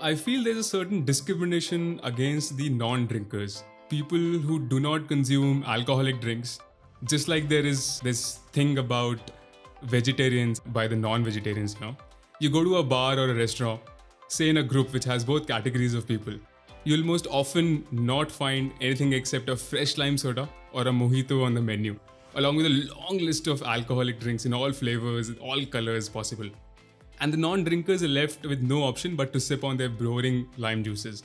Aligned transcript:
I 0.00 0.14
feel 0.14 0.44
there's 0.44 0.58
a 0.58 0.62
certain 0.62 1.04
discrimination 1.04 2.00
against 2.04 2.56
the 2.56 2.68
non 2.68 3.06
drinkers, 3.08 3.64
people 3.88 4.16
who 4.16 4.60
do 4.60 4.78
not 4.78 5.08
consume 5.08 5.64
alcoholic 5.66 6.20
drinks. 6.20 6.60
Just 7.02 7.26
like 7.26 7.48
there 7.48 7.66
is 7.66 7.98
this 8.00 8.36
thing 8.52 8.78
about 8.78 9.18
vegetarians 9.82 10.60
by 10.60 10.86
the 10.86 10.94
non 10.94 11.24
vegetarians, 11.24 11.74
you 11.74 11.86
know. 11.86 11.96
You 12.38 12.48
go 12.48 12.62
to 12.62 12.76
a 12.76 12.82
bar 12.84 13.18
or 13.18 13.30
a 13.30 13.34
restaurant, 13.34 13.80
say 14.28 14.48
in 14.48 14.58
a 14.58 14.62
group 14.62 14.92
which 14.92 15.04
has 15.04 15.24
both 15.24 15.48
categories 15.48 15.94
of 15.94 16.06
people, 16.06 16.34
you'll 16.84 17.04
most 17.04 17.26
often 17.28 17.84
not 17.90 18.30
find 18.30 18.70
anything 18.80 19.14
except 19.14 19.48
a 19.48 19.56
fresh 19.56 19.98
lime 19.98 20.16
soda 20.16 20.48
or 20.72 20.82
a 20.82 20.92
mojito 20.92 21.44
on 21.44 21.54
the 21.54 21.60
menu, 21.60 21.98
along 22.36 22.54
with 22.54 22.66
a 22.66 22.88
long 22.94 23.18
list 23.18 23.48
of 23.48 23.62
alcoholic 23.62 24.20
drinks 24.20 24.46
in 24.46 24.54
all 24.54 24.70
flavors, 24.70 25.32
all 25.40 25.66
colors 25.66 26.08
possible 26.08 26.48
and 27.20 27.32
the 27.32 27.36
non 27.36 27.64
drinkers 27.64 28.02
are 28.02 28.08
left 28.08 28.46
with 28.46 28.62
no 28.62 28.82
option 28.84 29.16
but 29.16 29.32
to 29.32 29.40
sip 29.40 29.64
on 29.64 29.76
their 29.76 29.88
boring 29.88 30.48
lime 30.56 30.84
juices. 30.84 31.22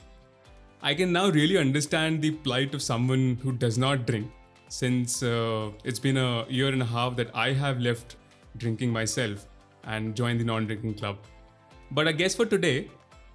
I 0.82 0.94
can 0.94 1.12
now 1.14 1.30
really 1.30 1.58
understand 1.58 2.22
the 2.22 2.32
plight 2.32 2.74
of 2.74 2.82
someone 2.82 3.38
who 3.42 3.54
does 3.54 3.78
not 3.78 4.06
drink, 4.06 4.32
since 4.68 5.24
uh, 5.24 5.70
it's 5.84 6.00
been 6.00 6.18
a 6.18 6.46
year 6.50 6.70
and 6.70 6.82
a 6.82 6.86
half 6.86 7.16
that 7.18 7.30
I 7.34 7.54
have 7.54 7.80
left 7.80 8.18
drinking 8.58 8.92
myself 8.92 9.48
and 9.86 10.16
joined 10.16 10.40
the 10.40 10.46
non 10.46 10.66
drinking 10.66 10.96
club. 10.96 11.18
But 11.92 12.08
I 12.08 12.12
guess 12.12 12.36
for 12.36 12.46
today, 12.46 12.90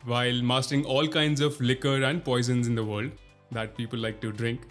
while 0.04 0.42
mastering 0.42 0.84
all 0.84 1.06
kinds 1.06 1.40
of 1.40 1.60
liquor 1.60 2.02
and 2.02 2.24
poisons 2.24 2.66
in 2.66 2.74
the 2.74 2.84
world 2.84 3.10
that 3.52 3.76
people 3.76 3.98
like 3.98 4.20
to 4.20 4.32
drink, 4.32 4.68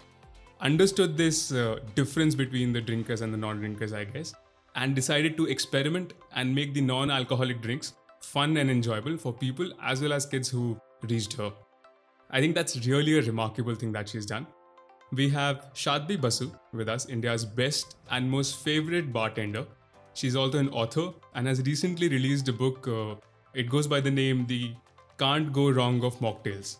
understood 0.60 1.16
this 1.16 1.52
uh, 1.52 1.78
difference 1.94 2.34
between 2.34 2.72
the 2.72 2.80
drinkers 2.80 3.22
and 3.22 3.32
the 3.32 3.38
non 3.38 3.58
drinkers, 3.58 3.92
I 3.92 4.04
guess 4.04 4.34
and 4.74 4.94
decided 4.94 5.36
to 5.36 5.46
experiment 5.46 6.14
and 6.34 6.54
make 6.54 6.74
the 6.74 6.80
non 6.80 7.10
alcoholic 7.10 7.60
drinks 7.60 7.94
fun 8.20 8.56
and 8.56 8.70
enjoyable 8.70 9.16
for 9.16 9.32
people 9.32 9.72
as 9.82 10.00
well 10.00 10.12
as 10.12 10.26
kids 10.26 10.48
who 10.48 10.80
reached 11.02 11.32
her. 11.34 11.52
I 12.30 12.40
think 12.40 12.54
that's 12.54 12.86
really 12.86 13.18
a 13.18 13.22
remarkable 13.22 13.74
thing 13.74 13.92
that 13.92 14.08
she's 14.08 14.26
done. 14.26 14.46
We 15.12 15.30
have 15.30 15.70
Shatbhi 15.74 16.20
Basu 16.20 16.50
with 16.72 16.88
us, 16.88 17.06
India's 17.06 17.44
best 17.44 17.96
and 18.10 18.30
most 18.30 18.62
favorite 18.62 19.12
bartender. 19.12 19.66
She's 20.12 20.36
also 20.36 20.58
an 20.58 20.68
author 20.68 21.12
and 21.34 21.46
has 21.46 21.62
recently 21.62 22.08
released 22.08 22.48
a 22.48 22.52
book. 22.52 22.86
Uh, 22.86 23.14
it 23.54 23.70
goes 23.70 23.86
by 23.86 24.00
the 24.00 24.10
name 24.10 24.46
The 24.46 24.74
Can't 25.18 25.50
Go 25.52 25.70
Wrong 25.70 26.04
of 26.04 26.18
Mocktails, 26.18 26.76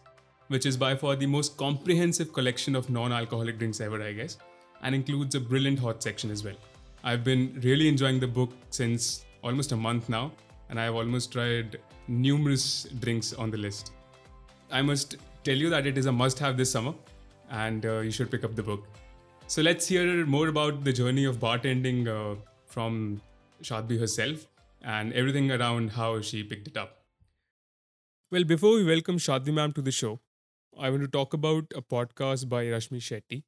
which 0.49 0.67
is 0.67 0.77
by 0.77 0.95
far 0.95 1.17
the 1.17 1.27
most 1.27 1.57
comprehensive 1.57 2.35
collection 2.35 2.77
of 2.77 2.91
non 2.91 3.13
alcoholic 3.13 3.59
drinks 3.59 3.81
ever, 3.81 4.03
I 4.03 4.13
guess, 4.13 4.37
and 4.83 4.95
includes 4.95 5.35
a 5.35 5.41
brilliant 5.41 5.79
hot 5.79 6.03
section 6.03 6.31
as 6.31 6.45
well. 6.45 6.57
I've 7.05 7.23
been 7.23 7.61
really 7.63 7.89
enjoying 7.89 8.19
the 8.19 8.27
book 8.27 8.53
since 8.71 9.25
almost 9.43 9.73
a 9.73 9.77
month 9.77 10.09
now, 10.09 10.33
and 10.69 10.81
I've 10.81 10.95
almost 10.95 11.33
tried 11.33 11.79
numerous 12.09 12.85
drinks 13.01 13.33
on 13.33 13.51
the 13.51 13.57
list. 13.57 13.93
I 14.71 14.83
must 14.83 15.17
tell 15.45 15.57
you 15.57 15.71
that 15.71 15.87
it 15.87 15.97
is 15.97 16.07
a 16.07 16.13
must 16.13 16.39
have 16.41 16.57
this 16.57 16.71
summer, 16.71 16.95
and 17.51 17.87
uh, 17.87 18.01
you 18.01 18.11
should 18.11 18.31
pick 18.31 18.45
up 18.45 18.57
the 18.57 18.63
book. 18.63 18.87
So 19.47 19.63
let's 19.63 19.87
hear 19.87 20.27
more 20.27 20.49
about 20.49 20.85
the 20.85 20.93
journey 20.93 21.25
of 21.25 21.39
bartending 21.39 22.09
uh, 22.09 22.37
from 22.67 23.21
Shatbhi 23.63 23.99
herself 23.99 24.47
and 24.83 25.13
everything 25.13 25.51
around 25.51 25.93
how 25.93 26.21
she 26.21 26.43
picked 26.43 26.69
it 26.69 26.77
up. 26.77 26.99
Well, 28.31 28.45
before 28.45 28.75
we 28.75 28.85
welcome 28.85 29.17
Shatbhi 29.17 29.55
ma'am 29.55 29.73
to 29.73 29.83
the 29.83 29.93
show, 29.93 30.21
I 30.79 30.91
want 30.91 31.03
to 31.03 31.09
talk 31.09 31.33
about 31.33 31.73
a 31.75 31.81
podcast 31.81 32.49
by 32.49 32.65
Rashmi 32.65 32.99
Shetty. 32.99 33.45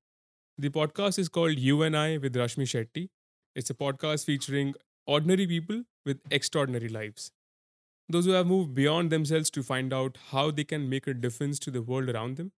The 0.57 0.70
podcast 0.70 1.19
is 1.19 1.29
called 1.29 1.59
You 1.59 1.83
and 1.83 1.97
I 1.97 2.17
with 2.17 2.35
Rashmi 2.35 2.64
Shetty, 2.64 3.11
it's 3.61 3.72
a 3.72 3.75
podcast 3.75 4.25
featuring 4.25 4.75
ordinary 5.06 5.47
people 5.47 5.83
with 6.06 6.20
extraordinary 6.30 6.89
lives. 6.89 7.30
Those 8.08 8.25
who 8.25 8.33
have 8.33 8.47
moved 8.47 8.75
beyond 8.75 9.11
themselves 9.11 9.51
to 9.57 9.62
find 9.62 9.92
out 9.92 10.17
how 10.30 10.51
they 10.51 10.64
can 10.64 10.89
make 10.89 11.07
a 11.07 11.12
difference 11.12 11.58
to 11.61 11.70
the 11.70 11.83
world 11.83 12.08
around 12.08 12.39
them. 12.39 12.52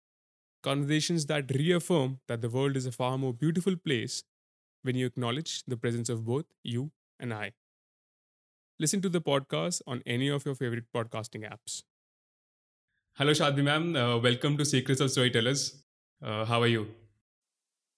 Conversations 0.63 1.25
that 1.27 1.55
reaffirm 1.55 2.19
that 2.29 2.43
the 2.43 2.51
world 2.51 2.77
is 2.77 2.85
a 2.85 2.93
far 2.93 3.17
more 3.17 3.33
beautiful 3.33 3.77
place 3.77 4.23
when 4.83 4.95
you 4.95 5.07
acknowledge 5.07 5.65
the 5.67 5.77
presence 5.77 6.11
of 6.11 6.25
both 6.27 6.45
you 6.63 6.91
and 7.19 7.33
I. 7.33 7.53
Listen 8.79 9.01
to 9.01 9.09
the 9.09 9.23
podcast 9.23 9.81
on 9.87 10.03
any 10.07 10.29
of 10.29 10.45
your 10.45 10.55
favorite 10.55 10.93
podcasting 10.95 11.51
apps. 11.51 11.83
Hello, 13.15 13.33
Shatbhi 13.33 13.65
ma'am. 13.65 13.97
Uh, 13.97 14.19
welcome 14.19 14.59
to 14.59 14.67
Secrets 14.67 15.01
of 15.01 15.11
Storytellers. 15.11 15.83
Uh, 16.23 16.45
how 16.45 16.61
are 16.61 16.67
you? 16.67 16.89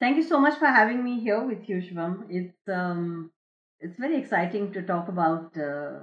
Thank 0.02 0.16
you 0.16 0.24
so 0.24 0.40
much 0.40 0.58
for 0.58 0.66
having 0.66 1.04
me 1.04 1.20
here 1.20 1.40
with 1.40 1.68
you, 1.68 1.76
Shivam. 1.76 2.24
It's 2.28 2.68
um, 2.68 3.30
it's 3.78 3.96
very 3.96 4.16
exciting 4.16 4.72
to 4.72 4.82
talk 4.82 5.06
about, 5.06 5.56
uh, 5.56 6.00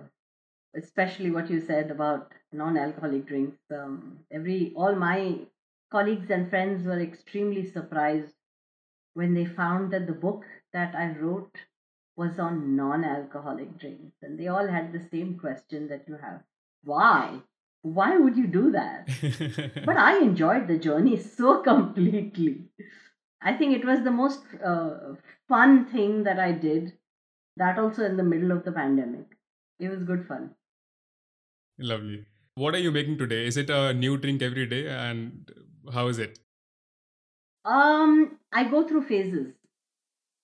especially 0.74 1.32
what 1.32 1.50
you 1.50 1.60
said 1.60 1.92
about 1.92 2.32
non-alcoholic 2.54 3.26
drinks. 3.28 3.58
Um, 3.70 4.20
every 4.32 4.72
all 4.78 4.96
my 4.96 5.40
colleagues 5.92 6.30
and 6.30 6.50
friends 6.50 6.86
were 6.86 7.02
extremely 7.02 7.66
surprised 7.70 8.36
when 9.16 9.34
they 9.34 9.44
found 9.44 9.92
that 9.92 10.08
the 10.08 10.14
book 10.14 10.46
that 10.72 10.96
I 10.96 11.10
wrote 11.20 11.58
was 12.16 12.40
on 12.40 12.78
non-alcoholic 12.78 13.78
drinks, 13.80 14.16
and 14.22 14.40
they 14.40 14.48
all 14.48 14.68
had 14.68 14.94
the 14.94 15.04
same 15.12 15.38
question 15.38 15.90
that 15.90 16.08
you 16.08 16.16
have: 16.16 16.40
Why? 16.86 17.42
Why 17.82 18.18
would 18.18 18.38
you 18.38 18.48
do 18.48 18.72
that? 18.72 19.10
but 19.86 19.98
I 19.98 20.20
enjoyed 20.20 20.70
the 20.70 20.78
journey 20.78 21.18
so 21.38 21.62
completely. 21.62 22.70
I 23.42 23.54
think 23.54 23.76
it 23.76 23.86
was 23.86 24.04
the 24.04 24.12
most 24.12 24.42
uh, 24.64 25.16
fun 25.48 25.86
thing 25.86 26.24
that 26.24 26.40
I 26.40 26.52
did. 26.52 26.94
That 27.58 27.78
also 27.78 28.06
in 28.06 28.18
the 28.18 28.24
middle 28.24 28.52
of 28.52 28.64
the 28.64 28.72
pandemic. 28.72 29.26
It 29.80 29.90
was 29.90 30.04
good 30.04 30.26
fun. 30.28 30.52
Lovely. 31.78 32.26
What 32.56 32.76
are 32.76 32.80
you 32.80 32.92
making 32.92 33.18
today? 33.18 33.46
Is 33.46 33.58
it 33.58 33.70
a 33.70 33.94
new 33.94 34.18
drink 34.18 34.42
every 34.42 34.66
day, 34.66 34.88
and 34.88 35.50
how 35.94 36.08
is 36.08 36.20
it? 36.20 36.40
Um, 37.66 38.38
I 38.52 38.66
go 38.66 38.88
through 38.88 39.04
phases. 39.04 39.54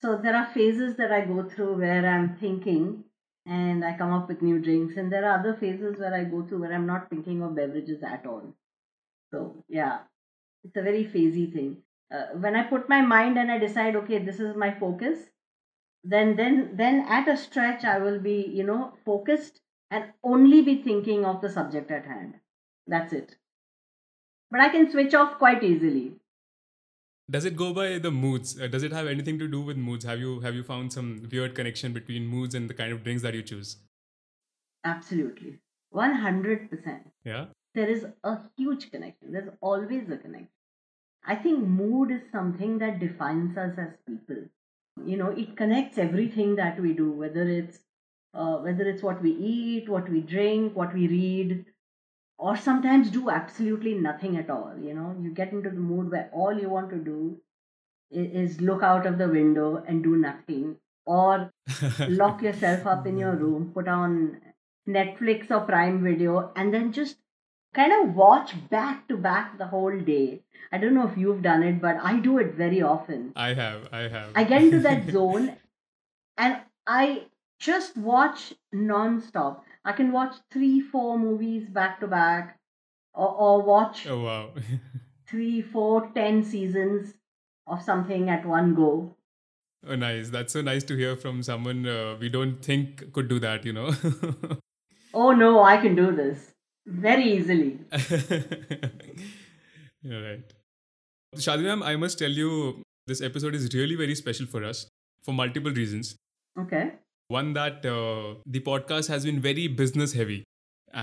So 0.02 0.18
there 0.18 0.36
are 0.36 0.46
phases 0.54 0.96
that 0.98 1.12
I 1.12 1.26
go 1.26 1.44
through 1.50 1.78
where 1.78 2.06
I'm 2.06 2.36
thinking 2.38 3.06
and 3.46 3.84
I 3.84 3.98
come 3.98 4.12
up 4.12 4.28
with 4.28 4.42
new 4.42 4.60
drinks, 4.60 4.98
and 4.98 5.12
there 5.12 5.26
are 5.26 5.40
other 5.40 5.56
phases 5.56 5.98
where 6.00 6.14
I 6.14 6.24
go 6.24 6.46
through 6.46 6.62
where 6.62 6.74
I'm 6.74 6.88
not 6.88 7.10
thinking 7.10 7.44
of 7.44 7.56
beverages 7.56 8.04
at 8.04 8.26
all. 8.26 8.56
So 9.32 9.64
yeah, 9.68 10.00
it's 10.64 10.76
a 10.76 10.82
very 10.82 11.06
phasey 11.06 11.52
thing 11.54 11.78
uh, 12.14 12.38
when 12.38 12.56
I 12.56 12.64
put 12.64 12.90
my 12.90 13.02
mind 13.02 13.38
and 13.38 13.52
I 13.52 13.58
decide, 13.58 13.96
okay, 13.96 14.20
this 14.20 14.40
is 14.40 14.56
my 14.56 14.72
focus, 14.80 15.20
then 16.04 16.36
then 16.36 16.76
then 16.76 17.06
at 17.08 17.28
a 17.28 17.36
stretch 17.36 17.84
I 17.84 17.98
will 18.00 18.20
be, 18.20 18.42
you 18.54 18.64
know, 18.64 18.94
focused 19.06 19.62
and 19.90 20.06
only 20.24 20.62
be 20.62 20.82
thinking 20.82 21.26
of 21.26 21.42
the 21.42 21.50
subject 21.50 21.92
at 21.92 22.06
hand. 22.06 22.36
That's 22.88 23.14
it. 23.14 23.36
But 24.52 24.60
I 24.62 24.70
can 24.70 24.92
switch 24.92 25.14
off 25.14 25.38
quite 25.38 25.64
easily. 25.64 26.14
Does 27.30 27.46
it 27.46 27.56
go 27.56 27.74
by 27.74 27.98
the 27.98 28.12
moods? 28.12 28.60
Uh, 28.62 28.68
does 28.68 28.84
it 28.84 28.92
have 28.92 29.08
anything 29.08 29.40
to 29.40 29.48
do 29.48 29.62
with 29.62 29.78
moods? 29.78 30.06
Have 30.06 30.20
you 30.20 30.40
have 30.42 30.54
you 30.54 30.64
found 30.64 30.94
some 30.94 31.28
weird 31.32 31.56
connection 31.56 31.92
between 31.92 32.28
moods 32.28 32.54
and 32.54 32.70
the 32.70 32.76
kind 32.76 32.94
of 32.94 33.04
drinks 33.04 33.24
that 33.24 33.34
you 33.34 33.42
choose? 33.42 33.78
Absolutely. 34.84 35.60
100%. 35.94 37.00
Yeah. 37.24 37.46
There 37.74 37.90
is 37.90 38.06
a 38.24 38.38
huge 38.56 38.92
connection. 38.92 39.32
There's 39.32 39.50
always 39.60 40.10
a 40.10 40.18
connection. 40.18 40.50
I 41.28 41.36
think 41.36 41.60
mood 41.60 42.12
is 42.12 42.22
something 42.32 42.78
that 42.80 43.00
defines 43.00 43.58
us 43.58 43.78
as 43.78 43.94
people. 44.08 44.44
You 45.06 45.18
know, 45.18 45.30
it 45.32 45.58
connects 45.58 45.98
everything 45.98 46.56
that 46.56 46.80
we 46.80 46.94
do, 46.94 47.12
whether 47.12 47.48
it's 47.48 47.80
uh, 48.34 48.58
whether 48.58 48.84
it's 48.84 49.02
what 49.02 49.22
we 49.22 49.32
eat, 49.32 49.90
what 49.90 50.10
we 50.10 50.22
drink, 50.22 50.76
what 50.76 50.94
we 50.94 51.08
read, 51.08 51.66
or 52.38 52.56
sometimes 52.58 53.10
do 53.10 53.30
absolutely 53.30 53.94
nothing 53.94 54.38
at 54.38 54.50
all. 54.50 54.74
You 54.80 54.94
know, 54.94 55.16
you 55.22 55.32
get 55.32 55.54
into 55.54 55.70
the 55.70 55.80
mood 55.80 56.12
where 56.12 56.30
all 56.34 56.54
you 56.54 56.70
want 56.70 56.90
to 56.90 56.98
do 56.98 57.38
is, 58.12 58.52
is 58.52 58.62
look 58.62 58.84
out 58.84 59.06
of 59.06 59.18
the 59.18 59.30
window 59.30 59.84
and 59.88 60.04
do 60.04 60.18
nothing, 60.18 60.76
or 61.06 61.52
lock 62.08 62.42
yourself 62.42 62.86
up 62.86 63.08
in 63.08 63.18
your 63.18 63.36
room, 63.46 63.72
put 63.74 63.88
on 63.88 64.42
Netflix 64.88 65.50
or 65.50 65.62
Prime 65.62 66.04
Video, 66.04 66.52
and 66.56 66.74
then 66.74 66.92
just 66.92 67.18
kind 67.76 67.92
of 67.94 68.16
watch 68.16 68.54
back 68.70 69.08
to 69.10 69.18
back 69.18 69.58
the 69.58 69.68
whole 69.68 70.00
day. 70.00 70.42
I 70.72 70.78
don't 70.78 70.96
know 70.96 71.08
if 71.08 71.18
you've 71.18 71.42
done 71.42 71.62
it, 71.62 71.82
but 71.82 71.98
I 72.02 72.20
do 72.20 72.38
it 72.40 72.56
very 72.56 72.82
often. 72.82 73.34
I 73.36 73.54
have, 73.54 73.90
I 73.92 74.08
have. 74.08 74.32
I 74.34 74.46
get 74.46 74.64
into 74.64 74.80
that 74.80 75.10
zone 75.12 75.56
and 76.38 76.62
I 76.88 77.24
just 77.60 77.98
watch 77.98 78.54
non-stop. 78.72 79.66
I 79.84 79.92
can 79.92 80.12
watch 80.12 80.36
three, 80.52 80.80
four 80.80 81.20
movies 81.20 81.68
back 81.70 82.00
to 82.00 82.08
back, 82.08 82.58
or, 83.14 83.30
or 83.30 83.62
watch 83.62 84.08
oh 84.08 84.22
wow, 84.22 84.50
three, 85.28 85.62
four, 85.62 86.10
ten 86.16 86.44
seasons 86.44 87.14
of 87.68 87.84
something 87.84 88.30
at 88.30 88.46
one 88.46 88.74
go. 88.74 89.16
Oh, 89.88 89.96
nice. 89.96 90.30
That's 90.30 90.54
so 90.54 90.62
nice 90.62 90.84
to 90.86 90.96
hear 90.96 91.16
from 91.16 91.44
someone 91.44 91.86
uh, 91.86 92.16
we 92.20 92.30
don't 92.30 92.64
think 92.66 93.14
could 93.14 93.28
do 93.28 93.40
that. 93.40 93.64
You 93.64 93.74
know. 93.74 93.94
oh 95.14 95.32
no, 95.32 95.64
I 95.64 95.78
can 95.78 95.96
do 95.96 96.12
this 96.12 96.55
very 96.86 97.34
easily. 97.38 97.80
You're 100.02 100.24
right. 100.24 100.54
Shatbhi 101.36 101.64
ma'am, 101.64 101.84
I 101.84 101.96
must 101.96 102.20
tell 102.20 102.30
you, 102.32 102.82
this 103.08 103.22
episode 103.22 103.56
is 103.56 103.74
really 103.74 103.96
very 103.96 104.16
special 104.16 104.46
for 104.46 104.64
us 104.64 104.88
for 105.24 105.34
multiple 105.34 105.72
reasons. 105.72 106.16
Okay. 106.60 106.92
One 107.28 107.54
that 107.54 107.86
uh, 107.86 108.36
the 108.46 108.60
podcast 108.60 109.08
has 109.10 109.26
been 109.26 109.40
very 109.42 109.68
business 109.68 110.14
heavy. 110.14 110.44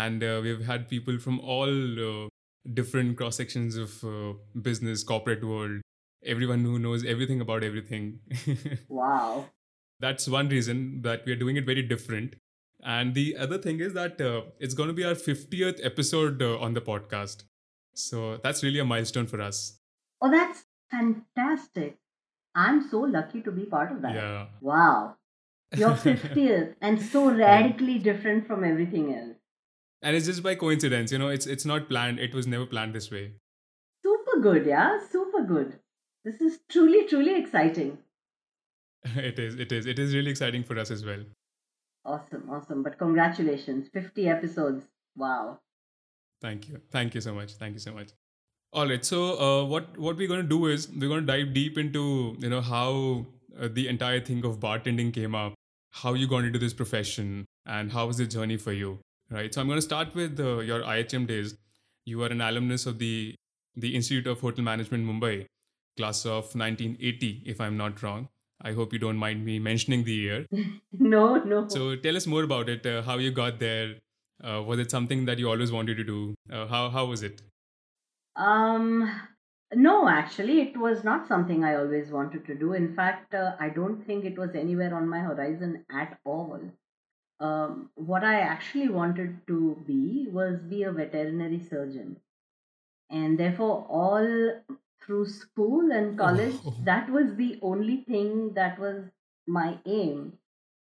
and 0.01 0.23
uh, 0.27 0.41
we've 0.45 0.61
had 0.67 0.85
people 0.91 1.19
from 1.23 1.39
all 1.55 1.99
uh, 2.05 2.29
different 2.79 3.17
cross 3.17 3.37
sections 3.41 3.77
of 3.77 3.97
uh, 4.11 4.33
business, 4.69 5.03
corporate 5.11 5.43
world, 5.49 5.83
everyone 6.35 6.65
who 6.69 6.79
knows 6.85 7.05
everything 7.15 7.43
about 7.47 7.67
everything. 7.69 8.07
wow. 8.89 9.47
That's 10.01 10.29
one 10.37 10.49
reason 10.49 11.03
that 11.03 11.27
we 11.27 11.33
are 11.33 11.41
doing 11.43 11.57
it 11.63 11.67
very 11.67 11.83
different. 11.83 12.37
And 12.83 13.15
the 13.15 13.37
other 13.37 13.59
thing 13.59 13.81
is 13.81 13.95
that 13.95 14.21
uh, 14.21 14.43
it's 14.59 14.75
going 14.75 14.89
to 14.89 14.95
be 14.95 15.05
our 15.05 15.15
50th 15.15 15.85
episode 15.85 16.43
uh, 16.43 16.59
on 16.59 16.75
the 16.75 16.81
podcast. 16.81 17.45
So 17.95 18.39
that's 18.43 18.63
really 18.63 18.81
a 18.81 18.85
milestone 18.85 19.27
for 19.27 19.41
us. 19.41 19.79
Oh, 20.21 20.31
that's 20.31 20.65
fantastic. 20.91 21.99
I'm 22.55 22.89
so 22.89 23.01
lucky 23.01 23.41
to 23.43 23.53
be 23.53 23.65
part 23.65 23.93
of 23.93 24.03
that. 24.03 24.15
Yeah. 24.15 24.47
Wow. 24.61 25.17
You're 25.77 25.91
50th 25.91 26.75
and 26.81 27.01
so 27.01 27.31
radically 27.31 27.99
different 27.99 28.47
from 28.47 28.65
everything 28.65 29.15
else. 29.15 29.37
And 30.03 30.17
it's 30.17 30.27
just 30.27 30.43
by 30.43 30.57
coincidence, 30.57 31.13
you 31.13 31.19
know, 31.19 31.29
it's 31.29 31.47
it's 31.47 31.65
not 31.65 31.89
planned. 31.89 32.19
It 32.19 32.35
was 32.35 32.47
never 32.47 32.67
planned 32.67 32.93
this 32.93 33.11
way. 33.11 33.35
Super 34.03 34.41
good, 34.41 34.67
yeah, 34.67 34.99
super 35.11 35.45
good. 35.45 35.79
This 36.25 36.41
is 36.41 36.59
truly, 36.69 37.07
truly 37.07 37.39
exciting. 37.41 37.99
it 39.05 39.39
is, 39.39 39.55
it 39.55 39.71
is, 39.71 39.87
it 39.87 39.99
is 39.99 40.15
really 40.15 40.31
exciting 40.31 40.65
for 40.65 40.79
us 40.79 40.91
as 40.91 41.05
well. 41.05 41.21
Awesome, 42.05 42.49
awesome. 42.51 42.83
But 42.83 42.99
congratulations, 42.99 43.89
50 43.93 44.29
episodes. 44.29 44.85
Wow. 45.17 45.61
Thank 46.41 46.69
you. 46.69 46.81
Thank 46.91 47.15
you 47.15 47.21
so 47.21 47.35
much. 47.35 47.55
Thank 47.55 47.75
you 47.75 47.79
so 47.79 47.93
much. 47.93 48.09
All 48.73 48.89
right. 48.89 49.05
So, 49.05 49.39
uh, 49.39 49.65
what 49.65 49.97
what 49.99 50.17
we're 50.17 50.29
going 50.29 50.43
to 50.43 50.49
do 50.49 50.67
is 50.67 50.89
we're 50.89 51.09
going 51.09 51.25
to 51.25 51.33
dive 51.33 51.53
deep 51.55 51.79
into 51.79 52.37
you 52.39 52.51
know 52.51 52.61
how 52.61 53.27
uh, 53.61 53.69
the 53.71 53.87
entire 53.87 54.21
thing 54.21 54.45
of 54.45 54.59
bartending 54.59 55.13
came 55.13 55.35
up, 55.35 55.55
how 55.91 56.15
you 56.15 56.27
got 56.27 56.45
into 56.45 56.59
this 56.59 56.73
profession, 56.73 57.45
and 57.67 57.93
how 57.93 58.07
was 58.07 58.17
the 58.17 58.27
journey 58.27 58.57
for 58.57 58.73
you. 58.73 58.99
Right. 59.31 59.55
So, 59.55 59.61
I'm 59.61 59.69
going 59.69 59.79
to 59.79 59.83
start 59.83 60.15
with 60.15 60.41
uh, 60.41 60.59
your 60.61 60.81
IHM 60.81 61.27
days. 61.27 61.55
You 62.07 62.23
are 62.25 62.29
an 62.29 62.41
alumnus 62.41 62.87
of 62.87 62.99
the 62.99 63.35
the 63.77 63.95
Institute 63.95 64.27
of 64.27 64.41
Hotel 64.41 64.65
Management 64.65 65.07
Mumbai, 65.07 65.47
class 65.97 66.25
of 66.27 66.55
1980, 66.55 67.43
if 67.47 67.61
I'm 67.61 67.77
not 67.77 68.03
wrong. 68.03 68.29
I 68.63 68.73
hope 68.73 68.93
you 68.93 68.99
don't 68.99 69.17
mind 69.17 69.45
me 69.45 69.59
mentioning 69.59 70.05
the 70.05 70.13
year. 70.13 70.47
no, 70.93 71.37
no. 71.43 71.69
So, 71.69 71.97
tell 71.97 72.17
us 72.17 72.27
more 72.27 72.45
about 72.45 72.69
it. 72.69 72.87
Uh, 72.87 73.03
how 73.03 73.19
you 73.19 73.31
got 73.31 73.59
there. 73.59 73.97
Uh, 74.43 74.63
was 74.63 74.79
it 74.79 74.91
something 74.91 75.25
that 75.27 75.39
you 75.39 75.49
always 75.49 75.71
wanted 75.73 75.97
to 75.97 76.05
do? 76.05 76.35
Uh, 76.51 76.67
how 76.67 76.89
how 76.91 77.05
was 77.07 77.23
it? 77.23 77.43
Um, 78.37 79.11
no, 79.75 80.09
actually, 80.09 80.61
it 80.61 80.77
was 80.77 81.03
not 81.05 81.27
something 81.27 81.65
I 81.65 81.77
always 81.77 82.11
wanted 82.11 82.47
to 82.47 82.55
do. 82.55 82.73
In 82.73 82.95
fact, 82.95 83.35
uh, 83.35 83.53
I 83.59 83.69
don't 83.69 84.05
think 84.07 84.25
it 84.25 84.39
was 84.39 84.55
anywhere 84.55 84.95
on 84.95 85.09
my 85.09 85.21
horizon 85.21 85.85
at 85.91 86.19
all. 86.25 86.61
Um, 87.41 87.91
what 87.95 88.23
I 88.23 88.41
actually 88.41 88.89
wanted 88.89 89.47
to 89.49 89.83
be 89.87 90.29
was 90.31 90.61
be 90.61 90.85
a 90.85 90.93
veterinary 90.93 91.61
surgeon, 91.61 92.19
and 93.11 93.39
therefore, 93.39 93.87
all 93.89 94.53
through 95.05 95.27
school 95.27 95.91
and 95.93 96.19
college, 96.19 96.57
Oh. 96.65 96.75
that 96.85 97.11
was 97.11 97.35
the 97.37 97.59
only 97.63 97.99
thing 98.09 98.55
that 98.55 98.79
was 98.79 99.05
my 99.47 99.79
aim. 99.87 100.39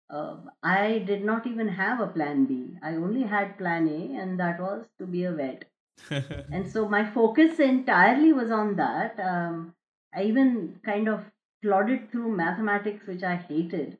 Uh, 0.10 0.38
I 0.62 1.00
did 1.00 1.24
not 1.24 1.48
even 1.48 1.68
have 1.70 2.00
a 2.02 2.08
plan 2.08 2.46
B. 2.46 2.78
I 2.84 2.96
only 2.96 3.24
had 3.24 3.58
plan 3.58 3.88
A, 3.88 4.16
and 4.22 4.40
that 4.40 4.60
was 4.60 4.86
to 5.00 5.06
be 5.06 5.24
a 5.24 5.32
vet 5.32 5.66
and 6.52 6.70
so 6.72 6.88
my 6.88 7.04
focus 7.12 7.60
entirely 7.60 8.34
was 8.34 8.52
on 8.52 8.76
that 8.76 9.20
um, 9.20 9.74
i 10.16 10.24
even 10.24 10.80
kind 10.86 11.08
of 11.08 11.24
plodded 11.62 12.10
through 12.12 12.32
mathematics 12.36 13.06
which 13.08 13.24
i 13.24 13.36
hated 13.36 13.98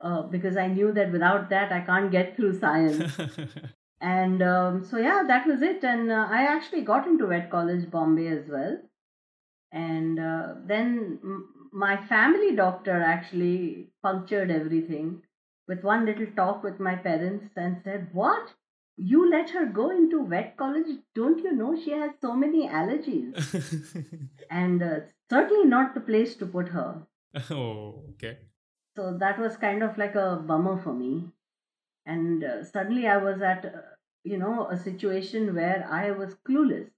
uh, 0.00 0.22
because 0.22 0.56
i 0.56 0.66
knew 0.66 0.92
that 0.92 1.12
without 1.12 1.48
that 1.50 1.72
i 1.72 1.80
can't 1.80 2.10
get 2.10 2.36
through 2.36 2.58
science 2.58 3.18
and 4.00 4.42
um, 4.42 4.84
so 4.84 4.96
yeah 4.98 5.22
that 5.26 5.46
was 5.46 5.62
it 5.62 5.82
and 5.84 6.10
uh, 6.10 6.26
i 6.30 6.42
actually 6.44 6.82
got 6.82 7.06
into 7.06 7.26
vet 7.26 7.50
college 7.50 7.90
bombay 7.90 8.28
as 8.28 8.46
well 8.48 8.78
and 9.72 10.18
uh, 10.20 10.54
then 10.66 11.18
m- 11.22 11.48
my 11.72 11.96
family 12.06 12.54
doctor 12.56 13.02
actually 13.02 13.88
punctured 14.02 14.50
everything 14.50 15.22
with 15.68 15.82
one 15.82 16.06
little 16.06 16.26
talk 16.36 16.62
with 16.62 16.80
my 16.80 16.94
parents 16.96 17.46
and 17.56 17.80
said 17.84 18.08
what? 18.12 18.54
You 18.96 19.28
let 19.30 19.50
her 19.50 19.66
go 19.66 19.90
into 19.90 20.26
vet 20.26 20.56
college? 20.56 20.86
Don't 21.14 21.38
you 21.40 21.52
know 21.52 21.76
she 21.78 21.90
has 21.90 22.12
so 22.20 22.34
many 22.34 22.66
allergies? 22.68 23.34
And 24.50 24.82
uh, 24.82 25.00
certainly 25.30 25.64
not 25.68 25.94
the 25.94 26.00
place 26.00 26.34
to 26.36 26.46
put 26.46 26.68
her. 26.68 27.06
Oh, 27.50 28.04
okay. 28.14 28.38
so 28.96 29.16
that 29.18 29.38
was 29.38 29.56
kind 29.58 29.82
of 29.82 29.98
like 29.98 30.14
a 30.14 30.36
bummer 30.36 30.80
for 30.82 30.94
me. 30.94 31.24
And 32.06 32.42
uh, 32.44 32.64
suddenly 32.64 33.06
i 33.06 33.16
was 33.16 33.42
at 33.42 33.64
uh, 33.66 33.80
you 34.24 34.38
know 34.38 34.68
a 34.70 34.76
situation 34.78 35.54
where 35.54 35.86
i 35.90 36.10
was 36.10 36.34
clueless 36.48 36.88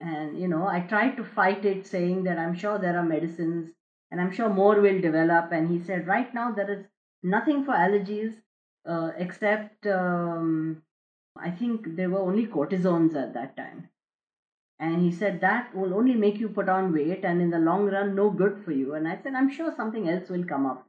and 0.00 0.40
you 0.40 0.48
know 0.48 0.66
i 0.66 0.80
tried 0.80 1.16
to 1.16 1.24
fight 1.24 1.64
it 1.64 1.86
saying 1.86 2.22
that 2.24 2.38
i'm 2.38 2.54
sure 2.54 2.78
there 2.78 2.96
are 2.96 3.04
medicines 3.04 3.70
and 4.10 4.20
i'm 4.20 4.32
sure 4.32 4.48
more 4.48 4.80
will 4.80 5.00
develop 5.00 5.50
and 5.52 5.70
he 5.70 5.82
said 5.84 6.06
right 6.06 6.32
now 6.34 6.50
there 6.52 6.70
is 6.70 6.84
nothing 7.22 7.64
for 7.64 7.72
allergies 7.72 8.34
uh, 8.86 9.10
except 9.18 9.86
um, 9.86 10.82
I 11.40 11.50
think 11.50 11.96
there 11.96 12.10
were 12.10 12.20
only 12.20 12.46
cortisones 12.46 13.14
at 13.14 13.34
that 13.34 13.56
time. 13.56 13.88
And 14.80 15.02
he 15.02 15.10
said 15.10 15.40
that 15.40 15.74
will 15.74 15.94
only 15.94 16.14
make 16.14 16.38
you 16.38 16.48
put 16.48 16.68
on 16.68 16.92
weight 16.92 17.24
and 17.24 17.42
in 17.42 17.50
the 17.50 17.58
long 17.58 17.86
run, 17.86 18.14
no 18.14 18.30
good 18.30 18.62
for 18.64 18.72
you. 18.72 18.94
And 18.94 19.08
I 19.08 19.18
said, 19.22 19.34
I'm 19.34 19.50
sure 19.50 19.74
something 19.76 20.08
else 20.08 20.28
will 20.28 20.44
come 20.44 20.66
up. 20.66 20.86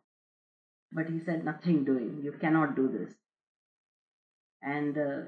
But 0.91 1.09
he 1.09 1.19
said, 1.19 1.43
nothing 1.43 1.85
doing. 1.85 2.21
You 2.23 2.31
cannot 2.31 2.75
do 2.75 2.87
this. 2.87 3.13
And 4.61 4.97
uh, 4.97 5.21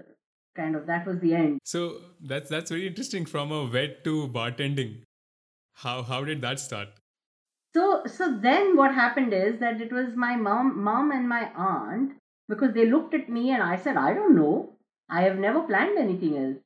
kind 0.55 0.75
of 0.75 0.87
that 0.87 1.05
was 1.05 1.19
the 1.19 1.33
end. 1.33 1.59
So 1.63 2.01
that's 2.21 2.49
that's 2.49 2.69
very 2.69 2.87
interesting 2.87 3.25
from 3.25 3.51
a 3.51 3.67
vet 3.67 4.03
to 4.05 4.27
bartending. 4.27 5.03
How 5.73 6.03
how 6.03 6.23
did 6.23 6.41
that 6.41 6.59
start? 6.59 6.89
So 7.73 8.03
so 8.05 8.37
then 8.37 8.75
what 8.75 8.93
happened 8.93 9.33
is 9.33 9.59
that 9.59 9.81
it 9.81 9.91
was 9.91 10.15
my 10.15 10.35
mom 10.35 10.83
mom 10.83 11.11
and 11.11 11.27
my 11.27 11.51
aunt 11.55 12.13
because 12.49 12.73
they 12.73 12.85
looked 12.85 13.13
at 13.13 13.29
me 13.29 13.51
and 13.51 13.63
I 13.63 13.77
said, 13.77 13.97
I 13.97 14.13
don't 14.13 14.35
know. 14.35 14.73
I 15.09 15.21
have 15.23 15.37
never 15.37 15.61
planned 15.61 15.97
anything 15.97 16.37
else. 16.37 16.57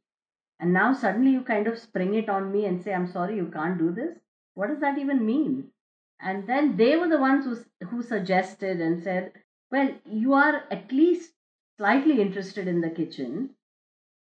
And 0.60 0.74
now 0.74 0.94
suddenly 0.94 1.32
you 1.32 1.42
kind 1.42 1.68
of 1.68 1.78
spring 1.78 2.14
it 2.16 2.30
on 2.30 2.52
me 2.52 2.66
and 2.66 2.82
say, 2.82 2.94
I'm 2.94 3.12
sorry, 3.12 3.36
you 3.36 3.48
can't 3.48 3.78
do 3.78 3.92
this. 3.92 4.18
What 4.54 4.68
does 4.68 4.80
that 4.80 4.98
even 4.98 5.26
mean? 5.26 5.72
And 6.20 6.48
then 6.48 6.78
they 6.78 6.96
were 6.96 7.10
the 7.10 7.20
ones 7.20 7.46
who, 7.46 7.88
who 7.88 8.02
suggested 8.02 8.80
and 8.80 9.04
said, 9.04 9.34
Well, 9.70 9.94
you 10.06 10.34
are 10.34 10.64
at 10.72 10.92
least 10.92 11.34
slightly 11.78 12.22
interested 12.22 12.68
in 12.68 12.82
the 12.82 12.90
kitchen 12.90 13.50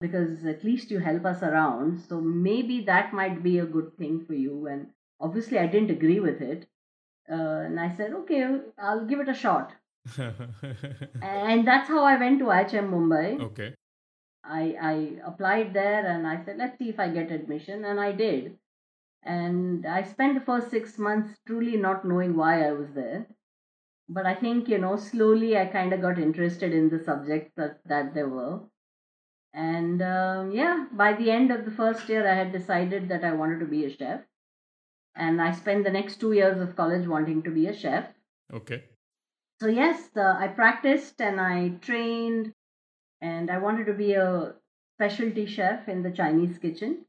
because 0.01 0.45
at 0.45 0.63
least 0.65 0.91
you 0.91 0.99
help 0.99 1.25
us 1.25 1.43
around. 1.43 2.01
So 2.09 2.19
maybe 2.21 2.81
that 2.85 3.13
might 3.13 3.43
be 3.43 3.59
a 3.59 3.65
good 3.65 3.97
thing 3.97 4.25
for 4.25 4.33
you. 4.33 4.67
And 4.67 4.87
obviously, 5.21 5.59
I 5.59 5.67
didn't 5.67 5.91
agree 5.91 6.19
with 6.19 6.41
it. 6.41 6.67
Uh, 7.31 7.61
and 7.67 7.79
I 7.79 7.95
said, 7.95 8.13
Okay, 8.13 8.59
I'll 8.79 9.05
give 9.05 9.19
it 9.21 9.29
a 9.29 9.33
shot. 9.33 9.73
And 11.21 11.67
that's 11.67 11.87
how 11.87 12.03
I 12.03 12.17
went 12.17 12.39
to 12.39 12.45
IHM 12.45 12.89
Mumbai. 12.89 13.39
okay. 13.41 13.75
I, 14.43 14.75
I 14.81 14.93
applied 15.25 15.73
there 15.73 16.05
and 16.05 16.27
I 16.27 16.43
said, 16.43 16.57
let's 16.57 16.77
see 16.79 16.89
if 16.89 16.99
I 16.99 17.09
get 17.09 17.31
admission. 17.31 17.85
And 17.85 17.99
I 17.99 18.11
did. 18.11 18.57
And 19.23 19.85
I 19.85 20.03
spent 20.03 20.35
the 20.35 20.45
first 20.45 20.71
six 20.71 20.97
months 20.97 21.39
truly 21.45 21.77
not 21.77 22.05
knowing 22.05 22.35
why 22.35 22.67
I 22.67 22.71
was 22.71 22.89
there. 22.93 23.27
But 24.09 24.25
I 24.25 24.35
think, 24.35 24.67
you 24.67 24.79
know, 24.79 24.95
slowly 24.97 25.57
I 25.57 25.65
kind 25.67 25.93
of 25.93 26.01
got 26.01 26.19
interested 26.19 26.73
in 26.73 26.89
the 26.89 26.99
subjects 27.03 27.53
that, 27.55 27.79
that 27.85 28.13
there 28.13 28.29
were. 28.29 28.61
And 29.53 30.01
um, 30.01 30.51
yeah, 30.51 30.85
by 30.93 31.13
the 31.13 31.29
end 31.29 31.51
of 31.51 31.65
the 31.65 31.71
first 31.71 32.07
year, 32.07 32.27
I 32.29 32.35
had 32.35 32.51
decided 32.51 33.09
that 33.09 33.23
I 33.23 33.33
wanted 33.33 33.59
to 33.59 33.65
be 33.65 33.85
a 33.85 33.95
chef. 33.95 34.21
And 35.15 35.41
I 35.41 35.51
spent 35.51 35.83
the 35.83 35.91
next 35.91 36.21
two 36.21 36.31
years 36.31 36.61
of 36.61 36.75
college 36.75 37.07
wanting 37.07 37.43
to 37.43 37.51
be 37.51 37.67
a 37.67 37.73
chef. 37.73 38.05
Okay. 38.53 38.83
So, 39.59 39.67
yes, 39.67 40.09
uh, 40.15 40.35
I 40.39 40.47
practiced 40.47 41.21
and 41.21 41.39
I 41.39 41.69
trained 41.81 42.53
and 43.19 43.51
I 43.51 43.59
wanted 43.59 43.85
to 43.87 43.93
be 43.93 44.13
a 44.13 44.55
specialty 44.97 45.45
chef 45.45 45.87
in 45.87 46.01
the 46.01 46.11
Chinese 46.11 46.57
kitchen. 46.57 47.05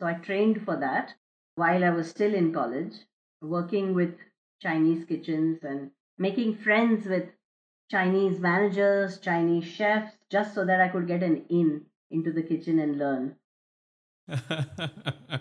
So 0.00 0.06
I 0.06 0.14
trained 0.14 0.64
for 0.64 0.76
that 0.76 1.14
while 1.54 1.84
I 1.84 1.90
was 1.90 2.10
still 2.10 2.34
in 2.34 2.52
college, 2.52 2.94
working 3.40 3.94
with 3.94 4.14
Chinese 4.60 5.04
kitchens 5.06 5.62
and 5.62 5.90
making 6.18 6.56
friends 6.56 7.06
with 7.06 7.28
Chinese 7.90 8.40
managers, 8.40 9.18
Chinese 9.18 9.64
chefs, 9.64 10.16
just 10.30 10.54
so 10.54 10.64
that 10.64 10.80
I 10.80 10.88
could 10.88 11.06
get 11.06 11.22
an 11.22 11.44
in 11.48 11.86
into 12.10 12.32
the 12.32 12.42
kitchen 12.42 12.78
and 12.78 12.98
learn. 12.98 13.36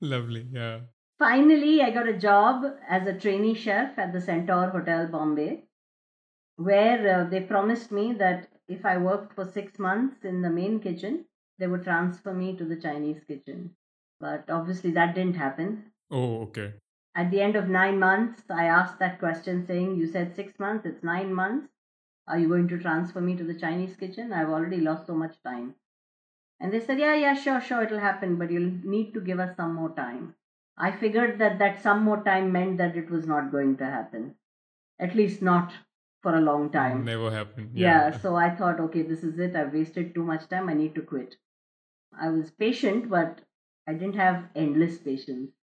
Lovely. 0.00 0.46
Yeah. 0.52 0.80
Finally, 1.18 1.82
I 1.82 1.90
got 1.90 2.08
a 2.08 2.18
job 2.18 2.64
as 2.88 3.06
a 3.06 3.18
trainee 3.18 3.54
chef 3.54 3.98
at 3.98 4.12
the 4.12 4.20
Centaur 4.20 4.68
Hotel 4.68 5.06
Bombay, 5.08 5.64
where 6.56 7.20
uh, 7.20 7.24
they 7.30 7.40
promised 7.40 7.90
me 7.90 8.12
that 8.14 8.48
if 8.68 8.84
I 8.84 8.98
worked 8.98 9.34
for 9.34 9.44
six 9.44 9.78
months 9.78 10.24
in 10.24 10.42
the 10.42 10.50
main 10.50 10.80
kitchen, 10.80 11.24
they 11.58 11.66
would 11.66 11.84
transfer 11.84 12.34
me 12.34 12.56
to 12.56 12.64
the 12.64 12.76
Chinese 12.76 13.22
kitchen. 13.26 13.74
But 14.20 14.50
obviously, 14.50 14.90
that 14.92 15.14
didn't 15.14 15.36
happen. 15.36 15.92
Oh, 16.10 16.42
okay. 16.42 16.74
At 17.16 17.30
the 17.30 17.40
end 17.40 17.56
of 17.56 17.70
nine 17.70 17.98
months, 17.98 18.42
I 18.50 18.66
asked 18.66 18.98
that 18.98 19.18
question 19.18 19.66
saying, 19.66 19.96
You 19.96 20.06
said 20.06 20.36
six 20.36 20.58
months, 20.58 20.84
it's 20.84 21.02
nine 21.02 21.32
months. 21.32 21.72
Are 22.28 22.38
you 22.38 22.46
going 22.46 22.68
to 22.68 22.78
transfer 22.78 23.22
me 23.22 23.34
to 23.36 23.44
the 23.44 23.58
Chinese 23.58 23.96
kitchen? 23.96 24.34
I've 24.34 24.50
already 24.50 24.82
lost 24.82 25.06
so 25.06 25.14
much 25.14 25.42
time. 25.42 25.76
And 26.60 26.70
they 26.70 26.80
said, 26.80 26.98
Yeah, 26.98 27.14
yeah, 27.14 27.32
sure, 27.32 27.62
sure, 27.62 27.84
it'll 27.84 28.00
happen, 28.00 28.36
but 28.36 28.50
you'll 28.50 28.70
need 28.84 29.14
to 29.14 29.22
give 29.22 29.40
us 29.40 29.56
some 29.56 29.74
more 29.74 29.94
time. 29.94 30.34
I 30.76 30.92
figured 30.92 31.38
that 31.38 31.58
that 31.58 31.82
some 31.82 32.02
more 32.02 32.22
time 32.22 32.52
meant 32.52 32.76
that 32.76 32.96
it 32.96 33.08
was 33.10 33.26
not 33.26 33.50
going 33.50 33.78
to 33.78 33.86
happen, 33.86 34.34
at 35.00 35.14
least 35.14 35.40
not 35.40 35.72
for 36.22 36.36
a 36.36 36.42
long 36.42 36.70
time. 36.70 37.06
Never 37.06 37.30
happened. 37.30 37.70
Yeah. 37.72 38.10
yeah, 38.10 38.18
so 38.18 38.36
I 38.36 38.54
thought, 38.54 38.78
okay, 38.80 39.00
this 39.00 39.24
is 39.24 39.38
it. 39.38 39.56
I've 39.56 39.72
wasted 39.72 40.14
too 40.14 40.24
much 40.24 40.48
time. 40.50 40.68
I 40.68 40.74
need 40.74 40.94
to 40.96 41.02
quit. 41.02 41.36
I 42.12 42.28
was 42.28 42.50
patient, 42.50 43.08
but 43.08 43.40
I 43.88 43.94
didn't 43.94 44.16
have 44.16 44.50
endless 44.54 44.98
patience. 44.98 45.55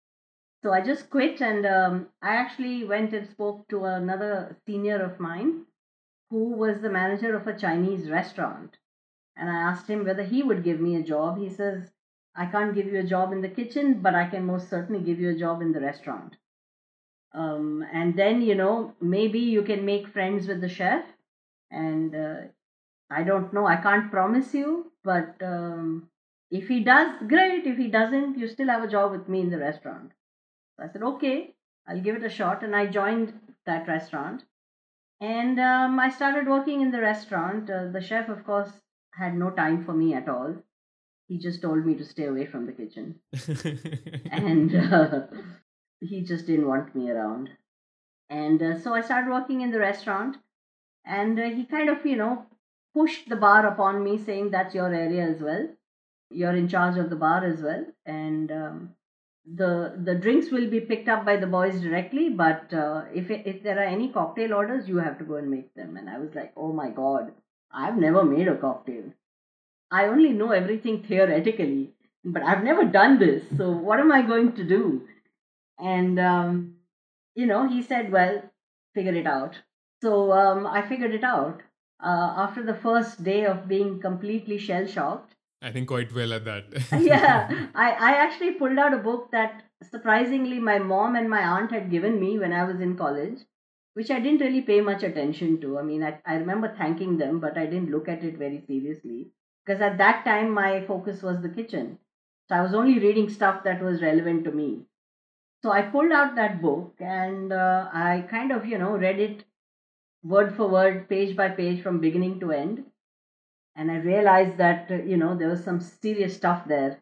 So 0.64 0.72
I 0.72 0.80
just 0.80 1.10
quit 1.10 1.42
and 1.42 1.66
um, 1.66 2.08
I 2.22 2.36
actually 2.36 2.86
went 2.86 3.14
and 3.14 3.30
spoke 3.30 3.68
to 3.68 3.84
another 3.84 4.56
senior 4.66 5.04
of 5.04 5.20
mine 5.20 5.66
who 6.30 6.52
was 6.52 6.80
the 6.80 6.90
manager 6.90 7.36
of 7.36 7.46
a 7.46 7.60
Chinese 7.60 8.10
restaurant. 8.10 8.78
And 9.36 9.50
I 9.50 9.56
asked 9.56 9.90
him 9.90 10.06
whether 10.06 10.24
he 10.24 10.42
would 10.42 10.64
give 10.64 10.80
me 10.80 10.96
a 10.96 11.04
job. 11.04 11.38
He 11.38 11.50
says, 11.50 11.92
I 12.34 12.46
can't 12.46 12.74
give 12.74 12.86
you 12.86 13.00
a 13.00 13.04
job 13.04 13.34
in 13.34 13.42
the 13.42 13.50
kitchen, 13.50 14.02
but 14.02 14.16
I 14.16 14.30
can 14.30 14.46
most 14.46 14.70
certainly 14.70 15.04
give 15.04 15.20
you 15.20 15.32
a 15.32 15.38
job 15.38 15.62
in 15.62 15.74
the 15.74 15.82
restaurant. 15.82 16.38
Um, 17.34 17.86
and 17.92 18.18
then, 18.18 18.42
you 18.42 18.56
know, 18.56 18.94
maybe 19.02 19.40
you 19.40 19.64
can 19.64 19.84
make 19.84 20.08
friends 20.08 20.48
with 20.48 20.62
the 20.62 20.70
chef. 20.70 21.04
And 21.72 22.16
uh, 22.16 22.36
I 23.10 23.24
don't 23.24 23.54
know, 23.54 23.68
I 23.68 23.76
can't 23.76 24.10
promise 24.10 24.54
you, 24.54 24.94
but 25.04 25.36
um, 25.42 26.10
if 26.52 26.70
he 26.70 26.80
does, 26.84 27.16
great. 27.28 27.68
If 27.68 27.78
he 27.78 27.90
doesn't, 27.90 28.38
you 28.38 28.48
still 28.48 28.70
have 28.70 28.84
a 28.84 28.88
job 28.88 29.12
with 29.12 29.28
me 29.28 29.42
in 29.42 29.50
the 29.50 29.58
restaurant. 29.58 30.12
So 30.78 30.84
I 30.84 30.92
said, 30.92 31.04
okay, 31.04 31.56
I'll 31.88 32.02
give 32.02 32.16
it 32.16 32.24
a 32.24 32.30
shot. 32.30 32.64
And 32.64 32.76
I 32.76 32.88
joined 32.88 33.34
that 33.66 33.88
restaurant. 33.88 34.44
And 35.22 35.60
um, 35.60 36.00
I 36.00 36.10
started 36.10 36.48
working 36.48 36.82
in 36.82 36.92
the 36.92 37.02
restaurant. 37.02 37.70
Uh, 37.70 37.88
the 37.92 38.02
chef, 38.02 38.30
of 38.30 38.46
course, 38.46 38.70
had 39.14 39.36
no 39.36 39.52
time 39.52 39.86
for 39.86 39.94
me 39.94 40.14
at 40.14 40.28
all. 40.28 40.56
He 41.28 41.38
just 41.40 41.62
told 41.62 41.86
me 41.86 41.96
to 41.96 42.04
stay 42.06 42.26
away 42.26 42.46
from 42.46 42.66
the 42.66 42.74
kitchen. 42.74 43.20
and 44.32 44.76
uh, 44.76 45.22
he 46.02 46.22
just 46.22 46.48
didn't 46.48 46.68
want 46.68 46.94
me 46.96 47.10
around. 47.10 47.50
And 48.30 48.62
uh, 48.62 48.80
so 48.80 48.94
I 48.94 49.02
started 49.02 49.32
working 49.32 49.62
in 49.62 49.72
the 49.72 49.80
restaurant. 49.80 50.38
And 51.06 51.40
uh, 51.40 51.50
he 51.50 51.66
kind 51.66 51.90
of, 51.90 52.06
you 52.06 52.16
know, 52.16 52.46
pushed 52.94 53.30
the 53.30 53.36
bar 53.36 53.66
upon 53.68 54.04
me, 54.04 54.18
saying, 54.18 54.52
That's 54.52 54.76
your 54.76 54.94
area 54.94 55.24
as 55.24 55.42
well. 55.42 55.68
You're 56.30 56.56
in 56.56 56.68
charge 56.68 56.98
of 56.98 57.10
the 57.10 57.16
bar 57.16 57.46
as 57.46 57.62
well. 57.62 57.86
And 58.06 58.52
um, 58.52 58.90
the 59.46 60.00
the 60.06 60.16
drinks 60.16 60.52
will 60.52 60.70
be 60.70 60.80
picked 60.80 61.10
up 61.10 61.26
by 61.26 61.36
the 61.36 61.48
boys 61.48 61.82
directly 61.82 62.30
but 62.30 62.74
uh, 62.74 63.04
if 63.14 63.30
if 63.30 63.62
there 63.62 63.78
are 63.78 63.92
any 63.96 64.08
cocktail 64.10 64.54
orders 64.54 64.88
you 64.88 64.98
have 64.98 65.18
to 65.18 65.26
go 65.26 65.36
and 65.36 65.50
make 65.50 65.74
them. 65.76 65.98
And 65.98 66.10
i 66.10 66.18
was 66.18 66.34
like 66.34 66.54
oh 66.56 66.72
my 66.72 66.90
god 66.90 67.34
i've 67.72 67.98
never 67.98 68.24
made 68.24 68.48
a 68.48 68.56
cocktail. 68.56 69.04
I 69.92 70.06
only 70.06 70.30
know 70.30 70.52
everything 70.52 71.04
theoretically 71.04 71.94
but 72.24 72.44
i've 72.44 72.64
never 72.64 72.86
done 72.86 73.20
this. 73.20 73.44
So 73.58 73.72
what 73.72 74.00
am 74.00 74.12
i 74.12 74.22
going 74.22 74.54
to 74.54 74.64
do? 74.64 75.08
And 75.78 76.20
um, 76.20 76.76
you 77.36 77.46
know 77.46 77.68
he 77.68 77.82
said 77.82 78.12
well 78.12 78.42
figure 78.94 79.16
it 79.16 79.28
out. 79.28 79.58
So 80.02 80.32
um, 80.32 80.66
i 80.66 80.88
figured 80.88 81.14
it 81.14 81.24
out. 81.24 81.62
Uh, 82.00 82.34
after 82.38 82.64
the 82.64 82.76
first 82.76 83.24
day 83.24 83.46
of 83.46 83.68
being 83.68 84.00
completely 84.00 84.58
shell 84.58 84.86
shocked 84.86 85.33
I 85.64 85.72
think 85.72 85.88
quite 85.88 86.14
well 86.14 86.34
at 86.34 86.44
that. 86.44 86.66
yeah, 87.02 87.68
I, 87.76 87.92
I 87.92 88.12
actually 88.18 88.52
pulled 88.56 88.78
out 88.78 88.94
a 88.94 88.98
book 88.98 89.32
that 89.32 89.64
surprisingly 89.90 90.60
my 90.60 90.78
mom 90.78 91.16
and 91.16 91.30
my 91.30 91.42
aunt 91.42 91.72
had 91.72 91.90
given 91.90 92.20
me 92.20 92.38
when 92.38 92.52
I 92.52 92.66
was 92.66 92.82
in 92.82 92.98
college, 92.98 93.40
which 93.94 94.12
I 94.12 94.20
didn't 94.20 94.42
really 94.42 94.62
pay 94.62 94.82
much 94.82 95.04
attention 95.04 95.62
to. 95.62 95.80
I 95.80 95.84
mean, 95.84 96.04
I, 96.04 96.20
I 96.26 96.36
remember 96.36 96.76
thanking 96.78 97.18
them, 97.18 97.40
but 97.40 97.58
I 97.58 97.66
didn't 97.66 97.92
look 97.92 98.10
at 98.10 98.26
it 98.26 98.38
very 98.38 98.62
seriously 98.68 99.28
because 99.66 99.82
at 99.82 99.98
that 100.00 100.26
time 100.26 100.52
my 100.52 100.86
focus 100.86 101.24
was 101.24 101.42
the 101.42 101.50
kitchen. 101.50 101.98
So 102.50 102.56
I 102.56 102.62
was 102.62 102.74
only 102.74 103.00
reading 103.00 103.30
stuff 103.30 103.64
that 103.64 103.82
was 103.82 104.02
relevant 104.02 104.44
to 104.44 104.52
me. 104.52 104.82
So 105.62 105.72
I 105.72 105.84
pulled 105.84 106.12
out 106.12 106.36
that 106.36 106.62
book 106.62 106.96
and 107.00 107.54
uh, 107.54 107.88
I 107.94 108.26
kind 108.30 108.52
of, 108.52 108.66
you 108.66 108.78
know, 108.78 108.98
read 108.98 109.18
it 109.18 109.46
word 110.24 110.58
for 110.58 110.68
word, 110.68 111.08
page 111.08 111.38
by 111.38 111.50
page 111.50 111.82
from 111.82 112.02
beginning 112.02 112.42
to 112.42 112.52
end 112.52 112.84
and 113.76 113.92
I 113.92 113.96
realized 113.98 114.58
that 114.58 114.92
uh, 114.92 114.96
you 114.96 115.18
know 115.18 115.36
there 115.36 115.50
was 115.50 115.64
some 115.64 115.80
serious 115.80 116.36
stuff 116.36 116.68
there. 116.68 117.02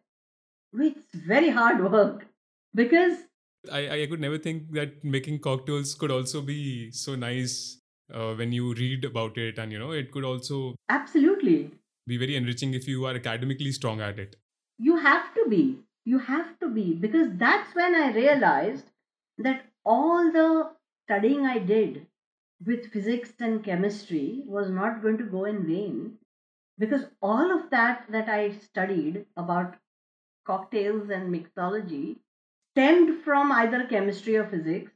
It's 0.73 1.15
very 1.15 1.49
hard 1.49 1.91
work 1.91 2.25
because 2.73 3.17
I 3.71 3.81
I 4.01 4.07
could 4.07 4.21
never 4.21 4.37
think 4.37 4.71
that 4.73 5.03
making 5.03 5.39
cocktails 5.39 5.93
could 5.95 6.11
also 6.11 6.41
be 6.41 6.91
so 6.91 7.15
nice 7.15 7.79
uh, 8.13 8.33
when 8.33 8.51
you 8.51 8.73
read 8.73 9.05
about 9.05 9.37
it, 9.37 9.57
and 9.57 9.71
you 9.71 9.79
know 9.79 9.91
it 9.91 10.11
could 10.11 10.23
also 10.23 10.75
absolutely 10.89 11.71
be 12.07 12.17
very 12.17 12.35
enriching 12.35 12.73
if 12.73 12.87
you 12.87 13.05
are 13.05 13.15
academically 13.15 13.71
strong 13.71 14.01
at 14.01 14.19
it. 14.19 14.35
You 14.77 14.97
have 14.97 15.33
to 15.35 15.47
be. 15.49 15.79
You 16.03 16.19
have 16.19 16.57
to 16.59 16.69
be 16.69 16.93
because 16.93 17.27
that's 17.33 17.75
when 17.75 17.93
I 17.93 18.11
realized 18.11 18.85
that 19.37 19.65
all 19.85 20.31
the 20.31 20.71
studying 21.05 21.45
I 21.45 21.59
did 21.59 22.07
with 22.65 22.91
physics 22.91 23.33
and 23.39 23.63
chemistry 23.63 24.43
was 24.45 24.69
not 24.69 25.01
going 25.01 25.17
to 25.19 25.23
go 25.23 25.45
in 25.45 25.65
vain 25.67 26.17
because 26.81 27.05
all 27.21 27.51
of 27.57 27.69
that 27.69 28.05
that 28.09 28.27
I 28.27 28.49
studied 28.57 29.27
about 29.37 29.75
cocktails 30.45 31.11
and 31.11 31.33
mixology 31.33 32.17
stemmed 32.71 33.23
from 33.23 33.51
either 33.51 33.85
chemistry 33.85 34.35
or 34.35 34.47
physics, 34.47 34.91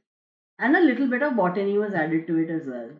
and 0.58 0.76
a 0.76 0.80
little 0.80 1.06
bit 1.06 1.22
of 1.22 1.36
botany 1.36 1.78
was 1.78 1.94
added 1.94 2.26
to 2.26 2.38
it 2.38 2.50
as 2.50 2.66
well. 2.66 2.90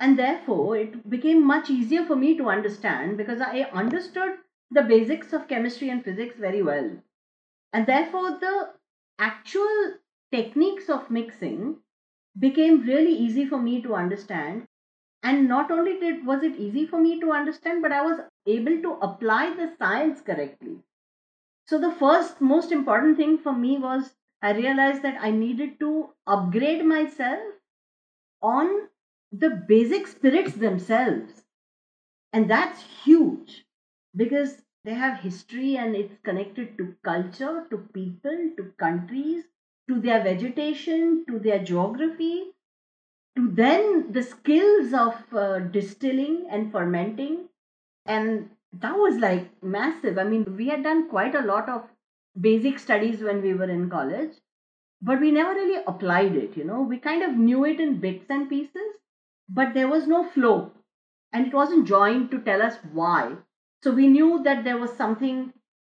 And 0.00 0.18
therefore, 0.18 0.76
it 0.78 1.10
became 1.10 1.46
much 1.46 1.68
easier 1.68 2.06
for 2.06 2.16
me 2.16 2.34
to 2.38 2.48
understand 2.48 3.18
because 3.18 3.42
I 3.42 3.62
understood 3.74 4.38
the 4.70 4.82
basics 4.82 5.34
of 5.34 5.48
chemistry 5.48 5.90
and 5.90 6.02
physics 6.02 6.38
very 6.38 6.62
well. 6.62 6.96
And 7.74 7.86
therefore, 7.86 8.38
the 8.38 8.74
actual 9.18 9.98
techniques 10.32 10.88
of 10.88 11.10
mixing 11.10 11.76
became 12.38 12.86
really 12.86 13.12
easy 13.12 13.46
for 13.46 13.58
me 13.60 13.82
to 13.82 13.94
understand 13.94 14.66
and 15.22 15.46
not 15.48 15.70
only 15.70 15.98
did 16.00 16.24
was 16.26 16.42
it 16.42 16.56
easy 16.56 16.86
for 16.86 16.98
me 17.00 17.20
to 17.20 17.32
understand 17.32 17.82
but 17.82 17.92
i 17.92 18.00
was 18.02 18.20
able 18.46 18.80
to 18.82 18.92
apply 19.08 19.52
the 19.54 19.68
science 19.78 20.22
correctly. 20.22 20.78
So 21.66 21.78
the 21.78 21.92
first 21.92 22.40
most 22.40 22.72
important 22.72 23.16
thing 23.18 23.38
for 23.38 23.52
me 23.52 23.78
was 23.78 24.16
i 24.42 24.52
realized 24.52 25.02
that 25.02 25.20
i 25.22 25.30
needed 25.30 25.78
to 25.80 26.14
upgrade 26.26 26.84
myself 26.84 27.54
on 28.42 28.88
the 29.32 29.50
basic 29.50 30.06
spirits 30.06 30.54
themselves. 30.54 31.44
And 32.32 32.48
that's 32.48 32.82
huge 33.04 33.66
because 34.16 34.62
they 34.84 34.94
have 34.94 35.20
history 35.20 35.76
and 35.76 35.96
it's 35.96 36.18
connected 36.22 36.78
to 36.78 36.94
culture 37.02 37.66
to 37.70 37.78
people 37.78 38.52
to 38.56 38.72
countries 38.78 39.44
to 39.88 40.00
their 40.00 40.22
vegetation 40.22 41.24
to 41.26 41.38
their 41.40 41.64
geography 41.64 42.52
then 43.36 44.12
the 44.12 44.22
skills 44.22 44.92
of 44.94 45.14
uh, 45.34 45.58
distilling 45.58 46.46
and 46.50 46.72
fermenting 46.72 47.48
and 48.06 48.50
that 48.72 48.96
was 48.96 49.16
like 49.16 49.50
massive. 49.62 50.18
I 50.18 50.24
mean 50.24 50.56
we 50.56 50.68
had 50.68 50.82
done 50.82 51.08
quite 51.08 51.34
a 51.34 51.42
lot 51.42 51.68
of 51.68 51.84
basic 52.40 52.78
studies 52.78 53.20
when 53.20 53.42
we 53.42 53.54
were 53.54 53.70
in 53.70 53.90
college 53.90 54.32
but 55.02 55.20
we 55.20 55.30
never 55.30 55.54
really 55.54 55.82
applied 55.86 56.34
it 56.34 56.56
you 56.56 56.64
know? 56.64 56.82
We 56.82 56.98
kind 56.98 57.22
of 57.22 57.36
knew 57.36 57.64
it 57.64 57.80
in 57.80 58.00
bits 58.00 58.26
and 58.30 58.48
pieces 58.48 58.94
but 59.48 59.74
there 59.74 59.88
was 59.88 60.06
no 60.06 60.24
flow 60.24 60.72
and 61.32 61.46
it 61.46 61.54
wasn't 61.54 61.86
joined 61.86 62.30
to 62.30 62.40
tell 62.40 62.62
us 62.62 62.78
why. 62.92 63.36
So 63.82 63.92
we 63.92 64.06
knew 64.06 64.42
that 64.44 64.64
there 64.64 64.78
was 64.78 64.92
something 64.96 65.52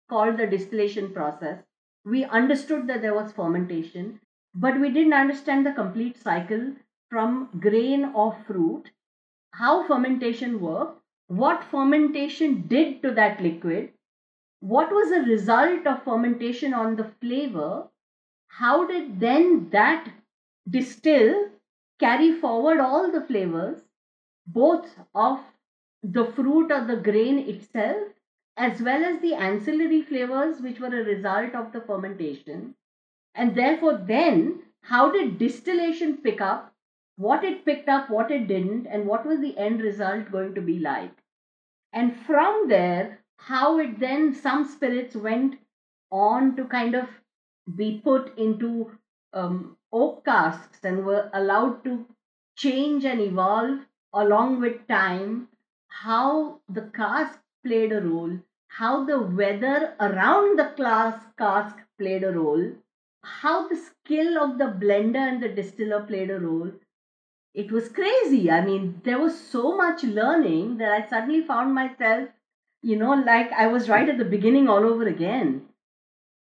called 0.09 0.37
the 0.37 0.47
distillation 0.47 1.13
process. 1.13 1.59
We 2.05 2.23
understood 2.23 2.87
that 2.87 3.01
there 3.01 3.13
was 3.13 3.33
fermentation 3.33 4.21
but 4.55 4.79
we 4.79 4.89
didn't 4.91 5.13
understand 5.13 5.65
the 5.65 5.73
complete 5.73 6.17
cycle 6.17 6.73
from 7.13 7.47
grain 7.59 8.05
or 8.15 8.35
fruit, 8.47 8.89
how 9.51 9.87
fermentation 9.87 10.59
worked, 10.59 10.99
what 11.27 11.63
fermentation 11.63 12.63
did 12.67 13.03
to 13.03 13.11
that 13.11 13.39
liquid, 13.39 13.89
what 14.61 14.91
was 14.91 15.09
the 15.11 15.21
result 15.31 15.85
of 15.85 16.03
fermentation 16.03 16.73
on 16.73 16.95
the 16.95 17.11
flavor, 17.21 17.87
how 18.47 18.87
did 18.87 19.19
then 19.19 19.69
that 19.69 20.09
distill 20.67 21.49
carry 21.99 22.31
forward 22.39 22.79
all 22.79 23.11
the 23.11 23.21
flavors, 23.21 23.81
both 24.47 24.87
of 25.13 25.39
the 26.01 26.25
fruit 26.25 26.71
or 26.71 26.83
the 26.83 26.97
grain 26.97 27.37
itself, 27.47 28.07
as 28.57 28.81
well 28.81 29.05
as 29.05 29.21
the 29.21 29.35
ancillary 29.35 30.01
flavors 30.01 30.61
which 30.61 30.79
were 30.79 30.87
a 30.87 31.05
result 31.13 31.53
of 31.53 31.71
the 31.73 31.81
fermentation. 31.81 32.73
And 33.35 33.55
therefore, 33.55 33.99
then, 34.03 34.63
how 34.81 35.11
did 35.11 35.37
distillation 35.37 36.17
pick 36.17 36.41
up 36.41 36.72
what 37.15 37.43
it 37.43 37.65
picked 37.65 37.89
up, 37.89 38.09
what 38.09 38.31
it 38.31 38.47
didn't, 38.47 38.87
and 38.87 39.05
what 39.05 39.25
was 39.25 39.39
the 39.39 39.57
end 39.57 39.81
result 39.81 40.31
going 40.31 40.53
to 40.55 40.61
be 40.61 40.79
like. 40.79 41.11
And 41.91 42.15
from 42.15 42.67
there, 42.69 43.19
how 43.37 43.79
it 43.79 43.99
then, 43.99 44.33
some 44.33 44.65
spirits 44.65 45.15
went 45.15 45.59
on 46.11 46.55
to 46.55 46.65
kind 46.65 46.95
of 46.95 47.07
be 47.75 48.01
put 48.03 48.37
into 48.37 48.91
um, 49.33 49.77
oak 49.91 50.25
casks 50.25 50.79
and 50.83 51.05
were 51.05 51.29
allowed 51.33 51.83
to 51.83 52.05
change 52.55 53.05
and 53.05 53.19
evolve 53.21 53.79
along 54.13 54.61
with 54.61 54.87
time, 54.87 55.47
how 55.87 56.59
the 56.69 56.89
cask 56.93 57.39
played 57.65 57.91
a 57.91 58.01
role, 58.01 58.39
how 58.67 59.03
the 59.05 59.19
weather 59.19 59.95
around 59.99 60.57
the 60.57 60.69
class 60.75 61.21
cask 61.37 61.77
played 61.97 62.23
a 62.23 62.31
role, 62.31 62.71
how 63.23 63.67
the 63.67 63.75
skill 63.75 64.37
of 64.37 64.57
the 64.57 64.65
blender 64.65 65.17
and 65.17 65.41
the 65.41 65.49
distiller 65.49 66.01
played 66.01 66.29
a 66.29 66.39
role. 66.39 66.71
It 67.53 67.71
was 67.71 67.89
crazy. 67.89 68.49
I 68.49 68.65
mean, 68.65 69.01
there 69.03 69.19
was 69.19 69.39
so 69.39 69.77
much 69.77 70.03
learning 70.03 70.77
that 70.77 70.91
I 70.91 71.07
suddenly 71.07 71.41
found 71.41 71.73
myself, 71.73 72.29
you 72.81 72.95
know, 72.95 73.13
like 73.13 73.51
I 73.51 73.67
was 73.67 73.89
right 73.89 74.09
at 74.09 74.17
the 74.17 74.25
beginning 74.25 74.67
all 74.67 74.83
over 74.83 75.07
again. 75.07 75.61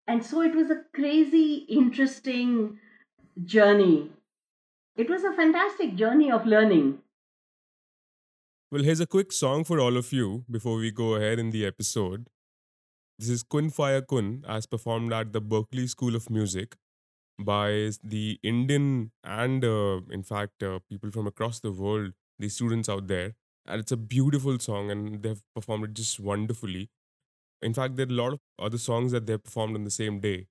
And 0.08 0.26
so 0.26 0.42
it 0.42 0.56
was 0.56 0.70
a 0.70 0.84
crazy, 0.94 1.66
interesting 1.70 2.80
journey. 3.46 4.12
It 4.98 5.10
was 5.10 5.24
a 5.24 5.32
fantastic 5.32 5.96
journey 5.96 6.30
of 6.32 6.46
learning. 6.46 7.00
Well, 8.72 8.84
here's 8.84 9.00
a 9.00 9.08
quick 9.08 9.32
song 9.32 9.64
for 9.64 9.80
all 9.80 9.96
of 9.96 10.12
you 10.12 10.44
before 10.52 10.76
we 10.78 10.92
go 10.92 11.16
ahead 11.16 11.40
in 11.40 11.52
the 11.52 11.66
episode. 11.66 12.28
This 13.18 13.30
is 13.30 13.44
Kun 13.44 13.72
Faya 13.72 14.06
Kun, 14.06 14.44
as 14.48 14.66
performed 14.66 15.14
at 15.14 15.32
the 15.32 15.42
Berklee 15.42 15.90
School 15.90 16.16
of 16.16 16.30
Music 16.30 16.76
by 17.40 17.92
the 18.04 18.40
Indian 18.44 19.12
and, 19.24 19.64
uh, 19.66 20.02
in 20.12 20.24
fact, 20.24 20.64
uh, 20.64 20.80
people 20.90 21.12
from 21.12 21.28
across 21.28 21.60
the 21.60 21.72
world, 21.72 22.14
the 22.40 22.50
students 22.50 22.90
out 22.90 23.08
there. 23.08 23.36
And 23.66 23.80
it's 23.82 23.92
a 23.92 23.98
beautiful 23.98 24.60
song, 24.60 24.92
and 24.92 25.22
they've 25.24 25.42
performed 25.56 25.86
it 25.86 25.94
just 25.94 26.20
wonderfully. 26.20 26.90
In 27.62 27.74
fact, 27.74 27.96
there 27.96 28.08
are 28.08 28.10
a 28.10 28.14
lot 28.14 28.34
of 28.34 28.40
other 28.60 28.78
songs 28.78 29.12
that 29.12 29.26
they've 29.28 29.44
performed 29.44 29.76
on 29.76 29.84
the 29.84 29.92
same 29.92 30.20
day. 30.20 30.48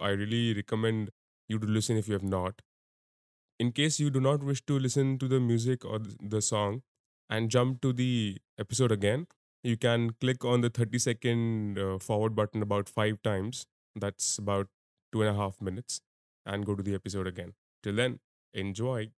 I 0.00 0.10
really 0.10 0.54
recommend 0.54 1.10
you 1.48 1.58
to 1.58 1.66
listen 1.66 1.96
if 1.96 2.08
you 2.08 2.14
have 2.14 2.22
not. 2.24 2.62
In 3.58 3.72
case 3.72 3.98
you 4.00 4.10
do 4.10 4.20
not 4.20 4.42
wish 4.42 4.64
to 4.66 4.78
listen 4.78 5.18
to 5.18 5.28
the 5.28 5.40
music 5.40 5.84
or 5.84 5.98
the 6.00 6.40
song 6.42 6.82
and 7.30 7.50
jump 7.50 7.80
to 7.82 7.92
the 7.92 8.38
episode 8.58 8.92
again, 8.92 9.26
you 9.62 9.76
can 9.76 10.10
click 10.20 10.44
on 10.44 10.60
the 10.60 10.70
30 10.70 10.98
second 10.98 11.78
uh, 11.78 11.98
forward 11.98 12.34
button 12.34 12.62
about 12.62 12.88
five 12.88 13.22
times. 13.22 13.66
That's 13.96 14.38
about 14.38 14.68
two 15.12 15.22
and 15.22 15.30
a 15.30 15.34
half 15.34 15.60
minutes 15.60 16.00
and 16.46 16.64
go 16.64 16.74
to 16.74 16.82
the 16.82 16.94
episode 16.94 17.26
again. 17.26 17.54
Till 17.82 17.94
then, 17.94 18.20
enjoy. 18.52 19.10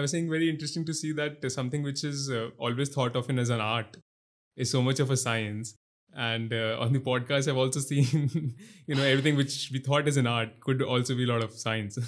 I 0.00 0.02
was 0.02 0.12
saying 0.12 0.30
very 0.30 0.48
interesting 0.48 0.86
to 0.86 0.94
see 0.94 1.12
that 1.12 1.44
something 1.52 1.82
which 1.82 2.04
is 2.04 2.30
uh, 2.30 2.48
always 2.56 2.88
thought 2.88 3.16
of 3.16 3.28
in 3.28 3.38
as 3.38 3.50
an 3.50 3.60
art 3.60 3.98
is 4.56 4.70
so 4.70 4.80
much 4.80 4.98
of 4.98 5.10
a 5.10 5.16
science. 5.16 5.74
And 6.16 6.54
uh, 6.54 6.78
on 6.80 6.94
the 6.94 7.00
podcast, 7.00 7.48
I've 7.48 7.58
also 7.58 7.80
seen, 7.90 8.54
you 8.86 8.94
know, 8.94 9.02
everything 9.02 9.36
which 9.36 9.68
we 9.70 9.78
thought 9.78 10.08
is 10.08 10.16
an 10.16 10.26
art 10.26 10.58
could 10.60 10.80
also 10.80 11.14
be 11.14 11.24
a 11.24 11.26
lot 11.26 11.44
of 11.44 11.52
science. 11.52 11.98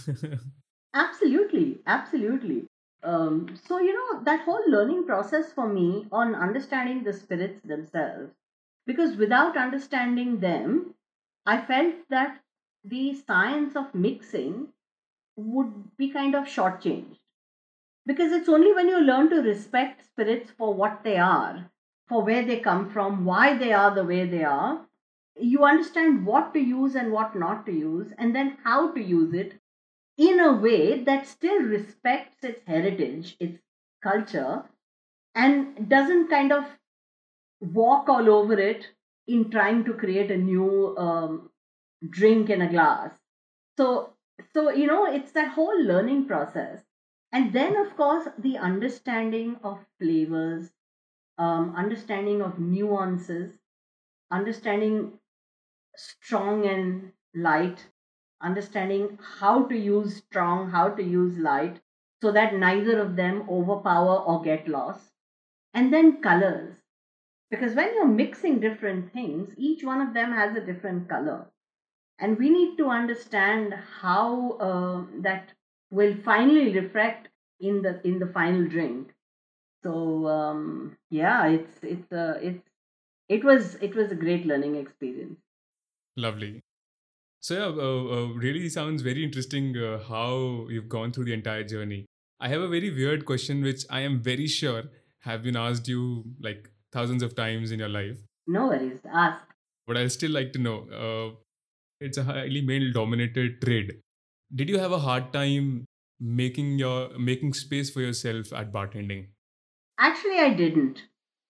Absolutely, 0.95 1.81
absolutely. 1.87 2.65
Um, 3.03 3.59
so, 3.67 3.79
you 3.79 3.95
know, 3.95 4.23
that 4.25 4.41
whole 4.41 4.63
learning 4.71 5.05
process 5.07 5.51
for 5.51 5.67
me 5.67 6.07
on 6.13 6.35
understanding 6.35 7.03
the 7.03 7.15
spirits 7.15 7.61
themselves, 7.65 8.31
because 8.87 9.17
without 9.17 9.57
understanding 9.57 10.41
them, 10.41 10.95
I 11.47 11.63
felt 11.63 11.95
that 12.11 12.41
the 12.85 13.15
science 13.27 13.75
of 13.75 13.95
mixing 13.95 14.69
would 15.37 15.97
be 15.97 16.11
kind 16.11 16.35
of 16.35 16.45
shortchanged. 16.45 17.17
Because 18.07 18.33
it's 18.33 18.49
only 18.49 18.73
when 18.75 18.89
you 18.89 19.01
learn 19.01 19.31
to 19.31 19.37
respect 19.37 20.05
spirits 20.05 20.51
for 20.51 20.75
what 20.75 21.03
they 21.05 21.17
are, 21.17 21.71
for 22.09 22.25
where 22.25 22.45
they 22.45 22.59
come 22.61 22.91
from, 22.91 23.25
why 23.25 23.57
they 23.57 23.73
are 23.73 23.95
the 23.95 24.05
way 24.05 24.27
they 24.27 24.45
are, 24.45 24.87
you 25.37 25.65
understand 25.65 26.27
what 26.27 26.53
to 26.53 26.61
use 26.61 26.95
and 26.95 27.13
what 27.13 27.35
not 27.37 27.65
to 27.67 27.73
use, 27.73 28.13
and 28.19 28.35
then 28.35 28.59
how 28.65 28.93
to 28.93 29.01
use 29.01 29.33
it 29.33 29.61
in 30.19 30.41
a 30.41 30.53
way 30.53 31.03
that 31.05 31.27
still 31.27 31.63
respects 31.63 32.43
its 32.43 32.61
heritage, 32.67 33.37
its 33.41 33.59
culture, 34.03 34.65
and 35.35 35.89
doesn't 35.89 36.29
kind 36.29 36.53
of 36.53 36.65
walk 37.61 38.09
all 38.09 38.29
over 38.29 38.59
it 38.59 38.89
in 39.27 39.51
trying 39.51 39.85
to 39.85 39.95
create 39.95 40.31
a 40.31 40.37
new 40.37 40.97
um, 40.99 41.51
drink 42.11 42.51
in 42.51 42.61
a 42.61 42.69
glass. 42.69 43.11
So, 43.79 44.13
so 44.53 44.71
you 44.71 44.87
know, 44.87 45.07
it's 45.07 45.33
that 45.33 45.53
whole 45.53 45.83
learning 45.83 46.27
process, 46.27 46.83
and 47.33 47.53
then 47.53 47.77
of 47.77 47.97
course 47.97 48.29
the 48.39 48.59
understanding 48.59 49.57
of 49.65 49.85
flavors, 49.99 50.71
um, 51.39 51.75
understanding 51.77 52.43
of 52.43 52.59
nuances, 52.59 53.53
understanding 54.31 55.19
strong 55.97 56.67
and 56.67 57.13
light, 57.35 57.87
understanding 58.43 59.19
how 59.39 59.65
to 59.65 59.77
use 59.77 60.17
strong, 60.17 60.71
how 60.71 60.89
to 60.89 61.03
use 61.03 61.39
light, 61.39 61.81
so 62.23 62.33
that 62.33 62.55
neither 62.55 63.01
of 63.01 63.17
them 63.17 63.49
overpower 63.49 64.19
or 64.19 64.43
get 64.43 64.69
lost. 64.69 65.11
And 65.75 65.93
then 65.93 66.21
colors. 66.23 66.75
Because 67.51 67.75
when 67.75 67.95
you're 67.95 68.07
mixing 68.07 68.61
different 68.61 69.13
things, 69.13 69.55
each 69.57 69.85
one 69.85 70.01
of 70.01 70.15
them 70.15 70.33
has 70.33 70.57
a 70.57 70.65
different 70.65 71.09
color. 71.09 71.47
And 72.19 72.39
we 72.39 72.51
need 72.51 72.77
to 72.79 72.89
understand 72.89 73.75
how 74.01 74.53
uh, 74.53 75.05
that 75.23 75.53
will 75.93 76.17
finally 76.25 76.77
reflect 76.79 77.29
in 77.61 77.83
the 77.83 78.01
in 78.05 78.19
the 78.19 78.27
final 78.27 78.67
drink. 78.67 79.13
So 79.85 80.27
um, 80.27 80.97
yeah, 81.11 81.47
it's 81.47 81.79
it's 81.83 82.13
uh, 82.13 82.39
it's 82.41 82.69
it 83.29 83.45
was 83.45 83.77
it 83.77 83.95
was 83.95 84.11
a 84.11 84.15
great 84.15 84.47
learning 84.47 84.77
experience. 84.77 85.39
Lovely. 86.17 86.61
So 87.41 87.55
yeah, 87.55 87.83
uh, 87.83 88.17
uh, 88.17 88.27
really 88.35 88.69
sounds 88.69 89.03
very 89.03 89.25
interesting 89.25 89.77
uh, 89.77 89.99
how 90.09 90.67
you've 90.71 90.89
gone 90.89 91.13
through 91.13 91.25
the 91.25 91.33
entire 91.33 91.65
journey. 91.65 92.07
I 92.41 92.49
have 92.49 92.61
a 92.61 92.69
very 92.69 92.91
weird 92.91 93.25
question, 93.25 93.63
which 93.63 93.85
I 93.91 94.01
am 94.01 94.21
very 94.21 94.47
sure 94.47 94.85
have 95.21 95.43
been 95.43 95.57
asked 95.57 95.89
you 95.89 96.25
like 96.41 96.71
thousands 96.93 97.23
of 97.23 97.35
times 97.35 97.71
in 97.71 97.79
your 97.79 97.89
life. 97.89 98.19
No 98.47 98.69
worries. 98.69 99.01
Ask. 99.13 99.45
But 99.87 99.97
I'll 99.97 100.11
still 100.11 100.31
like 100.31 100.53
to 100.53 100.59
know. 100.59 100.79
Uh, 100.91 101.37
it's 102.01 102.19
a 102.19 102.25
highly 102.25 102.63
male-dominated 102.63 103.61
trade. 103.61 104.02
Did 104.55 104.69
you 104.69 104.79
have 104.79 104.93
a 104.93 104.99
hard 104.99 105.33
time 105.33 105.87
making 106.21 106.79
your 106.79 107.19
making 107.19 107.55
space 107.55 107.89
for 107.89 108.03
yourself 108.03 108.53
at 108.53 108.71
bartending? 108.71 109.29
Actually, 109.99 110.41
I 110.41 110.51
didn't. 110.51 111.05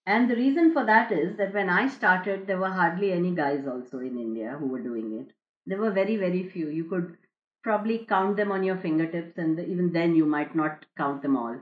And 0.06 0.30
the 0.30 0.36
reason 0.36 0.72
for 0.72 0.84
that 0.86 1.10
is 1.10 1.36
that 1.36 1.52
when 1.52 1.68
I 1.68 1.88
started, 1.88 2.46
there 2.46 2.58
were 2.58 2.70
hardly 2.70 3.12
any 3.12 3.32
guys 3.34 3.66
also 3.66 3.98
in 3.98 4.18
India 4.18 4.56
who 4.58 4.68
were 4.68 4.80
doing 4.80 5.18
it. 5.18 5.34
There 5.66 5.78
were 5.78 5.90
very, 5.90 6.16
very 6.16 6.48
few. 6.48 6.68
You 6.68 6.84
could 6.84 7.16
probably 7.64 8.06
count 8.08 8.36
them 8.36 8.52
on 8.52 8.62
your 8.62 8.76
fingertips, 8.76 9.36
and 9.36 9.58
even 9.58 9.92
then, 9.92 10.14
you 10.14 10.24
might 10.26 10.54
not 10.54 10.86
count 10.96 11.22
them 11.22 11.36
all. 11.36 11.56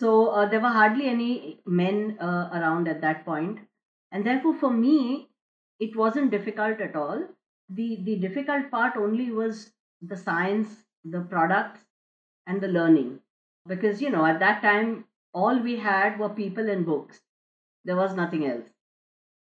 So 0.00 0.28
uh, 0.28 0.46
there 0.48 0.60
were 0.60 0.68
hardly 0.80 1.08
any 1.08 1.60
men 1.66 2.16
uh, 2.18 2.48
around 2.54 2.88
at 2.88 3.02
that 3.02 3.24
point, 3.26 3.60
and 4.12 4.26
therefore, 4.26 4.54
for 4.54 4.70
me, 4.70 5.28
it 5.78 5.94
wasn't 5.94 6.30
difficult 6.30 6.80
at 6.80 6.96
all. 6.96 7.22
the 7.68 8.02
The 8.02 8.16
difficult 8.16 8.70
part 8.70 8.96
only 8.96 9.30
was 9.30 9.73
the 10.08 10.16
science, 10.16 10.84
the 11.04 11.20
products, 11.20 11.80
and 12.46 12.60
the 12.60 12.68
learning, 12.68 13.20
because 13.66 14.02
you 14.02 14.10
know 14.10 14.24
at 14.26 14.40
that 14.40 14.62
time 14.62 15.04
all 15.32 15.58
we 15.58 15.76
had 15.76 16.18
were 16.18 16.28
people 16.28 16.68
and 16.70 16.86
books. 16.86 17.20
There 17.84 17.96
was 17.96 18.14
nothing 18.14 18.46
else, 18.46 18.68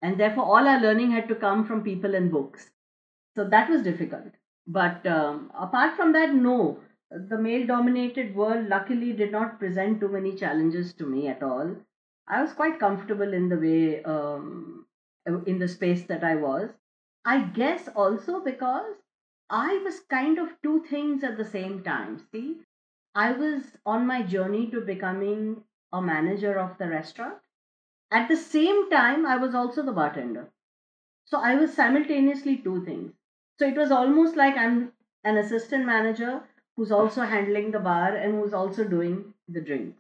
and 0.03 0.19
therefore 0.19 0.45
all 0.45 0.69
our 0.69 0.81
learning 0.81 1.11
had 1.13 1.29
to 1.29 1.35
come 1.35 1.65
from 1.65 1.83
people 1.83 2.15
and 2.15 2.31
books. 2.31 2.71
So 3.37 3.45
that 3.45 3.71
was 3.71 3.83
difficult. 3.83 4.35
But 4.67 5.07
um, 5.07 5.51
apart 5.55 5.97
from 5.97 6.13
that, 6.13 6.35
no 6.35 6.81
the 7.11 7.39
male 7.39 7.67
dominated 7.67 8.35
world 8.35 8.69
luckily 8.69 9.13
did 9.13 9.33
not 9.33 9.59
present 9.59 10.01
too 10.01 10.09
many 10.09 10.35
challenges 10.35 10.93
to 10.95 11.07
me 11.07 11.29
at 11.29 11.43
all. 11.43 11.75
I 12.27 12.43
was 12.43 12.53
quite 12.53 12.79
comfortable 12.79 13.33
in 13.33 13.49
the 13.49 13.57
way, 13.57 14.03
um, 14.05 14.87
in 15.47 15.59
the 15.59 15.69
space 15.69 16.03
that 16.05 16.23
I 16.23 16.35
was. 16.37 16.69
I 17.25 17.45
guess 17.45 17.89
also 17.97 18.41
because 18.41 18.97
I 19.51 19.79
was 19.79 20.01
kind 20.01 20.39
of 20.39 20.61
two 20.63 20.85
things 20.85 21.25
at 21.25 21.37
the 21.37 21.45
same 21.45 21.83
time. 21.83 22.19
See, 22.31 22.59
I 23.15 23.33
was 23.33 23.77
on 23.87 24.07
my 24.07 24.23
journey 24.23 24.71
to 24.71 24.81
becoming 24.81 25.65
a 25.93 26.03
manager 26.03 26.59
of 26.59 26.79
the 26.79 26.89
restaurant. 26.89 27.39
At 28.11 28.29
the 28.29 28.37
same 28.37 28.91
time, 28.91 29.27
I 29.27 29.37
was 29.37 29.55
also 29.55 29.83
the 29.83 29.93
bartender. 29.93 30.51
So 31.25 31.39
I 31.41 31.55
was 31.57 31.75
simultaneously 31.75 32.59
two 32.59 32.85
things. 32.85 33.13
So 33.59 33.67
it 33.67 33.77
was 33.77 33.91
almost 33.91 34.37
like 34.37 34.57
I'm 34.57 34.93
an 35.25 35.37
assistant 35.37 35.85
manager 35.85 36.43
who's 36.77 36.93
also 36.93 37.23
handling 37.23 37.71
the 37.71 37.81
bar 37.81 38.15
and 38.15 38.35
who's 38.35 38.55
also 38.55 38.85
doing 38.85 39.35
the 39.49 39.61
drinks. 39.61 39.99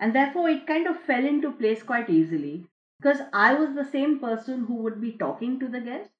And 0.00 0.14
therefore, 0.14 0.48
it 0.48 0.66
kind 0.66 0.86
of 0.86 1.00
fell 1.00 1.24
into 1.24 1.52
place 1.52 1.82
quite 1.82 2.08
easily 2.08 2.66
because 3.00 3.20
I 3.32 3.54
was 3.54 3.74
the 3.74 3.84
same 3.84 4.18
person 4.20 4.64
who 4.64 4.74
would 4.76 5.00
be 5.00 5.12
talking 5.12 5.58
to 5.60 5.68
the 5.68 5.80
guests, 5.80 6.14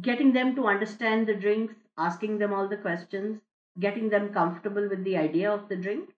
getting 0.00 0.32
them 0.32 0.54
to 0.56 0.66
understand 0.66 1.26
the 1.26 1.34
drinks, 1.34 1.74
asking 1.98 2.38
them 2.38 2.52
all 2.52 2.68
the 2.68 2.76
questions, 2.76 3.40
getting 3.78 4.08
them 4.08 4.32
comfortable 4.32 4.88
with 4.88 5.04
the 5.04 5.16
idea 5.16 5.50
of 5.50 5.68
the 5.68 5.76
drink, 5.76 6.10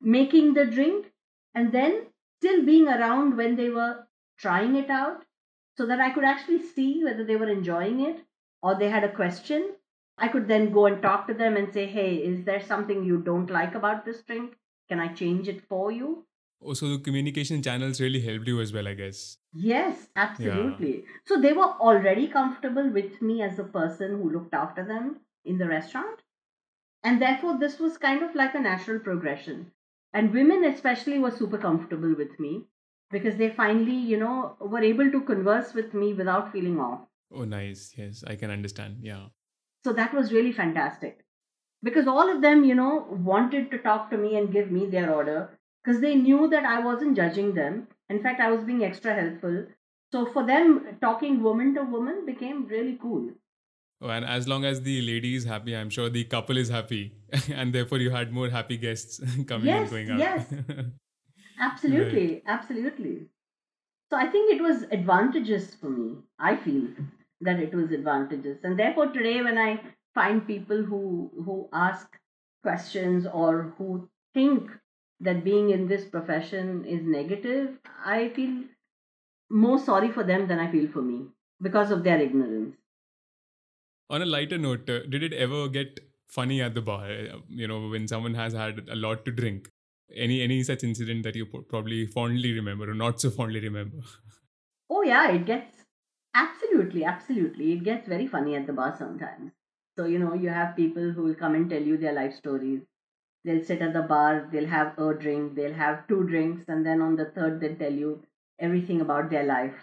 making 0.00 0.54
the 0.54 0.66
drink, 0.66 1.12
and 1.54 1.72
then 1.72 2.06
still 2.38 2.64
being 2.64 2.88
around 2.88 3.36
when 3.36 3.56
they 3.56 3.68
were 3.68 4.06
trying 4.38 4.76
it 4.76 4.90
out 4.90 5.24
so 5.76 5.86
that 5.86 6.00
I 6.00 6.10
could 6.10 6.24
actually 6.24 6.62
see 6.62 7.04
whether 7.04 7.24
they 7.24 7.36
were 7.36 7.48
enjoying 7.48 8.00
it 8.00 8.24
or 8.62 8.74
they 8.74 8.88
had 8.88 9.04
a 9.04 9.14
question 9.14 9.74
I 10.22 10.28
could 10.28 10.48
then 10.48 10.70
go 10.70 10.84
and 10.84 11.00
talk 11.00 11.26
to 11.28 11.34
them 11.34 11.56
and 11.56 11.72
say, 11.72 11.86
hey, 11.86 12.16
is 12.16 12.44
there 12.44 12.60
something 12.60 13.04
you 13.04 13.18
don't 13.18 13.48
like 13.48 13.74
about 13.74 14.04
this 14.04 14.20
drink? 14.22 14.54
Can 14.90 15.00
I 15.00 15.08
change 15.08 15.48
it 15.48 15.66
for 15.66 15.90
you? 15.90 16.26
Oh, 16.62 16.74
so 16.74 16.88
the 16.88 16.98
communication 16.98 17.62
channels 17.62 18.00
really 18.00 18.20
helped 18.20 18.46
you 18.46 18.60
as 18.60 18.72
well, 18.72 18.86
I 18.86 18.94
guess. 18.94 19.38
Yes, 19.52 20.08
absolutely. 20.14 20.96
Yeah. 20.98 21.06
So 21.24 21.40
they 21.40 21.52
were 21.52 21.72
already 21.80 22.28
comfortable 22.28 22.88
with 22.90 23.22
me 23.22 23.42
as 23.42 23.58
a 23.58 23.64
person 23.64 24.18
who 24.18 24.30
looked 24.30 24.52
after 24.52 24.84
them 24.84 25.20
in 25.44 25.58
the 25.58 25.66
restaurant. 25.66 26.20
And 27.02 27.20
therefore, 27.20 27.58
this 27.58 27.78
was 27.78 27.98
kind 27.98 28.22
of 28.22 28.34
like 28.34 28.54
a 28.54 28.60
natural 28.60 28.98
progression. 29.00 29.72
And 30.12 30.34
women, 30.34 30.64
especially, 30.64 31.18
were 31.18 31.30
super 31.30 31.56
comfortable 31.58 32.14
with 32.14 32.38
me 32.38 32.66
because 33.10 33.36
they 33.36 33.50
finally, 33.50 33.96
you 33.96 34.18
know, 34.18 34.56
were 34.60 34.82
able 34.82 35.10
to 35.10 35.20
converse 35.22 35.72
with 35.72 35.94
me 35.94 36.12
without 36.12 36.52
feeling 36.52 36.78
off. 36.78 37.00
Oh, 37.32 37.44
nice. 37.44 37.94
Yes, 37.96 38.22
I 38.26 38.36
can 38.36 38.50
understand. 38.50 38.98
Yeah. 39.00 39.26
So 39.84 39.92
that 39.94 40.12
was 40.12 40.32
really 40.32 40.52
fantastic 40.52 41.24
because 41.82 42.06
all 42.06 42.28
of 42.28 42.42
them, 42.42 42.64
you 42.64 42.74
know, 42.74 43.06
wanted 43.10 43.70
to 43.70 43.78
talk 43.78 44.10
to 44.10 44.18
me 44.18 44.36
and 44.36 44.52
give 44.52 44.70
me 44.70 44.86
their 44.86 45.14
order 45.14 45.58
because 45.82 46.00
they 46.00 46.14
knew 46.14 46.48
that 46.48 46.64
I 46.64 46.80
wasn't 46.80 47.16
judging 47.16 47.54
them. 47.54 47.88
In 48.08 48.22
fact, 48.22 48.40
I 48.40 48.50
was 48.50 48.64
being 48.64 48.84
extra 48.84 49.14
helpful. 49.14 49.66
So 50.12 50.26
for 50.26 50.44
them, 50.44 50.98
talking 51.00 51.42
woman 51.42 51.74
to 51.74 51.82
woman 51.82 52.26
became 52.26 52.66
really 52.66 52.98
cool. 53.00 53.30
Oh, 54.02 54.08
and 54.08 54.24
as 54.24 54.48
long 54.48 54.64
as 54.64 54.80
the 54.82 55.02
lady 55.02 55.36
is 55.36 55.44
happy, 55.44 55.76
I'm 55.76 55.90
sure 55.90 56.08
the 56.08 56.24
couple 56.24 56.56
is 56.56 56.70
happy, 56.70 57.12
and 57.52 57.72
therefore 57.72 57.98
you 57.98 58.10
had 58.10 58.32
more 58.32 58.48
happy 58.48 58.76
guests 58.76 59.20
coming 59.46 59.66
yes, 59.66 59.80
and 59.82 59.90
going 59.90 60.10
out. 60.10 60.18
Yes, 60.18 60.54
absolutely, 61.60 62.26
right. 62.32 62.42
absolutely. 62.46 63.26
So 64.08 64.16
I 64.16 64.26
think 64.26 64.52
it 64.52 64.62
was 64.62 64.84
advantageous 64.90 65.74
for 65.74 65.90
me. 65.90 66.16
I 66.38 66.56
feel 66.56 66.88
that 67.40 67.58
it 67.58 67.74
was 67.74 67.90
advantages 67.90 68.58
and 68.64 68.78
therefore 68.78 69.06
today 69.06 69.42
when 69.42 69.58
i 69.58 69.80
find 70.14 70.46
people 70.46 70.82
who 70.82 71.30
who 71.44 71.68
ask 71.72 72.18
questions 72.62 73.26
or 73.32 73.74
who 73.78 74.08
think 74.34 74.70
that 75.20 75.44
being 75.44 75.70
in 75.70 75.86
this 75.88 76.04
profession 76.04 76.84
is 76.84 77.02
negative 77.04 77.78
i 78.04 78.28
feel 78.30 78.54
more 79.50 79.78
sorry 79.78 80.10
for 80.10 80.24
them 80.24 80.46
than 80.48 80.58
i 80.58 80.70
feel 80.70 80.88
for 80.88 81.02
me 81.02 81.18
because 81.62 81.90
of 81.90 82.04
their 82.04 82.20
ignorance 82.20 82.76
on 84.08 84.22
a 84.22 84.26
lighter 84.26 84.58
note 84.58 84.88
uh, 84.90 85.00
did 85.08 85.22
it 85.22 85.32
ever 85.32 85.68
get 85.68 86.00
funny 86.26 86.60
at 86.62 86.74
the 86.74 86.82
bar 86.82 87.04
uh, 87.10 87.38
you 87.48 87.66
know 87.66 87.88
when 87.88 88.06
someone 88.08 88.34
has 88.34 88.52
had 88.52 88.88
a 88.88 88.96
lot 88.96 89.24
to 89.24 89.32
drink 89.32 89.68
any 90.14 90.40
any 90.42 90.62
such 90.62 90.82
incident 90.84 91.22
that 91.22 91.36
you 91.36 91.46
probably 91.46 92.06
fondly 92.06 92.52
remember 92.52 92.90
or 92.90 92.94
not 92.94 93.20
so 93.20 93.30
fondly 93.30 93.60
remember 93.60 93.98
oh 94.88 95.02
yeah 95.02 95.30
it 95.30 95.44
gets 95.46 95.84
Absolutely, 96.34 97.04
absolutely. 97.04 97.72
It 97.72 97.84
gets 97.84 98.08
very 98.08 98.26
funny 98.26 98.54
at 98.54 98.66
the 98.66 98.72
bar 98.72 98.94
sometimes. 98.96 99.52
So, 99.96 100.04
you 100.04 100.18
know, 100.18 100.34
you 100.34 100.48
have 100.48 100.76
people 100.76 101.10
who 101.10 101.22
will 101.24 101.34
come 101.34 101.54
and 101.54 101.68
tell 101.68 101.82
you 101.82 101.96
their 101.96 102.12
life 102.12 102.34
stories. 102.34 102.82
They'll 103.44 103.64
sit 103.64 103.80
at 103.80 103.92
the 103.94 104.02
bar, 104.02 104.48
they'll 104.52 104.66
have 104.66 104.98
a 104.98 105.14
drink, 105.14 105.54
they'll 105.54 105.74
have 105.74 106.06
two 106.08 106.24
drinks, 106.24 106.64
and 106.68 106.84
then 106.84 107.00
on 107.00 107.16
the 107.16 107.26
third, 107.26 107.60
they'll 107.60 107.76
tell 107.76 107.92
you 107.92 108.22
everything 108.58 109.00
about 109.00 109.30
their 109.30 109.44
life. 109.44 109.74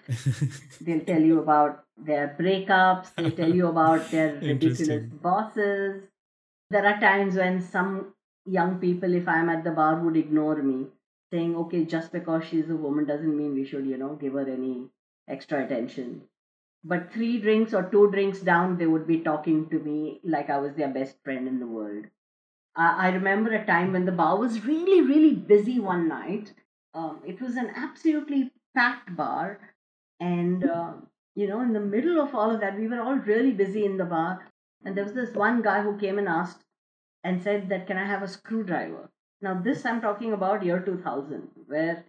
they'll 0.81 1.05
tell 1.05 1.21
you 1.21 1.39
about 1.39 1.83
their 1.97 2.35
breakups, 2.39 3.15
they'll 3.15 3.31
tell 3.31 3.53
you 3.53 3.67
about 3.67 4.11
their 4.11 4.35
ridiculous 4.41 5.05
bosses. 5.21 6.03
There 6.69 6.85
are 6.85 6.99
times 6.99 7.35
when 7.35 7.61
some 7.61 8.13
young 8.45 8.79
people, 8.79 9.13
if 9.13 9.27
I'm 9.27 9.49
at 9.49 9.63
the 9.63 9.71
bar, 9.71 9.99
would 9.99 10.17
ignore 10.17 10.61
me, 10.61 10.87
saying, 11.31 11.55
okay, 11.55 11.83
just 11.85 12.11
because 12.11 12.43
she's 12.45 12.69
a 12.69 12.75
woman 12.75 13.05
doesn't 13.05 13.35
mean 13.37 13.53
we 13.55 13.65
should, 13.65 13.85
you 13.85 13.97
know, 13.97 14.15
give 14.15 14.33
her 14.33 14.47
any 14.47 14.87
extra 15.27 15.65
attention. 15.65 16.21
But 16.83 17.11
three 17.11 17.39
drinks 17.39 17.73
or 17.73 17.83
two 17.83 18.11
drinks 18.11 18.39
down, 18.39 18.77
they 18.77 18.85
would 18.85 19.07
be 19.07 19.19
talking 19.19 19.69
to 19.69 19.79
me 19.79 20.19
like 20.23 20.49
I 20.49 20.59
was 20.59 20.75
their 20.75 20.87
best 20.87 21.17
friend 21.23 21.47
in 21.47 21.59
the 21.59 21.67
world. 21.67 22.05
I 22.77 23.09
remember 23.09 23.53
a 23.53 23.65
time 23.65 23.93
when 23.93 24.05
the 24.05 24.11
bar 24.11 24.37
was 24.37 24.65
really, 24.65 25.01
really 25.01 25.33
busy 25.33 25.79
one 25.79 26.07
night. 26.07 26.53
Um, 26.93 27.21
it 27.25 27.41
was 27.41 27.55
an 27.55 27.71
absolutely 27.75 28.51
packed 28.75 29.15
bar. 29.15 29.59
And, 30.19 30.63
uh, 30.63 30.93
you 31.35 31.47
know, 31.47 31.61
in 31.61 31.73
the 31.73 31.79
middle 31.79 32.21
of 32.21 32.35
all 32.35 32.51
of 32.51 32.61
that, 32.61 32.77
we 32.77 32.87
were 32.87 33.01
all 33.01 33.15
really 33.15 33.51
busy 33.51 33.85
in 33.85 33.97
the 33.97 34.05
bar. 34.05 34.47
And 34.85 34.95
there 34.95 35.03
was 35.03 35.13
this 35.13 35.33
one 35.33 35.61
guy 35.61 35.81
who 35.81 35.97
came 35.97 36.19
and 36.19 36.27
asked 36.27 36.63
and 37.23 37.41
said 37.41 37.69
that, 37.69 37.87
can 37.87 37.97
I 37.97 38.05
have 38.05 38.23
a 38.23 38.27
screwdriver? 38.27 39.09
Now, 39.41 39.59
this 39.59 39.85
I'm 39.85 40.01
talking 40.01 40.33
about 40.33 40.63
year 40.63 40.79
2000, 40.79 41.49
where 41.67 42.05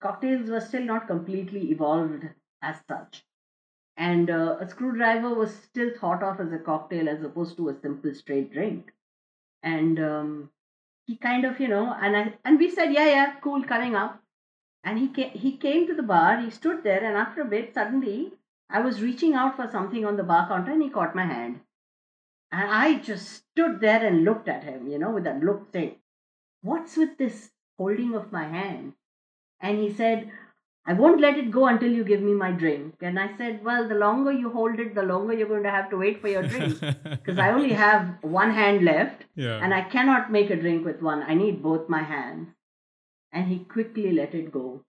cocktails 0.00 0.50
were 0.50 0.60
still 0.60 0.84
not 0.84 1.06
completely 1.06 1.70
evolved 1.70 2.24
as 2.62 2.76
such 2.88 3.24
and 3.96 4.30
uh, 4.30 4.56
a 4.60 4.68
screwdriver 4.68 5.34
was 5.34 5.54
still 5.54 5.90
thought 5.98 6.22
of 6.22 6.40
as 6.40 6.52
a 6.52 6.58
cocktail 6.58 7.08
as 7.08 7.22
opposed 7.22 7.56
to 7.56 7.68
a 7.68 7.80
simple 7.80 8.14
straight 8.14 8.52
drink 8.52 8.92
and 9.74 10.00
um, 10.08 10.50
he 11.06 11.16
kind 11.16 11.44
of 11.44 11.60
you 11.60 11.68
know 11.68 11.84
and 12.00 12.16
I, 12.16 12.34
and 12.44 12.58
we 12.58 12.70
said 12.70 12.92
yeah 12.92 13.08
yeah 13.14 13.34
cool 13.42 13.64
coming 13.74 13.94
up. 14.04 14.22
And 14.84 15.00
he 15.00 15.08
came, 15.08 15.30
he 15.30 15.56
came 15.56 15.86
to 15.88 15.94
the 15.94 16.08
bar 16.14 16.40
he 16.40 16.50
stood 16.50 16.82
there 16.84 17.04
and 17.04 17.16
after 17.16 17.42
a 17.42 17.52
bit 17.52 17.74
suddenly 17.74 18.32
i 18.70 18.80
was 18.80 19.02
reaching 19.02 19.34
out 19.34 19.56
for 19.56 19.68
something 19.70 20.04
on 20.10 20.16
the 20.16 20.28
bar 20.32 20.46
counter 20.50 20.72
and 20.72 20.82
he 20.82 20.90
caught 20.90 21.16
my 21.20 21.26
hand. 21.26 21.60
And 22.52 22.70
i 22.80 22.94
just 23.10 23.28
stood 23.38 23.80
there 23.80 24.06
and 24.06 24.24
looked 24.24 24.48
at 24.56 24.68
him 24.70 24.86
you 24.92 25.00
know 25.04 25.10
with 25.10 25.24
that 25.24 25.42
look 25.50 25.66
saying 25.72 25.96
what's 26.62 26.96
with 26.96 27.16
this 27.18 27.50
holding 27.78 28.14
of 28.14 28.32
my 28.32 28.46
hand? 28.48 28.94
And 29.60 29.78
he 29.78 29.92
said 29.92 30.30
I 30.86 30.92
won't 30.94 31.20
let 31.20 31.36
it 31.36 31.50
go 31.50 31.66
until 31.66 31.90
you 31.92 32.04
give 32.04 32.22
me 32.22 32.32
my 32.32 32.50
drink. 32.52 32.94
And 33.00 33.18
I 33.18 33.36
said, 33.36 33.64
Well, 33.64 33.88
the 33.88 33.94
longer 33.96 34.32
you 34.32 34.50
hold 34.50 34.78
it, 34.80 34.94
the 34.94 35.02
longer 35.02 35.34
you're 35.34 35.48
going 35.48 35.64
to 35.64 35.70
have 35.70 35.90
to 35.90 35.96
wait 35.96 36.20
for 36.20 36.28
your 36.28 36.42
drink. 36.44 36.78
Because 37.04 37.38
I 37.38 37.50
only 37.50 37.72
have 37.72 38.18
one 38.22 38.52
hand 38.52 38.84
left. 38.84 39.24
Yeah. 39.34 39.58
And 39.62 39.74
I 39.74 39.82
cannot 39.82 40.30
make 40.32 40.50
a 40.50 40.56
drink 40.56 40.84
with 40.84 41.02
one. 41.02 41.22
I 41.22 41.34
need 41.34 41.62
both 41.62 41.88
my 41.88 42.02
hands. 42.02 42.48
And 43.32 43.48
he 43.48 43.60
quickly 43.60 44.12
let 44.12 44.34
it 44.34 44.50
go. 44.52 44.82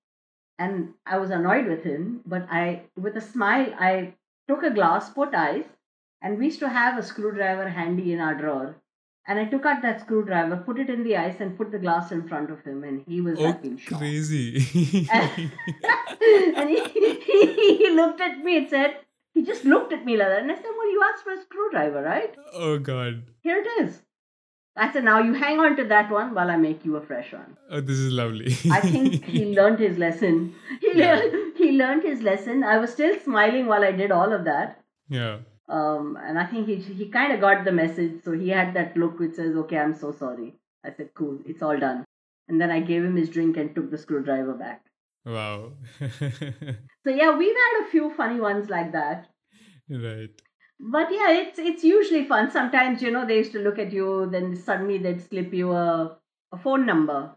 and 0.59 0.93
I 1.05 1.17
was 1.17 1.31
annoyed 1.31 1.67
with 1.67 1.83
him. 1.83 2.21
But 2.25 2.47
I, 2.51 2.83
with 2.95 3.15
a 3.17 3.21
smile, 3.21 3.73
I 3.79 4.15
took 4.47 4.63
a 4.63 4.71
glass, 4.71 5.09
put 5.09 5.33
ice, 5.35 5.65
and 6.21 6.37
we 6.37 6.45
used 6.45 6.59
to 6.59 6.69
have 6.69 6.97
a 6.97 7.03
screwdriver 7.03 7.69
handy 7.69 8.13
in 8.13 8.19
our 8.19 8.35
drawer. 8.35 8.75
And 9.29 9.37
I 9.39 9.45
took 9.45 9.65
out 9.65 9.81
that 9.81 9.99
screwdriver, 10.01 10.55
put 10.57 10.79
it 10.79 10.89
in 10.89 11.03
the 11.03 11.17
ice, 11.17 11.41
and 11.41 11.57
put 11.57 11.69
the 11.71 11.79
glass 11.79 12.11
in 12.13 12.27
front 12.29 12.49
of 12.49 12.63
him, 12.63 12.83
and 12.85 13.03
he 13.07 13.19
was 13.19 13.37
Oh, 13.39 13.43
like 13.43 13.85
crazy. 13.85 14.55
and 15.11 16.69
he, 16.69 16.83
he, 16.89 17.77
he 17.77 17.89
looked 17.91 18.21
at 18.21 18.39
me 18.39 18.57
and 18.57 18.69
said, 18.69 18.97
he 19.33 19.43
just 19.43 19.65
looked 19.65 19.93
at 19.93 20.05
me 20.05 20.17
like 20.17 20.29
that. 20.29 20.41
And 20.41 20.51
I 20.51 20.55
said, 20.55 20.65
Well, 20.77 20.91
you 20.91 21.03
asked 21.13 21.23
for 21.23 21.33
a 21.33 21.41
screwdriver, 21.41 22.01
right? 22.01 22.35
oh 22.53 22.79
God. 22.79 23.23
Here 23.41 23.57
it 23.63 23.83
is. 23.83 24.01
I 24.75 24.91
said, 24.93 25.03
Now 25.03 25.19
you 25.21 25.33
hang 25.33 25.59
on 25.59 25.75
to 25.77 25.83
that 25.85 26.09
one 26.09 26.33
while 26.33 26.49
I 26.49 26.55
make 26.55 26.85
you 26.85 26.95
a 26.95 27.01
fresh 27.01 27.33
one. 27.33 27.57
Oh, 27.69 27.81
this 27.81 27.97
is 27.97 28.11
lovely. 28.13 28.55
I 28.71 28.79
think 28.79 29.25
he 29.25 29.45
learned 29.59 29.79
his 29.79 29.97
lesson. 29.97 30.55
He, 30.81 30.91
Yeah. 30.99 31.21
he 31.55 31.71
learned 31.73 32.03
his 32.03 32.21
lesson. 32.21 32.63
I 32.63 32.77
was 32.77 32.91
still 32.91 33.13
smiling 33.19 33.67
while 33.67 33.83
I 33.83 33.91
did 33.91 34.11
all 34.11 34.31
of 34.33 34.45
that. 34.45 34.81
yeah. 35.09 35.37
Um, 35.69 36.17
and 36.21 36.39
I 36.39 36.45
think 36.45 36.67
he, 36.67 36.75
he 36.77 37.09
kind 37.09 37.33
of 37.33 37.41
got 37.41 37.65
the 37.65 37.71
message. 37.71 38.23
So 38.23 38.31
he 38.31 38.49
had 38.49 38.73
that 38.75 38.95
look 38.97 39.19
which 39.19 39.35
says, 39.35 39.55
Okay, 39.55 39.77
I'm 39.77 39.93
so 39.93 40.11
sorry. 40.11 40.55
I 40.85 40.91
said, 40.91 41.09
Cool, 41.13 41.39
it's 41.45 41.61
all 41.61 41.77
done. 41.77 42.05
And 42.47 42.61
then 42.61 42.71
I 42.71 42.79
gave 42.79 43.03
him 43.03 43.15
his 43.17 43.29
drink 43.29 43.57
and 43.57 43.75
took 43.75 43.91
the 43.91 43.97
screwdriver 43.97 44.53
back. 44.53 44.85
Wow. 45.25 45.73
So 47.03 47.11
yeah, 47.11 47.37
we've 47.37 47.55
had 47.55 47.85
a 47.85 47.89
few 47.89 48.13
funny 48.15 48.39
ones 48.39 48.69
like 48.69 48.91
that. 48.93 49.27
right. 49.89 50.29
But 50.79 51.07
yeah, 51.11 51.31
it's 51.31 51.57
it's 51.59 51.83
usually 51.83 52.25
fun. 52.25 52.51
Sometimes 52.51 53.01
you 53.01 53.09
know 53.11 53.25
they 53.25 53.37
used 53.37 53.51
to 53.53 53.59
look 53.59 53.79
at 53.79 53.91
you, 53.91 54.27
then 54.31 54.55
suddenly 54.55 54.97
they'd 54.99 55.21
slip 55.21 55.53
you 55.53 55.71
a, 55.71 56.17
a 56.51 56.57
phone 56.57 56.85
number, 56.85 57.31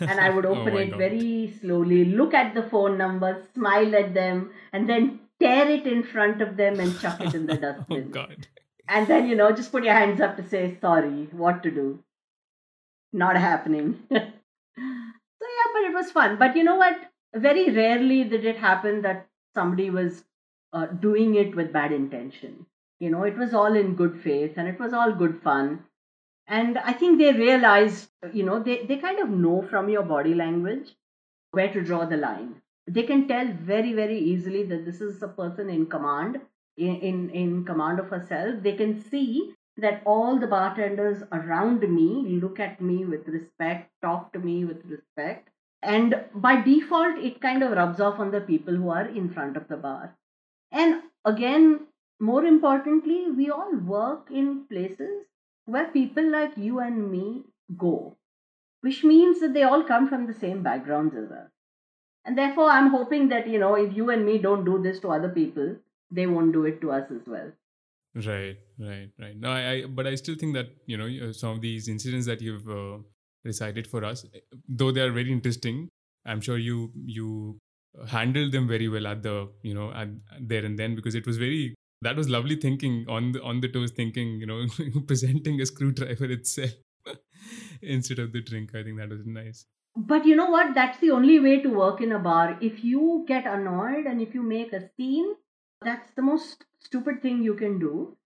and 0.00 0.20
I 0.20 0.30
would 0.30 0.46
Oh 0.50 0.54
open 0.54 0.74
my 0.74 0.82
it 0.82 0.90
God. 0.90 0.98
very 0.98 1.52
slowly, 1.60 2.04
look 2.04 2.32
at 2.34 2.54
the 2.54 2.62
phone 2.62 2.96
number, 2.96 3.42
smile 3.54 3.96
at 3.96 4.14
them, 4.14 4.52
and 4.72 4.88
then 4.88 5.18
tear 5.40 5.68
it 5.68 5.86
in 5.86 6.02
front 6.02 6.40
of 6.42 6.56
them 6.56 6.80
and 6.80 6.98
chuck 7.00 7.20
it 7.20 7.34
in 7.34 7.46
the 7.46 7.58
Oh 7.90 7.98
dustbin. 7.98 8.10
God. 8.10 8.46
and 8.88 9.06
then 9.06 9.28
you 9.28 9.36
know 9.36 9.52
just 9.52 9.72
put 9.72 9.84
your 9.84 9.94
hands 9.94 10.20
up 10.20 10.36
to 10.36 10.48
say 10.48 10.76
sorry, 10.80 11.28
what 11.32 11.62
to 11.62 11.70
do. 11.70 12.02
Not 13.12 13.36
happening. 13.36 14.00
so 14.12 14.16
yeah, 14.18 15.70
but 15.72 15.82
it 15.84 15.94
was 15.94 16.10
fun. 16.12 16.36
But 16.38 16.56
you 16.56 16.64
know 16.64 16.76
what? 16.76 16.96
Very 17.34 17.70
rarely 17.70 18.24
did 18.24 18.44
it 18.44 18.56
happen 18.56 19.02
that 19.02 19.26
somebody 19.54 19.90
was 19.90 20.24
uh, 20.72 20.86
doing 20.86 21.34
it 21.34 21.54
with 21.56 21.72
bad 21.72 21.92
intention. 21.92 22.66
You 23.00 23.10
know, 23.10 23.24
it 23.24 23.36
was 23.36 23.54
all 23.54 23.74
in 23.74 23.94
good 23.94 24.20
faith 24.22 24.54
and 24.56 24.68
it 24.68 24.78
was 24.80 24.92
all 24.92 25.12
good 25.12 25.40
fun. 25.42 25.84
And 26.46 26.78
I 26.78 26.92
think 26.92 27.18
they 27.18 27.32
realized, 27.32 28.08
you 28.32 28.42
know, 28.44 28.62
they, 28.62 28.84
they 28.86 28.96
kind 28.98 29.18
of 29.18 29.28
know 29.28 29.66
from 29.68 29.88
your 29.88 30.02
body 30.02 30.34
language 30.34 30.90
where 31.50 31.72
to 31.72 31.82
draw 31.82 32.04
the 32.06 32.16
line. 32.16 32.62
They 32.86 33.02
can 33.02 33.26
tell 33.26 33.48
very, 33.52 33.92
very 33.92 34.18
easily 34.18 34.62
that 34.64 34.84
this 34.84 35.00
is 35.00 35.22
a 35.22 35.28
person 35.28 35.68
in 35.68 35.86
command, 35.86 36.40
in, 36.76 37.30
in, 37.30 37.64
command 37.64 37.98
of 37.98 38.08
herself. 38.08 38.62
They 38.62 38.74
can 38.76 39.02
see 39.02 39.54
that 39.76 40.02
all 40.06 40.38
the 40.38 40.46
bartenders 40.46 41.22
around 41.32 41.80
me 41.80 42.38
look 42.40 42.60
at 42.60 42.80
me 42.80 43.04
with 43.04 43.26
respect, 43.26 43.90
talk 44.02 44.32
to 44.32 44.38
me 44.38 44.64
with 44.64 44.84
respect. 44.86 45.48
And 45.82 46.24
by 46.34 46.62
default, 46.62 47.18
it 47.18 47.40
kind 47.40 47.62
of 47.62 47.72
rubs 47.72 48.00
off 48.00 48.18
on 48.18 48.30
the 48.30 48.40
people 48.40 48.74
who 48.74 48.88
are 48.88 49.06
in 49.06 49.28
front 49.30 49.56
of 49.56 49.68
the 49.68 49.76
bar. 49.76 50.16
And 50.72 51.02
again, 51.24 51.86
more 52.20 52.44
importantly, 52.44 53.30
we 53.30 53.50
all 53.50 53.74
work 53.76 54.30
in 54.30 54.64
places 54.66 55.26
where 55.66 55.88
people 55.88 56.30
like 56.30 56.56
you 56.56 56.78
and 56.80 57.10
me 57.10 57.44
go, 57.76 58.16
which 58.80 59.04
means 59.04 59.40
that 59.40 59.52
they 59.52 59.64
all 59.64 59.82
come 59.82 60.08
from 60.08 60.26
the 60.26 60.34
same 60.34 60.62
backgrounds 60.62 61.14
as 61.14 61.30
us. 61.30 61.50
And 62.26 62.36
therefore, 62.36 62.68
I'm 62.68 62.90
hoping 62.90 63.28
that, 63.28 63.46
you 63.48 63.58
know, 63.58 63.74
if 63.74 63.96
you 63.96 64.10
and 64.10 64.26
me 64.26 64.38
don't 64.38 64.64
do 64.64 64.82
this 64.82 64.98
to 65.00 65.10
other 65.10 65.28
people, 65.28 65.76
they 66.10 66.26
won't 66.26 66.52
do 66.52 66.64
it 66.64 66.80
to 66.80 66.90
us 66.90 67.10
as 67.10 67.26
well. 67.26 67.52
Right, 68.14 68.56
right, 68.78 69.10
right. 69.20 69.38
No, 69.38 69.50
I, 69.50 69.70
I, 69.70 69.84
but 69.86 70.06
I 70.06 70.14
still 70.14 70.36
think 70.36 70.54
that 70.54 70.68
you 70.86 70.96
know 70.96 71.28
uh, 71.28 71.32
some 71.34 71.50
of 71.50 71.60
these 71.60 71.86
incidents 71.86 72.24
that 72.26 72.40
you've 72.40 72.68
uh, 72.68 72.98
recited 73.44 73.86
for 73.86 74.04
us, 74.04 74.24
eh, 74.34 74.40
though 74.66 74.90
they 74.90 75.02
are 75.02 75.12
very 75.12 75.30
interesting, 75.30 75.90
I'm 76.24 76.40
sure 76.40 76.56
you 76.56 76.92
you 76.94 77.58
handled 78.08 78.52
them 78.52 78.68
very 78.68 78.88
well 78.88 79.06
at 79.06 79.22
the 79.22 79.50
you 79.62 79.74
know 79.74 79.92
at 79.92 80.08
there 80.40 80.64
and 80.64 80.78
then 80.78 80.94
because 80.94 81.14
it 81.14 81.26
was 81.26 81.36
very 81.36 81.74
that 82.02 82.16
was 82.16 82.28
lovely 82.28 82.56
thinking 82.56 83.04
on 83.08 83.32
the 83.32 83.42
on 83.42 83.60
the 83.60 83.68
toes 83.68 83.90
thinking 83.90 84.40
you 84.40 84.46
know 84.46 84.66
presenting 85.06 85.60
a 85.60 85.66
screwdriver 85.66 86.30
itself 86.30 86.70
instead 87.82 88.18
of 88.18 88.32
the 88.32 88.40
drink. 88.40 88.74
I 88.74 88.82
think 88.82 88.98
that 88.98 89.10
was 89.10 89.26
nice. 89.26 89.66
But 89.96 90.26
you 90.26 90.36
know 90.36 90.50
what? 90.50 90.74
That's 90.74 90.98
the 90.98 91.10
only 91.10 91.40
way 91.40 91.60
to 91.62 91.70
work 91.70 92.00
in 92.02 92.12
a 92.12 92.18
bar. 92.18 92.58
If 92.60 92.84
you 92.84 93.24
get 93.26 93.46
annoyed 93.46 94.04
and 94.06 94.20
if 94.20 94.34
you 94.34 94.42
make 94.42 94.72
a 94.72 94.88
scene, 94.94 95.34
that's 95.80 96.10
the 96.12 96.22
most 96.22 96.64
stupid 96.78 97.22
thing 97.22 97.42
you 97.42 97.54
can 97.54 97.78
do. 97.78 98.16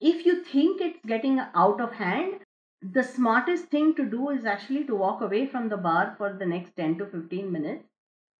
If 0.00 0.24
you 0.24 0.44
think 0.44 0.80
it's 0.80 1.04
getting 1.04 1.40
out 1.54 1.80
of 1.80 1.92
hand, 1.92 2.40
the 2.80 3.02
smartest 3.02 3.66
thing 3.66 3.94
to 3.96 4.04
do 4.04 4.30
is 4.30 4.44
actually 4.44 4.84
to 4.84 4.94
walk 4.94 5.20
away 5.20 5.46
from 5.46 5.68
the 5.68 5.76
bar 5.76 6.14
for 6.16 6.32
the 6.32 6.46
next 6.46 6.76
10 6.76 6.98
to 6.98 7.06
15 7.06 7.50
minutes 7.50 7.88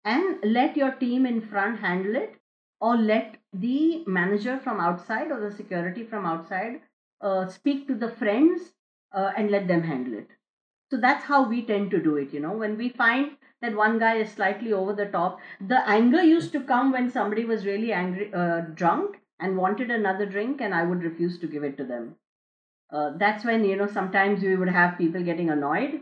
and 0.04 0.38
let 0.44 0.76
your 0.76 0.92
team 0.92 1.26
in 1.26 1.40
front 1.40 1.80
handle 1.80 2.14
it 2.14 2.36
or 2.80 2.96
let 2.96 3.36
the 3.52 4.04
manager 4.06 4.58
from 4.58 4.78
outside 4.78 5.32
or 5.32 5.40
the 5.40 5.50
security 5.50 6.04
from 6.04 6.24
outside 6.24 6.80
uh, 7.20 7.46
speak 7.48 7.88
to 7.88 7.94
the 7.94 8.10
friends 8.10 8.74
uh, 9.12 9.32
and 9.36 9.50
let 9.50 9.66
them 9.66 9.82
handle 9.82 10.14
it 10.14 10.28
so 10.90 10.96
that's 10.96 11.24
how 11.24 11.48
we 11.48 11.62
tend 11.62 11.90
to 11.90 12.02
do 12.02 12.16
it 12.16 12.32
you 12.32 12.40
know. 12.40 12.52
When 12.52 12.76
we 12.76 12.88
find 12.88 13.32
that 13.62 13.76
one 13.76 13.98
guy 13.98 14.16
is 14.16 14.30
slightly 14.32 14.72
over 14.72 14.92
the 14.92 15.06
top 15.06 15.38
the 15.60 15.88
anger 15.88 16.22
used 16.22 16.52
to 16.52 16.60
come 16.60 16.92
when 16.92 17.10
somebody 17.10 17.44
was 17.44 17.66
really 17.66 17.92
angry 17.92 18.32
uh, 18.34 18.60
drunk 18.74 19.16
and 19.40 19.56
wanted 19.56 19.90
another 19.90 20.26
drink 20.26 20.60
and 20.60 20.74
i 20.74 20.82
would 20.82 21.02
refuse 21.02 21.38
to 21.38 21.46
give 21.46 21.64
it 21.64 21.76
to 21.76 21.84
them. 21.84 22.14
Uh, 22.92 23.10
that's 23.18 23.44
when 23.44 23.64
you 23.64 23.76
know 23.76 23.86
sometimes 23.86 24.42
we 24.42 24.56
would 24.56 24.68
have 24.68 24.98
people 24.98 25.22
getting 25.22 25.50
annoyed. 25.50 26.00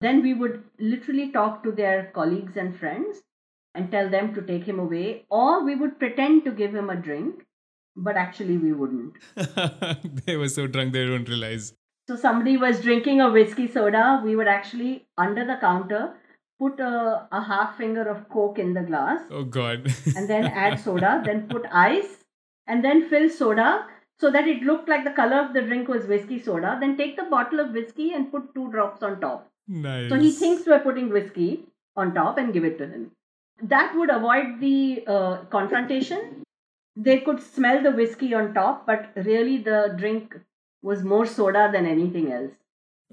Then 0.00 0.22
we 0.22 0.34
would 0.34 0.64
literally 0.78 1.30
talk 1.30 1.62
to 1.62 1.72
their 1.72 2.10
colleagues 2.14 2.56
and 2.56 2.76
friends 2.78 3.22
and 3.74 3.90
tell 3.90 4.08
them 4.08 4.34
to 4.34 4.42
take 4.42 4.64
him 4.64 4.78
away 4.78 5.24
or 5.30 5.64
we 5.64 5.74
would 5.74 5.98
pretend 5.98 6.44
to 6.44 6.50
give 6.50 6.74
him 6.74 6.90
a 6.90 6.96
drink 6.96 7.44
but 7.96 8.16
actually 8.16 8.58
we 8.58 8.72
wouldn't. 8.72 9.14
They 10.26 10.36
were 10.36 10.48
so 10.48 10.66
drunk 10.66 10.92
they 10.92 11.06
don't 11.06 11.28
realize. 11.28 11.72
So 12.08 12.16
somebody 12.16 12.56
was 12.56 12.80
drinking 12.80 13.20
a 13.20 13.30
whiskey 13.30 13.66
soda 13.66 14.20
we 14.24 14.36
would 14.36 14.48
actually 14.48 15.06
under 15.16 15.44
the 15.44 15.56
counter 15.60 16.14
put 16.58 16.78
a, 16.80 17.26
a 17.32 17.42
half 17.42 17.76
finger 17.76 18.02
of 18.08 18.28
coke 18.28 18.58
in 18.58 18.74
the 18.74 18.82
glass. 18.82 19.20
Oh 19.30 19.44
God. 19.44 19.92
and 20.16 20.28
then 20.28 20.44
add 20.44 20.78
soda 20.80 21.22
then 21.24 21.48
put 21.48 21.64
ice 21.72 22.24
and 22.66 22.84
then 22.84 23.08
fill 23.08 23.28
soda 23.28 23.86
so 24.20 24.30
that 24.30 24.46
it 24.46 24.62
looked 24.62 24.88
like 24.88 25.04
the 25.04 25.10
color 25.10 25.40
of 25.40 25.52
the 25.54 25.62
drink 25.62 25.88
was 25.88 26.06
whiskey 26.06 26.38
soda. 26.38 26.76
Then 26.80 26.96
take 26.96 27.16
the 27.16 27.24
bottle 27.24 27.60
of 27.60 27.72
whiskey 27.72 28.12
and 28.12 28.30
put 28.30 28.54
two 28.54 28.70
drops 28.70 29.02
on 29.02 29.20
top. 29.20 29.48
Nice. 29.66 30.10
so 30.10 30.16
he 30.16 30.30
thinks 30.30 30.66
we're 30.66 30.80
putting 30.80 31.08
whiskey 31.08 31.64
on 31.96 32.14
top 32.14 32.36
and 32.36 32.52
give 32.52 32.64
it 32.64 32.76
to 32.78 32.86
him. 32.86 33.10
That 33.62 33.96
would 33.96 34.10
avoid 34.10 34.60
the 34.60 35.04
uh, 35.06 35.36
confrontation. 35.50 36.42
They 36.96 37.20
could 37.20 37.42
smell 37.42 37.82
the 37.82 37.90
whiskey 37.90 38.34
on 38.34 38.54
top 38.54 38.86
but 38.86 39.10
really 39.16 39.58
the 39.58 39.94
drink 39.96 40.34
was 40.90 41.02
more 41.14 41.24
soda 41.38 41.64
than 41.72 41.86
anything 41.96 42.30
else 42.40 42.60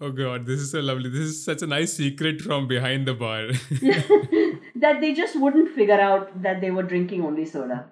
Oh 0.05 0.09
God, 0.17 0.45
this 0.47 0.59
is 0.61 0.71
so 0.71 0.79
lovely. 0.79 1.09
This 1.15 1.25
is 1.31 1.43
such 1.45 1.61
a 1.61 1.67
nice 1.71 1.93
secret 1.93 2.41
from 2.41 2.67
behind 2.69 3.07
the 3.07 3.13
bar. 3.13 3.41
that 4.85 4.99
they 5.01 5.13
just 5.13 5.39
wouldn't 5.39 5.69
figure 5.75 5.99
out 5.99 6.31
that 6.45 6.61
they 6.61 6.71
were 6.71 6.81
drinking 6.91 7.23
only 7.23 7.45
soda. 7.45 7.85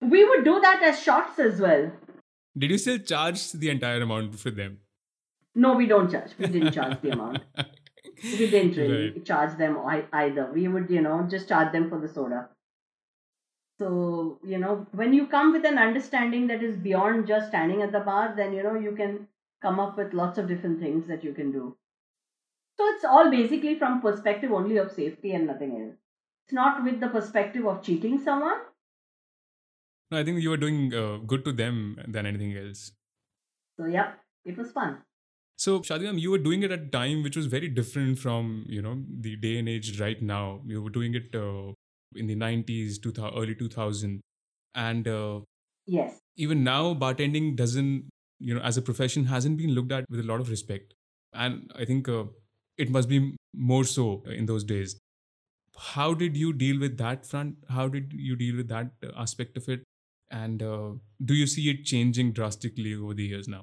We 0.00 0.24
would 0.28 0.44
do 0.44 0.60
that 0.60 0.82
as 0.82 1.00
shots 1.02 1.38
as 1.38 1.60
well. 1.60 1.92
Did 2.58 2.72
you 2.72 2.78
still 2.78 2.98
charge 2.98 3.52
the 3.52 3.70
entire 3.70 4.02
amount 4.02 4.34
for 4.40 4.50
them? 4.50 4.78
No, 5.54 5.74
we 5.74 5.86
don't 5.86 6.10
charge. 6.10 6.32
We 6.38 6.46
didn't 6.46 6.72
charge 6.72 7.00
the 7.02 7.12
amount. 7.12 7.38
We 8.24 8.36
didn't 8.50 8.76
really 8.76 9.10
Right. 9.10 9.24
charge 9.24 9.56
them 9.58 9.78
either. 10.12 10.50
We 10.52 10.66
would, 10.68 10.90
you 10.90 11.02
know, 11.02 11.26
just 11.30 11.48
charge 11.48 11.72
them 11.72 11.88
for 11.88 12.00
the 12.00 12.08
soda. 12.08 12.48
So, 13.78 14.38
you 14.44 14.58
know, 14.58 14.86
when 14.92 15.12
you 15.12 15.26
come 15.26 15.52
with 15.52 15.64
an 15.64 15.78
understanding 15.78 16.46
that 16.48 16.62
is 16.62 16.76
beyond 16.76 17.26
just 17.26 17.48
standing 17.48 17.82
at 17.82 17.92
the 17.92 18.00
bar, 18.00 18.34
then, 18.36 18.52
you 18.52 18.62
know, 18.62 18.74
you 18.74 18.92
can 18.92 19.28
come 19.60 19.80
up 19.80 19.96
with 19.96 20.12
lots 20.12 20.38
of 20.38 20.48
different 20.48 20.80
things 20.80 21.06
that 21.08 21.24
you 21.24 21.32
can 21.32 21.50
do. 21.52 21.76
So 22.78 22.86
it's 22.94 23.04
all 23.04 23.30
basically 23.30 23.78
from 23.78 24.00
perspective 24.00 24.52
only 24.52 24.76
of 24.76 24.92
safety 24.92 25.32
and 25.32 25.46
nothing 25.46 25.72
else. 25.80 25.96
It's 26.44 26.52
not 26.52 26.84
with 26.84 27.00
the 27.00 27.08
perspective 27.08 27.66
of 27.66 27.82
cheating 27.82 28.18
someone. 28.18 28.58
No, 30.10 30.18
I 30.18 30.24
think 30.24 30.40
you 30.40 30.50
were 30.50 30.56
doing 30.56 30.92
uh, 30.94 31.18
good 31.18 31.44
to 31.44 31.52
them 31.52 31.96
than 32.06 32.26
anything 32.26 32.56
else. 32.56 32.92
So, 33.78 33.86
yeah, 33.86 34.12
it 34.44 34.58
was 34.58 34.70
fun. 34.72 34.98
So, 35.56 35.80
Shadinam, 35.80 36.18
you 36.20 36.30
were 36.30 36.38
doing 36.38 36.62
it 36.62 36.72
at 36.72 36.80
a 36.80 36.86
time 36.86 37.22
which 37.22 37.36
was 37.36 37.46
very 37.46 37.68
different 37.68 38.18
from 38.18 38.64
you 38.68 38.82
know 38.82 39.02
the 39.20 39.36
day 39.36 39.58
and 39.58 39.68
age 39.68 40.00
right 40.00 40.20
now. 40.20 40.60
You 40.66 40.82
were 40.82 40.90
doing 40.90 41.14
it 41.14 41.34
uh, 41.34 41.72
in 42.16 42.26
the 42.26 42.34
nineties, 42.34 42.98
two 42.98 43.12
thou- 43.12 43.32
early 43.36 43.54
two 43.54 43.68
thousand, 43.68 44.20
and 44.74 45.08
uh, 45.08 45.40
Yes. 45.86 46.20
even 46.36 46.64
now, 46.64 46.94
bartending 46.94 47.56
doesn't 47.56 48.08
you 48.40 48.54
know 48.54 48.60
as 48.62 48.76
a 48.76 48.82
profession 48.82 49.26
hasn't 49.26 49.58
been 49.58 49.70
looked 49.72 49.92
at 49.92 50.04
with 50.10 50.20
a 50.20 50.24
lot 50.24 50.40
of 50.40 50.50
respect, 50.50 50.94
and 51.32 51.70
I 51.74 51.84
think 51.84 52.08
uh, 52.08 52.24
it 52.78 52.90
must 52.90 53.08
be 53.08 53.36
more 53.54 53.84
so 53.84 54.22
in 54.26 54.46
those 54.46 54.64
days. 54.74 54.98
how 55.94 56.14
did 56.20 56.36
you 56.40 56.48
deal 56.60 56.78
with 56.80 56.96
that 56.98 57.26
front? 57.26 57.56
How 57.76 57.84
did 57.94 58.12
you 58.28 58.36
deal 58.40 58.56
with 58.60 58.68
that 58.72 58.90
aspect 59.24 59.56
of 59.60 59.68
it? 59.74 59.84
And 60.38 60.62
uh, 60.62 60.92
do 61.30 61.34
you 61.38 61.46
see 61.54 61.64
it 61.72 61.84
changing 61.92 62.32
drastically 62.38 62.94
over 62.94 63.14
the 63.20 63.24
years 63.32 63.48
now? 63.54 63.62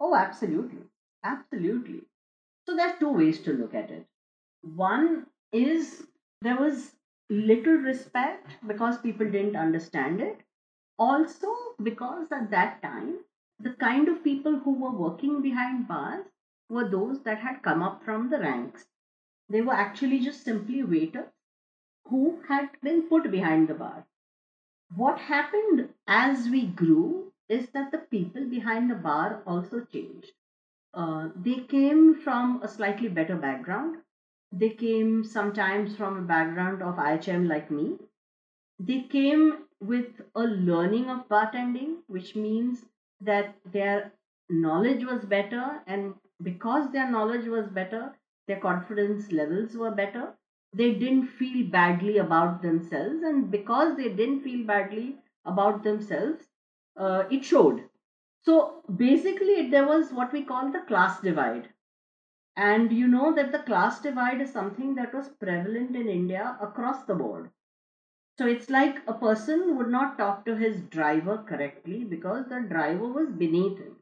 Oh, 0.00 0.14
absolutely. 0.14 0.82
Absolutely. 1.22 2.02
So 2.66 2.76
there's 2.76 2.98
two 2.98 3.10
ways 3.12 3.40
to 3.42 3.52
look 3.52 3.74
at 3.74 3.90
it. 3.90 4.06
One 4.62 5.26
is 5.52 6.06
there 6.42 6.56
was 6.56 6.92
little 7.30 7.74
respect 7.74 8.56
because 8.66 8.98
people 8.98 9.30
didn't 9.30 9.56
understand 9.56 10.20
it. 10.20 10.40
Also, 10.98 11.54
because 11.82 12.32
at 12.32 12.50
that 12.50 12.82
time, 12.82 13.24
the 13.60 13.74
kind 13.74 14.08
of 14.08 14.24
people 14.24 14.58
who 14.58 14.72
were 14.72 14.90
working 14.90 15.42
behind 15.42 15.88
bars 15.88 16.26
were 16.68 16.88
those 16.88 17.22
that 17.22 17.38
had 17.38 17.62
come 17.62 17.82
up 17.82 18.02
from 18.04 18.30
the 18.30 18.38
ranks. 18.38 18.86
They 19.48 19.62
were 19.62 19.74
actually 19.74 20.20
just 20.20 20.44
simply 20.44 20.82
waiters 20.82 21.32
who 22.06 22.42
had 22.48 22.70
been 22.82 23.08
put 23.08 23.30
behind 23.30 23.68
the 23.68 23.74
bar. 23.74 24.06
What 24.94 25.18
happened 25.20 25.94
as 26.06 26.48
we 26.48 26.66
grew 26.66 27.32
is 27.48 27.70
that 27.70 27.92
the 27.92 27.98
people 27.98 28.46
behind 28.46 28.90
the 28.90 28.96
bar 28.96 29.42
also 29.46 29.80
changed. 29.84 30.32
Uh, 30.94 31.30
they 31.36 31.60
came 31.60 32.14
from 32.14 32.62
a 32.62 32.68
slightly 32.68 33.08
better 33.08 33.36
background. 33.36 34.02
They 34.52 34.70
came 34.70 35.22
sometimes 35.24 35.96
from 35.96 36.16
a 36.18 36.22
background 36.22 36.82
of 36.82 36.98
IHM 36.98 37.46
like 37.46 37.70
me. 37.70 37.98
They 38.78 39.02
came 39.02 39.66
with 39.80 40.22
a 40.34 40.44
learning 40.44 41.10
of 41.10 41.28
bartending, 41.28 42.02
which 42.06 42.34
means 42.34 42.86
that 43.20 43.56
their 43.64 44.12
knowledge 44.48 45.04
was 45.04 45.24
better, 45.26 45.82
and 45.86 46.14
because 46.42 46.90
their 46.90 47.10
knowledge 47.10 47.46
was 47.48 47.68
better, 47.68 48.16
their 48.46 48.60
confidence 48.60 49.30
levels 49.32 49.76
were 49.76 49.90
better. 49.90 50.36
They 50.72 50.94
didn't 50.94 51.26
feel 51.28 51.68
badly 51.70 52.18
about 52.18 52.62
themselves, 52.62 53.22
and 53.22 53.50
because 53.50 53.96
they 53.96 54.08
didn't 54.14 54.42
feel 54.42 54.66
badly 54.66 55.18
about 55.44 55.82
themselves, 55.82 56.48
uh, 56.96 57.24
it 57.30 57.44
showed. 57.44 57.88
So 58.42 58.82
basically, 58.96 59.70
there 59.70 59.86
was 59.86 60.12
what 60.12 60.32
we 60.32 60.44
call 60.44 60.72
the 60.72 60.80
class 60.80 61.20
divide. 61.20 61.68
And 62.56 62.92
you 62.92 63.06
know 63.06 63.32
that 63.34 63.52
the 63.52 63.60
class 63.60 64.00
divide 64.00 64.40
is 64.40 64.52
something 64.52 64.96
that 64.96 65.14
was 65.14 65.28
prevalent 65.28 65.94
in 65.94 66.08
India 66.08 66.58
across 66.60 67.04
the 67.04 67.14
board. 67.14 67.50
So 68.38 68.46
it's 68.46 68.70
like 68.70 69.02
a 69.08 69.14
person 69.14 69.76
would 69.76 69.88
not 69.88 70.18
talk 70.18 70.44
to 70.44 70.56
his 70.56 70.82
driver 70.82 71.44
correctly 71.48 72.04
because 72.04 72.46
the 72.48 72.60
driver 72.60 73.06
was 73.08 73.30
beneath 73.30 73.78
him. 73.78 73.96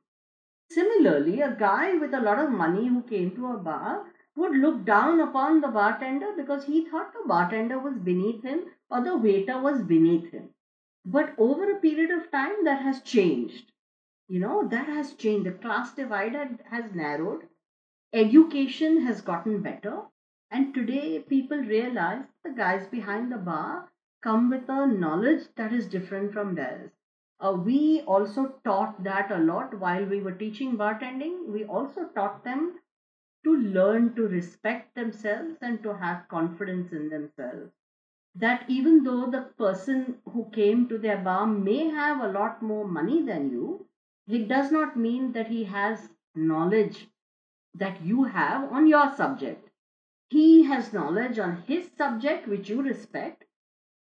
Similarly, 0.71 1.41
a 1.41 1.55
guy 1.57 1.97
with 1.97 2.13
a 2.15 2.21
lot 2.21 2.39
of 2.39 2.51
money 2.51 2.89
who 2.89 3.03
came 3.03 3.35
to 3.37 3.49
a 3.49 3.59
bar 3.59 4.13
would 4.37 4.57
look 4.57 4.85
down 4.85 5.21
upon 5.21 5.61
the 5.61 5.69
bartender 5.69 6.33
because 6.37 6.65
he 6.65 6.85
thought 6.85 7.13
the 7.13 7.27
bartender 7.27 7.79
was 7.79 7.99
beneath 7.99 8.43
him 8.43 8.67
or 8.91 9.01
the 9.03 9.17
waiter 9.17 9.59
was 9.61 9.83
beneath 9.83 10.31
him. 10.33 10.51
But 11.05 11.35
over 11.39 11.71
a 11.71 11.81
period 11.81 12.11
of 12.11 12.31
time, 12.31 12.65
that 12.65 12.83
has 12.83 13.03
changed. 13.03 13.73
You 14.29 14.41
know, 14.41 14.69
that 14.69 14.87
has 14.89 15.15
changed. 15.15 15.47
The 15.47 15.53
class 15.53 15.95
divide 15.95 16.35
has 16.71 16.93
narrowed, 16.95 17.49
education 18.15 19.01
has 19.05 19.21
gotten 19.21 19.61
better, 19.61 20.03
and 20.53 20.73
today 20.73 21.19
people 21.19 21.59
realize 21.59 22.25
the 22.45 22.51
guys 22.51 22.87
behind 22.87 23.33
the 23.33 23.37
bar 23.39 23.91
come 24.23 24.49
with 24.51 24.69
a 24.69 24.87
knowledge 24.87 25.43
that 25.57 25.73
is 25.73 25.89
different 25.89 26.33
from 26.33 26.55
theirs. 26.55 26.93
Uh, 27.41 27.53
we 27.53 28.03
also 28.03 28.61
taught 28.65 29.03
that 29.03 29.33
a 29.33 29.39
lot 29.39 29.77
while 29.81 30.05
we 30.05 30.21
were 30.21 30.31
teaching 30.33 30.77
bartending. 30.77 31.49
We 31.49 31.65
also 31.65 32.05
taught 32.15 32.45
them 32.45 32.79
to 33.43 33.57
learn 33.57 34.15
to 34.15 34.29
respect 34.29 34.95
themselves 34.95 35.57
and 35.61 35.83
to 35.83 35.95
have 35.97 36.29
confidence 36.29 36.93
in 36.93 37.09
themselves. 37.09 37.73
That 38.37 38.65
even 38.69 39.03
though 39.03 39.27
the 39.27 39.51
person 39.59 40.19
who 40.33 40.49
came 40.53 40.89
to 40.89 40.99
their 40.99 41.19
bar 41.19 41.49
may 41.49 41.89
have 41.89 42.21
a 42.21 42.29
lot 42.29 42.63
more 42.63 42.87
money 42.87 43.23
than 43.23 43.51
you, 43.51 43.87
it 44.29 44.47
does 44.47 44.71
not 44.71 44.97
mean 44.97 45.33
that 45.33 45.49
he 45.49 45.65
has 45.65 46.11
knowledge 46.37 47.09
that 47.75 48.03
you 48.05 48.25
have 48.25 48.73
on 48.73 48.87
your 48.87 49.15
subject. 49.15 49.71
He 50.29 50.65
has 50.65 50.93
knowledge 50.93 51.39
on 51.39 51.63
his 51.67 51.91
subject, 51.97 52.49
which 52.49 52.69
you 52.69 52.83
respect. 52.83 53.45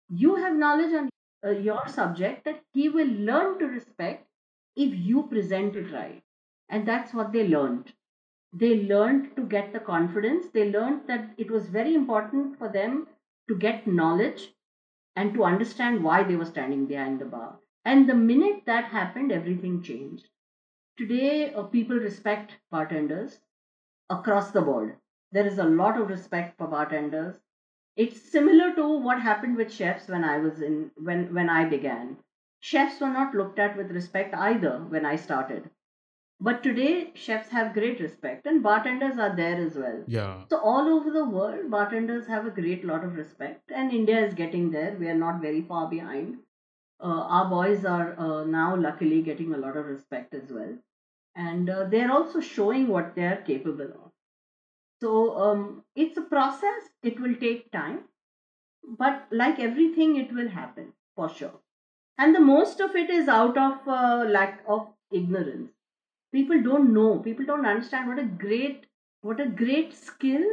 You 0.10 0.36
have 0.36 0.56
knowledge 0.56 0.94
on 0.94 1.10
uh, 1.46 1.52
your 1.52 1.88
subject 1.88 2.46
that 2.46 2.64
he 2.74 2.90
will 2.90 3.08
learn 3.08 3.60
to 3.60 3.66
respect 3.68 4.28
if 4.76 4.94
you 4.96 5.24
present 5.24 5.76
it 5.76 5.92
right. 5.92 6.22
And 6.70 6.88
that's 6.88 7.14
what 7.14 7.32
they 7.32 7.48
learned. 7.48 7.94
They 8.54 8.84
learned 8.84 9.36
to 9.36 9.44
get 9.44 9.74
the 9.74 9.80
confidence. 9.80 10.50
They 10.50 10.72
learned 10.72 11.08
that 11.08 11.34
it 11.38 11.50
was 11.52 11.68
very 11.70 11.96
important 11.96 12.58
for 12.58 12.70
them 12.70 13.08
to 13.48 13.56
get 13.56 13.88
knowledge 13.88 14.54
and 15.16 15.34
to 15.34 15.44
understand 15.44 16.04
why 16.04 16.24
they 16.24 16.36
were 16.36 16.46
standing 16.46 16.86
behind 16.86 17.20
the 17.20 17.26
bar. 17.26 17.60
And 17.86 18.08
the 18.10 18.16
minute 18.16 18.64
that 18.66 18.86
happened, 18.86 19.32
everything 19.32 19.82
changed. 19.82 20.30
Today, 20.98 21.54
uh, 21.54 21.64
people 21.64 21.96
respect 21.98 22.54
bartenders 22.72 23.40
across 24.10 24.52
the 24.52 24.62
board. 24.62 24.98
There 25.32 25.46
is 25.46 25.58
a 25.60 25.64
lot 25.64 26.00
of 26.00 26.10
respect 26.10 26.58
for 26.58 26.68
bartenders. 26.68 27.40
It's 27.96 28.22
similar 28.22 28.74
to 28.76 28.88
what 29.00 29.22
happened 29.22 29.58
with 29.58 29.72
chefs 29.72 30.08
when 30.08 30.24
I 30.24 30.38
was 30.40 30.62
in 30.62 30.92
when 30.96 31.34
when 31.34 31.50
I 31.50 31.66
began. 31.66 32.18
Chefs 32.62 33.00
were 33.00 33.10
not 33.10 33.36
looked 33.36 33.60
at 33.60 33.78
with 33.78 33.92
respect 33.92 34.34
either 34.34 34.80
when 34.90 35.06
I 35.06 35.16
started. 35.16 35.70
But 36.42 36.64
today, 36.64 37.12
chefs 37.16 37.50
have 37.50 37.74
great 37.74 38.00
respect, 38.00 38.46
and 38.46 38.62
bartenders 38.64 39.18
are 39.18 39.36
there 39.36 39.56
as 39.56 39.78
well. 39.78 40.04
Yeah. 40.08 40.44
So 40.50 40.58
all 40.60 40.88
over 40.90 41.12
the 41.12 41.26
world, 41.26 41.70
bartenders 41.72 42.28
have 42.28 42.46
a 42.46 42.52
great 42.52 42.84
lot 42.84 43.04
of 43.06 43.16
respect, 43.16 43.72
and 43.72 43.92
India 43.92 44.20
is 44.26 44.34
getting 44.34 44.72
there. 44.72 44.96
We 45.00 45.08
are 45.10 45.16
not 45.16 45.42
very 45.42 45.62
far 45.62 45.90
behind. 45.90 46.40
Uh, 47.02 47.24
our 47.38 47.50
boys 47.50 47.86
are 47.86 48.18
uh, 48.20 48.44
now 48.46 48.76
luckily 48.76 49.22
getting 49.22 49.54
a 49.54 49.58
lot 49.58 49.78
of 49.78 49.86
respect 49.86 50.34
as 50.34 50.52
well, 50.52 50.78
and 51.36 51.70
uh, 51.70 51.86
they're 51.86 52.12
also 52.12 52.40
showing 52.40 52.88
what 52.88 53.16
they 53.16 53.26
are 53.26 53.42
capable 53.42 53.92
of. 54.06 54.12
So 55.02 55.38
um, 55.38 55.84
it's 55.96 56.18
a 56.18 56.22
process. 56.22 56.90
It 57.04 57.20
will 57.20 57.36
take 57.36 57.72
time, 57.72 58.02
but 58.98 59.28
like 59.32 59.60
everything, 59.60 60.18
it 60.18 60.34
will 60.34 60.50
happen 60.50 60.94
for 61.16 61.30
sure. 61.30 61.60
And 62.18 62.36
the 62.36 62.40
most 62.42 62.82
of 62.82 62.96
it 62.96 63.10
is 63.10 63.28
out 63.28 63.58
of 63.58 63.88
uh, 63.88 64.26
lack 64.28 64.64
of 64.68 64.88
ignorance 65.12 65.72
people 66.32 66.62
don't 66.62 66.94
know 66.94 67.20
people 67.20 67.46
don't 67.46 67.66
understand 67.66 68.08
what 68.08 68.20
a 68.20 68.26
great 68.44 68.86
what 69.22 69.40
a 69.40 69.48
great 69.48 69.94
skill 69.94 70.44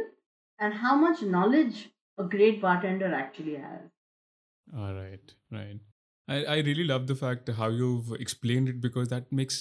and 0.59 0.73
how 0.73 0.95
much 0.95 1.21
knowledge 1.21 1.89
a 2.17 2.23
great 2.23 2.61
bartender 2.61 3.13
actually 3.13 3.55
has 3.55 3.81
All 4.77 4.93
right, 4.93 5.33
right. 5.55 5.79
I, 6.27 6.37
I 6.53 6.55
really 6.67 6.83
love 6.87 7.07
the 7.09 7.15
fact 7.15 7.49
how 7.59 7.67
you've 7.69 8.09
explained 8.23 8.71
it 8.71 8.81
because 8.85 9.07
that 9.11 9.31
makes 9.31 9.59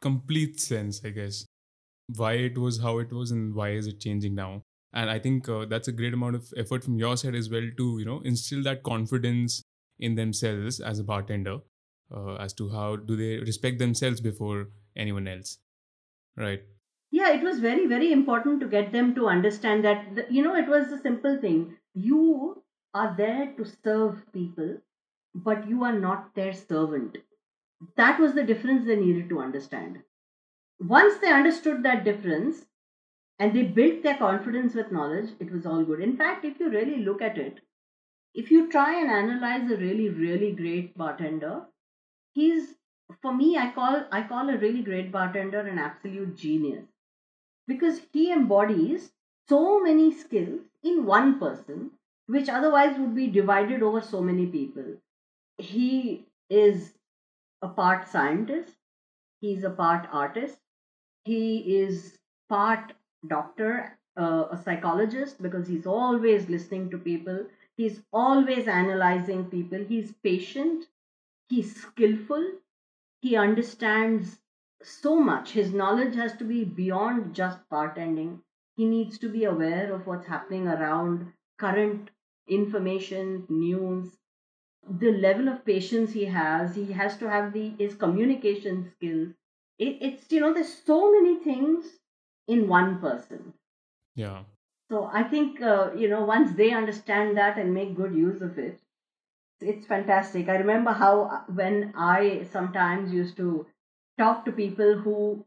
complete 0.00 0.60
sense, 0.60 1.00
I 1.04 1.10
guess. 1.10 1.46
Why 2.16 2.32
it 2.34 2.58
was 2.58 2.80
how 2.80 2.98
it 2.98 3.12
was 3.12 3.30
and 3.30 3.54
why 3.54 3.70
is 3.70 3.86
it 3.86 4.00
changing 4.00 4.34
now. 4.34 4.62
And 4.92 5.10
I 5.10 5.18
think 5.18 5.48
uh, 5.48 5.64
that's 5.64 5.88
a 5.88 5.92
great 5.92 6.14
amount 6.14 6.36
of 6.36 6.52
effort 6.56 6.84
from 6.84 6.98
your 6.98 7.16
side 7.16 7.34
as 7.34 7.50
well 7.50 7.68
to, 7.76 7.98
you 7.98 8.04
know, 8.04 8.20
instill 8.24 8.62
that 8.64 8.82
confidence 8.82 9.62
in 9.98 10.14
themselves 10.14 10.80
as 10.80 10.98
a 10.98 11.04
bartender 11.04 11.58
uh, 12.14 12.34
as 12.36 12.52
to 12.54 12.70
how 12.70 12.96
do 12.96 13.16
they 13.16 13.38
respect 13.38 13.78
themselves 13.78 14.20
before 14.20 14.68
anyone 14.96 15.26
else. 15.28 15.58
Right. 16.36 16.62
yeah 17.10 17.32
it 17.32 17.42
was 17.42 17.60
very 17.60 17.86
very 17.86 18.12
important 18.12 18.60
to 18.60 18.66
get 18.66 18.92
them 18.92 19.14
to 19.14 19.28
understand 19.28 19.84
that 19.84 20.14
the, 20.16 20.26
you 20.30 20.42
know 20.42 20.54
it 20.54 20.68
was 20.68 20.92
a 20.92 21.00
simple 21.00 21.38
thing 21.44 21.76
you 21.94 22.62
are 22.92 23.14
there 23.16 23.52
to 23.56 23.64
serve 23.84 24.22
people 24.32 24.76
but 25.34 25.68
you 25.68 25.84
are 25.84 25.98
not 25.98 26.34
their 26.34 26.52
servant 26.52 27.18
that 27.96 28.20
was 28.20 28.34
the 28.34 28.44
difference 28.44 28.86
they 28.86 28.96
needed 28.96 29.28
to 29.28 29.40
understand. 29.40 30.02
Once 30.80 31.18
they 31.18 31.32
understood 31.32 31.82
that 31.82 32.04
difference 32.04 32.66
and 33.38 33.54
they 33.54 33.62
built 33.62 34.02
their 34.02 34.16
confidence 34.16 34.74
with 34.74 34.92
knowledge 34.92 35.30
it 35.40 35.50
was 35.52 35.66
all 35.66 35.84
good. 35.84 36.00
In 36.00 36.16
fact 36.16 36.44
if 36.44 36.60
you 36.60 36.70
really 36.70 36.98
look 37.04 37.22
at 37.22 37.38
it 37.38 37.60
if 38.34 38.50
you 38.50 38.68
try 38.70 39.00
and 39.00 39.10
analyze 39.10 39.70
a 39.70 39.76
really 39.76 40.08
really 40.08 40.52
great 40.52 40.96
bartender 40.98 41.62
he's 42.32 42.74
for 43.22 43.32
me 43.32 43.56
i 43.56 43.70
call 43.70 44.04
i 44.10 44.22
call 44.22 44.48
a 44.50 44.58
really 44.58 44.82
great 44.82 45.12
bartender 45.12 45.60
an 45.60 45.78
absolute 45.78 46.36
genius. 46.36 46.84
Because 47.66 48.00
he 48.12 48.30
embodies 48.32 49.12
so 49.48 49.80
many 49.80 50.12
skills 50.12 50.60
in 50.82 51.06
one 51.06 51.38
person 51.38 51.92
which 52.26 52.48
otherwise 52.48 52.98
would 52.98 53.14
be 53.14 53.28
divided 53.28 53.82
over 53.82 54.00
so 54.00 54.20
many 54.22 54.46
people. 54.46 54.84
He 55.58 56.26
is 56.50 56.94
a 57.62 57.68
part 57.68 58.08
scientist 58.08 58.74
he's 59.40 59.64
a 59.64 59.70
part 59.70 60.08
artist 60.12 60.58
he 61.24 61.76
is 61.76 62.18
part 62.48 62.92
doctor 63.28 63.98
uh, 64.16 64.46
a 64.50 64.56
psychologist 64.56 65.42
because 65.42 65.66
he's 65.66 65.86
always 65.86 66.48
listening 66.48 66.90
to 66.90 66.98
people 66.98 67.44
he's 67.76 68.02
always 68.12 68.68
analyzing 68.68 69.44
people 69.46 69.84
he's 69.88 70.12
patient 70.22 70.86
he's 71.48 71.74
skillful 71.82 72.44
he 73.20 73.36
understands 73.36 74.38
so 74.82 75.18
much. 75.18 75.52
His 75.52 75.72
knowledge 75.72 76.14
has 76.14 76.36
to 76.36 76.44
be 76.44 76.64
beyond 76.64 77.34
just 77.34 77.58
bartending. 77.70 78.40
He 78.76 78.84
needs 78.84 79.18
to 79.18 79.28
be 79.28 79.44
aware 79.44 79.92
of 79.92 80.06
what's 80.06 80.26
happening 80.26 80.68
around 80.68 81.32
current 81.58 82.10
information, 82.48 83.46
news, 83.48 84.18
the 84.88 85.12
level 85.12 85.48
of 85.48 85.64
patience 85.64 86.12
he 86.12 86.24
has. 86.26 86.74
He 86.74 86.92
has 86.92 87.16
to 87.18 87.28
have 87.28 87.52
the 87.52 87.70
his 87.78 87.94
communication 87.94 88.90
skills. 88.96 89.28
It, 89.78 89.98
it's 90.00 90.30
you 90.32 90.40
know 90.40 90.52
there's 90.54 90.72
so 90.72 91.12
many 91.12 91.36
things 91.42 91.98
in 92.48 92.68
one 92.68 93.00
person. 93.00 93.54
Yeah. 94.14 94.44
So 94.90 95.10
I 95.12 95.22
think 95.24 95.60
uh, 95.62 95.92
you 95.96 96.08
know 96.08 96.24
once 96.24 96.56
they 96.56 96.72
understand 96.72 97.36
that 97.36 97.58
and 97.58 97.74
make 97.74 97.96
good 97.96 98.14
use 98.14 98.42
of 98.42 98.58
it, 98.58 98.80
it's 99.60 99.86
fantastic. 99.86 100.48
I 100.48 100.56
remember 100.56 100.92
how 100.92 101.22
uh, 101.22 101.40
when 101.52 101.92
I 101.96 102.46
sometimes 102.52 103.12
used 103.12 103.36
to 103.38 103.66
talk 104.18 104.44
to 104.44 104.52
people 104.52 104.98
who 104.98 105.44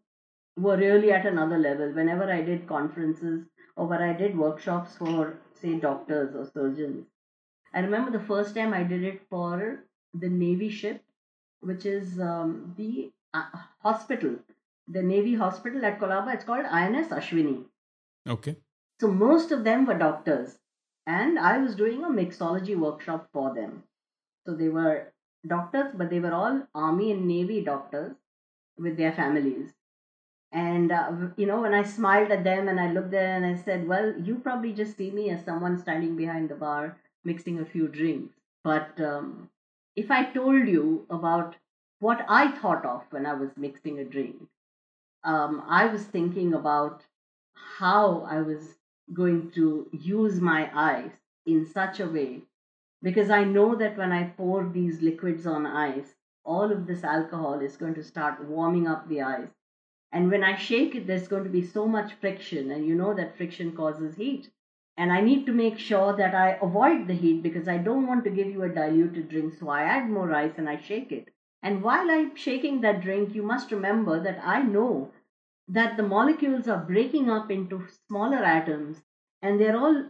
were 0.58 0.78
really 0.78 1.12
at 1.12 1.26
another 1.26 1.58
level. 1.58 1.92
Whenever 1.94 2.32
I 2.32 2.42
did 2.42 2.68
conferences 2.68 3.46
or 3.76 3.88
when 3.88 4.02
I 4.02 4.14
did 4.14 4.38
workshops 4.38 4.98
for 4.98 5.38
say 5.54 5.80
doctors 5.80 6.36
or 6.36 6.46
surgeons, 6.46 7.06
I 7.74 7.80
remember 7.82 8.12
the 8.12 8.24
first 8.26 8.56
time 8.56 8.74
I 8.74 8.84
did 8.84 9.04
it 9.04 9.22
for 9.30 9.84
the 10.14 10.30
Navy 10.30 10.70
ship, 10.70 11.04
which 11.60 11.86
is 11.86 12.20
um, 12.20 12.74
the 12.78 13.12
uh, 13.34 13.46
hospital, 13.80 14.36
the 14.88 15.02
Navy 15.02 15.36
hospital 15.36 15.86
at 15.86 16.00
Colaba. 16.00 16.34
It's 16.34 16.46
called 16.46 16.66
INS 16.66 17.10
Ashwini. 17.10 17.66
Okay. 18.28 18.58
So 19.00 19.10
most 19.10 19.52
of 19.52 19.64
them 19.64 19.86
were 19.86 19.98
doctors, 19.98 20.58
and 21.06 21.38
I 21.38 21.58
was 21.58 21.76
doing 21.76 22.04
a 22.04 22.10
mixology 22.10 22.76
workshop 22.76 23.30
for 23.32 23.54
them. 23.54 23.84
So 24.46 24.56
they 24.56 24.70
were 24.70 25.14
doctors, 25.46 25.92
but 25.94 26.10
they 26.10 26.20
were 26.20 26.34
all 26.34 26.64
Army 26.74 27.12
and 27.12 27.28
Navy 27.28 27.62
doctors 27.62 28.16
with 28.78 28.98
their 28.98 29.12
families. 29.12 29.74
And 30.52 30.92
uh, 30.92 31.12
you 31.36 31.46
know, 31.46 31.62
when 31.62 31.74
I 31.74 31.84
smiled 31.84 32.32
at 32.32 32.44
them 32.46 32.70
and 32.70 32.80
I 32.80 32.92
looked 32.92 33.12
there 33.12 33.36
and 33.36 33.46
I 33.46 33.56
said, 33.56 33.88
"Well, 33.88 34.14
you 34.20 34.36
probably 34.36 34.72
just 34.72 34.98
see 34.98 35.12
me 35.12 35.30
as 35.30 35.44
someone 35.44 35.78
standing 35.78 36.16
behind 36.16 36.50
the 36.50 36.56
bar 36.56 36.98
mixing 37.28 37.60
a 37.60 37.66
few 37.66 37.88
drinks. 37.88 38.34
But 38.64 39.00
um, 39.02 39.50
if 39.96 40.10
I 40.10 40.24
told 40.26 40.68
you 40.68 41.06
about 41.10 41.56
what 42.00 42.26
I 42.28 42.52
thought 42.52 42.86
of 42.86 43.04
when 43.12 43.26
I 43.26 43.34
was 43.34 43.52
mixing 43.58 44.00
a 44.00 44.06
drink, 44.06 44.38
um, 45.24 45.64
I 45.68 45.86
was 45.88 46.04
thinking 46.04 46.54
about 46.54 47.06
how 47.80 48.28
I 48.30 48.42
was 48.42 48.76
going 49.14 49.52
to 49.52 49.88
use 49.92 50.42
my 50.42 50.70
ice 50.74 51.18
in 51.46 51.66
such 51.66 52.00
a 52.00 52.08
way 52.08 52.42
because 53.04 53.30
I 53.30 53.44
know 53.44 53.76
that 53.76 53.98
when 53.98 54.12
I 54.12 54.24
pour 54.38 54.68
these 54.68 55.02
liquids 55.02 55.46
on 55.46 55.66
ice, 55.66 56.16
all 56.44 56.72
of 56.72 56.88
this 56.88 57.04
alcohol 57.04 57.60
is 57.60 57.78
going 57.78 57.96
to 57.96 58.04
start 58.04 58.44
warming 58.46 58.88
up 58.88 59.08
the 59.08 59.22
ice. 59.22 59.50
And 60.12 60.32
when 60.32 60.44
I 60.44 60.56
shake 60.56 60.96
it, 60.96 61.06
there's 61.06 61.28
going 61.28 61.44
to 61.44 61.50
be 61.50 61.66
so 61.66 61.88
much 61.88 62.14
friction, 62.14 62.72
and 62.72 62.86
you 62.86 62.96
know 62.96 63.14
that 63.14 63.36
friction 63.38 63.76
causes 63.76 64.16
heat. 64.16 64.50
And 64.98 65.12
I 65.12 65.22
need 65.22 65.46
to 65.46 65.54
make 65.54 65.78
sure 65.78 66.16
that 66.18 66.34
I 66.34 66.58
avoid 66.62 67.08
the 67.08 67.14
heat 67.14 67.44
because 67.44 67.68
I 67.68 67.78
don't 67.78 68.08
want 68.08 68.24
to 68.24 68.32
give 68.32 68.48
you 68.48 68.64
a 68.64 68.70
diluted 68.70 69.30
drink. 69.30 69.54
So 69.60 69.70
I 69.70 69.84
add 69.84 70.10
more 70.10 70.34
ice 70.34 70.54
and 70.58 70.68
I 70.68 70.82
shake 70.82 71.12
it. 71.12 71.30
And 71.62 71.84
while 71.84 72.10
I'm 72.10 72.36
shaking 72.36 72.82
that 72.82 73.02
drink, 73.02 73.36
you 73.36 73.44
must 73.44 73.72
remember 73.72 74.20
that 74.24 74.40
I 74.44 74.64
know 74.64 75.12
that 75.68 75.98
the 75.98 76.04
molecules 76.04 76.68
are 76.68 76.84
breaking 76.84 77.30
up 77.30 77.52
into 77.52 77.88
smaller 78.08 78.38
atoms 78.38 79.04
and 79.42 79.60
they're 79.60 79.78
all 79.78 80.06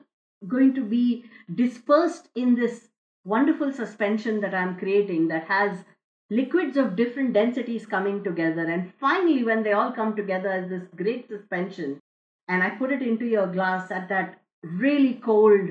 going 0.48 0.74
to 0.76 0.84
be 0.84 1.26
dispersed 1.54 2.30
in 2.36 2.56
this 2.56 2.90
wonderful 3.26 3.74
suspension 3.74 4.40
that 4.42 4.54
I'm 4.54 4.78
creating 4.78 5.28
that 5.30 5.48
has 5.48 5.84
liquids 6.30 6.78
of 6.78 6.96
different 6.96 7.34
densities 7.34 7.86
coming 7.86 8.24
together. 8.24 8.66
And 8.66 8.94
finally, 9.00 9.44
when 9.44 9.64
they 9.64 9.74
all 9.74 9.92
come 9.92 10.16
together 10.16 10.50
as 10.50 10.70
this 10.70 10.88
great 10.96 11.28
suspension, 11.28 12.00
and 12.48 12.64
I 12.64 12.70
put 12.70 12.92
it 12.92 13.02
into 13.02 13.26
your 13.26 13.48
glass 13.48 13.92
at 13.92 14.08
that 14.10 14.40
really 14.64 15.16
cold, 15.16 15.70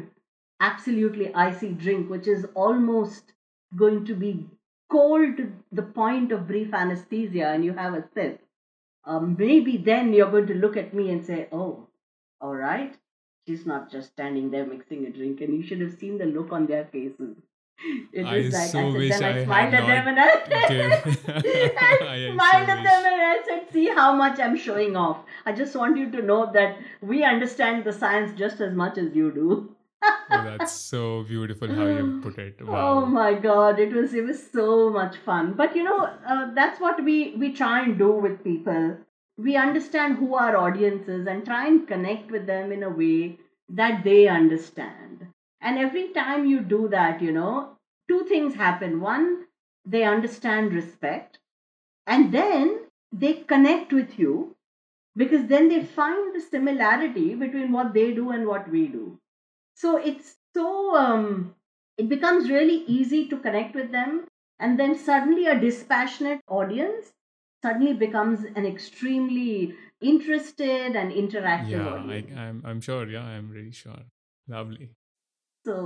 absolutely 0.61 1.35
icy 1.35 1.73
drink, 1.73 2.11
which 2.11 2.27
is 2.27 2.47
almost 2.55 3.33
going 3.75 4.05
to 4.07 4.15
be 4.15 4.47
cold 4.91 5.37
to 5.37 5.53
the 5.73 5.83
point 5.83 6.33
of 6.33 6.47
brief 6.47 6.73
anesthesia, 6.73 7.49
and 7.49 7.65
you 7.65 7.73
have 7.73 7.95
a 7.95 8.05
sip, 8.15 8.41
um, 9.05 9.37
maybe 9.39 9.77
then 9.77 10.13
you're 10.13 10.31
going 10.31 10.47
to 10.47 10.55
look 10.55 10.77
at 10.77 10.95
me 10.95 11.11
and 11.11 11.25
say, 11.25 11.49
Oh, 11.53 11.89
all 12.41 12.55
right, 12.55 12.97
she's 13.47 13.67
not 13.67 13.91
just 13.91 14.13
standing 14.13 14.51
there 14.51 14.67
mixing 14.67 15.07
a 15.07 15.11
drink, 15.11 15.41
and 15.41 15.55
you 15.55 15.67
should 15.67 15.81
have 15.81 15.99
seen 15.99 16.19
the 16.19 16.27
look 16.27 16.53
on 16.53 16.67
their 16.67 16.87
faces. 16.87 17.37
It 18.13 18.25
I 18.25 18.37
was 18.39 18.53
like, 18.55 18.69
so 18.71 18.79
I 18.79 18.93
wish 18.93 19.13
I, 19.13 19.41
I 19.41 19.45
smiled 19.45 19.75
at 19.75 19.87
them 19.87 20.09
and 20.09 20.19
I, 20.19 20.29
I 20.29 20.67
smiled 22.33 22.67
so 22.67 22.73
at 22.73 22.79
wish. 22.79 22.87
them 22.91 23.05
and 23.05 23.23
I 23.23 23.43
said, 23.47 23.73
see 23.73 23.87
how 23.89 24.15
much 24.17 24.41
I'm 24.41 24.57
showing 24.57 24.97
off. 24.97 25.19
I 25.45 25.53
just 25.53 25.77
want 25.77 25.99
you 25.99 26.11
to 26.11 26.23
know 26.23 26.51
that 26.53 26.79
we 27.03 27.23
understand 27.23 27.85
the 27.85 27.93
science 27.93 28.33
just 28.39 28.61
as 28.61 28.75
much 28.75 28.97
as 28.99 29.15
you 29.15 29.31
do. 29.31 29.77
Oh, 30.03 30.57
that's 30.59 30.73
so 30.73 31.25
beautiful 31.25 31.69
how 31.69 31.87
you 31.87 32.21
put 32.23 32.39
it. 32.39 32.59
Oh 32.67 33.07
my 33.07 33.35
god, 33.35 33.79
it 33.79 33.93
was 33.93 34.15
it 34.15 34.25
was 34.25 34.51
so 34.51 34.91
much 34.91 35.17
fun. 35.19 35.55
But 35.55 35.77
you 35.77 35.85
know, 35.85 35.99
uh, 36.27 36.55
that's 36.55 36.81
what 36.81 37.03
we 37.05 37.35
we 37.37 37.53
try 37.53 37.83
and 37.83 37.99
do 37.99 38.11
with 38.13 38.43
people. 38.45 38.97
We 39.37 39.57
understand 39.57 40.17
who 40.17 40.35
our 40.35 40.57
audience 40.57 41.09
is 41.09 41.27
and 41.27 41.45
try 41.45 41.67
and 41.67 41.87
connect 41.87 42.31
with 42.31 42.47
them 42.47 42.73
in 42.73 42.83
a 42.83 42.91
way 42.91 43.39
that 43.69 44.05
they 44.05 44.29
understand. 44.29 45.26
And 45.61 45.79
every 45.79 46.09
time 46.09 46.47
you 46.47 46.61
do 46.61 46.89
that, 46.89 47.23
you 47.23 47.33
know, 47.33 47.77
two 48.09 48.25
things 48.25 48.55
happen. 48.55 49.01
One, 49.01 49.47
they 49.85 50.05
understand 50.05 50.73
respect, 50.73 51.39
and 52.07 52.33
then 52.33 52.81
they 53.13 53.35
connect 53.35 53.93
with 53.93 54.19
you 54.19 54.57
because 55.17 55.47
then 55.47 55.69
they 55.69 55.83
find 55.83 56.35
the 56.35 56.41
similarity 56.41 57.35
between 57.35 57.73
what 57.73 57.95
they 57.95 58.13
do 58.13 58.31
and 58.31 58.47
what 58.47 58.69
we 58.71 58.87
do. 58.87 59.19
So 59.75 59.97
it's 59.97 60.37
so 60.55 60.97
um, 60.97 61.55
it 61.97 62.09
becomes 62.09 62.51
really 62.51 62.85
easy 62.87 63.29
to 63.29 63.39
connect 63.39 63.75
with 63.75 63.93
them 63.93 64.27
and 64.59 64.79
then 64.79 64.99
suddenly 64.99 65.47
a 65.47 65.59
dispassionate 65.59 66.41
audience 66.49 67.13
suddenly 67.63 67.93
becomes 67.95 68.45
an 68.45 68.67
extremely 68.67 69.75
interested 70.01 70.97
and 70.97 71.13
interactive 71.13 71.71
Yeah, 71.71 71.89
I, 71.89 71.99
audience 71.99 72.33
I'm 72.37 72.63
I'm 72.65 72.81
sure. 72.81 73.09
Yeah, 73.09 73.25
I'm 73.25 73.51
really 73.51 73.73
sure. 73.73 74.03
Lovely. 74.49 74.91
So 75.67 75.77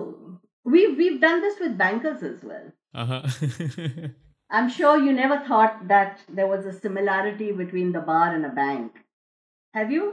we've 0.75 0.97
we've 1.03 1.21
done 1.27 1.41
this 1.47 1.59
with 1.65 1.77
bankers 1.85 2.23
as 2.33 2.43
well 2.53 2.67
Uh-huh. 3.03 3.23
i'm 4.59 4.69
sure 4.77 4.95
you 5.07 5.13
never 5.19 5.39
thought 5.49 5.77
that 5.93 6.23
there 6.39 6.49
was 6.53 6.65
a 6.71 6.73
similarity 6.87 7.51
between 7.61 7.93
the 7.97 8.01
bar 8.11 8.25
and 8.39 8.47
a 8.49 8.55
bank 8.61 9.03
have 9.81 9.93
you 9.97 10.07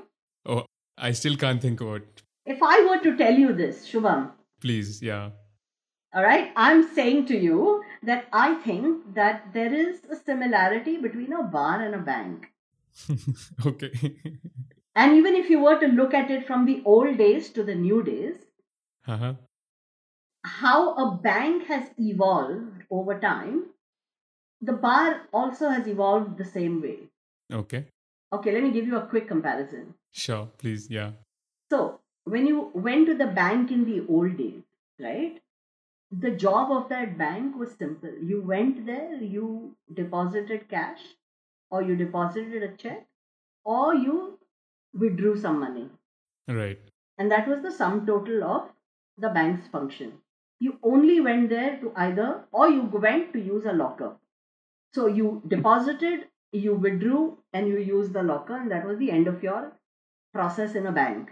oh, 0.56 0.64
I 1.10 1.12
still 1.22 1.38
can't 1.46 1.62
think 1.68 1.82
of 1.88 1.96
it. 2.02 2.24
if 2.56 2.62
i 2.74 2.76
were 2.90 3.00
to 3.08 3.16
tell 3.24 3.40
you 3.46 3.54
this 3.64 3.86
shubham 3.92 4.28
Please, 4.66 5.04
yeah. 5.08 5.26
All 6.20 6.24
right, 6.26 6.48
I'm 6.68 6.80
saying 6.94 7.20
to 7.32 7.36
you 7.42 7.58
that 8.10 8.24
I 8.44 8.46
think 8.64 9.14
that 9.18 9.44
there 9.58 9.74
is 9.80 10.00
a 10.16 10.16
similarity 10.30 10.94
between 11.04 11.34
a 11.40 11.44
bar 11.56 11.74
and 11.88 11.94
a 11.98 12.00
bank. 12.08 12.48
okay. 13.72 13.92
And 14.96 15.16
even 15.20 15.36
if 15.42 15.52
you 15.52 15.60
were 15.66 15.76
to 15.84 15.88
look 16.00 16.16
at 16.22 16.32
it 16.38 16.48
from 16.48 16.66
the 16.66 16.82
old 16.86 17.20
days 17.20 17.52
to 17.58 17.64
the 17.70 17.76
new 17.76 18.02
days, 18.08 18.40
uh-huh. 19.08 19.34
How 20.48 20.94
a 20.96 21.18
bank 21.18 21.68
has 21.68 21.90
evolved 21.98 22.84
over 22.90 23.20
time, 23.20 23.66
the 24.62 24.74
bar 24.74 25.22
also 25.34 25.70
has 25.70 25.88
evolved 25.88 26.38
the 26.38 26.46
same 26.46 26.82
way. 26.82 27.00
Okay. 27.52 27.86
Okay, 28.34 28.52
let 28.52 28.64
me 28.64 28.72
give 28.72 28.88
you 28.88 28.98
a 28.98 29.06
quick 29.06 29.28
comparison. 29.28 29.94
Sure. 30.12 30.48
Please, 30.58 30.90
yeah. 30.90 31.12
So, 31.70 32.00
when 32.24 32.48
you 32.48 32.72
went 32.74 33.08
to 33.08 33.16
the 33.16 33.28
bank 33.28 33.72
in 33.72 33.86
the 33.86 34.06
old 34.08 34.38
days, 34.38 34.64
right? 35.00 35.42
The 36.12 36.32
job 36.32 36.72
of 36.72 36.90
that 36.90 37.18
bank 37.18 37.58
was 37.58 37.72
simple. 37.72 38.14
You 38.22 38.42
went 38.42 38.86
there, 38.86 39.16
you 39.16 39.76
deposited 39.94 40.70
cash, 40.70 41.02
or 41.70 41.82
you 41.82 41.96
deposited 41.96 42.64
a 42.64 42.76
check, 42.78 43.06
or 43.66 43.94
you 43.94 44.40
withdrew 44.94 45.38
some 45.38 45.60
money. 45.60 45.90
Right. 46.48 46.80
And 47.18 47.32
that 47.32 47.48
was 47.48 47.62
the 47.62 47.72
sum 47.72 48.06
total 48.06 48.44
of 48.44 48.70
the 49.18 49.30
bank's 49.30 49.68
function. 49.68 50.14
You 50.60 50.80
only 50.84 51.20
went 51.22 51.50
there 51.50 51.78
to 51.82 51.92
either, 51.96 52.46
or 52.52 52.70
you 52.70 52.82
went 52.82 53.34
to 53.34 53.40
use 53.40 53.66
a 53.66 53.74
locker. 53.74 54.16
So 54.94 55.08
you 55.08 55.44
deposited, 55.48 56.28
you 56.52 56.74
withdrew, 56.74 57.38
and 57.54 57.68
you 57.68 57.78
used 57.78 58.14
the 58.14 58.24
locker, 58.24 58.56
and 58.56 58.72
that 58.72 58.86
was 58.86 58.98
the 58.98 59.12
end 59.12 59.28
of 59.28 59.44
your 59.44 59.74
process 60.34 60.76
in 60.76 60.88
a 60.88 60.92
bank. 60.92 61.30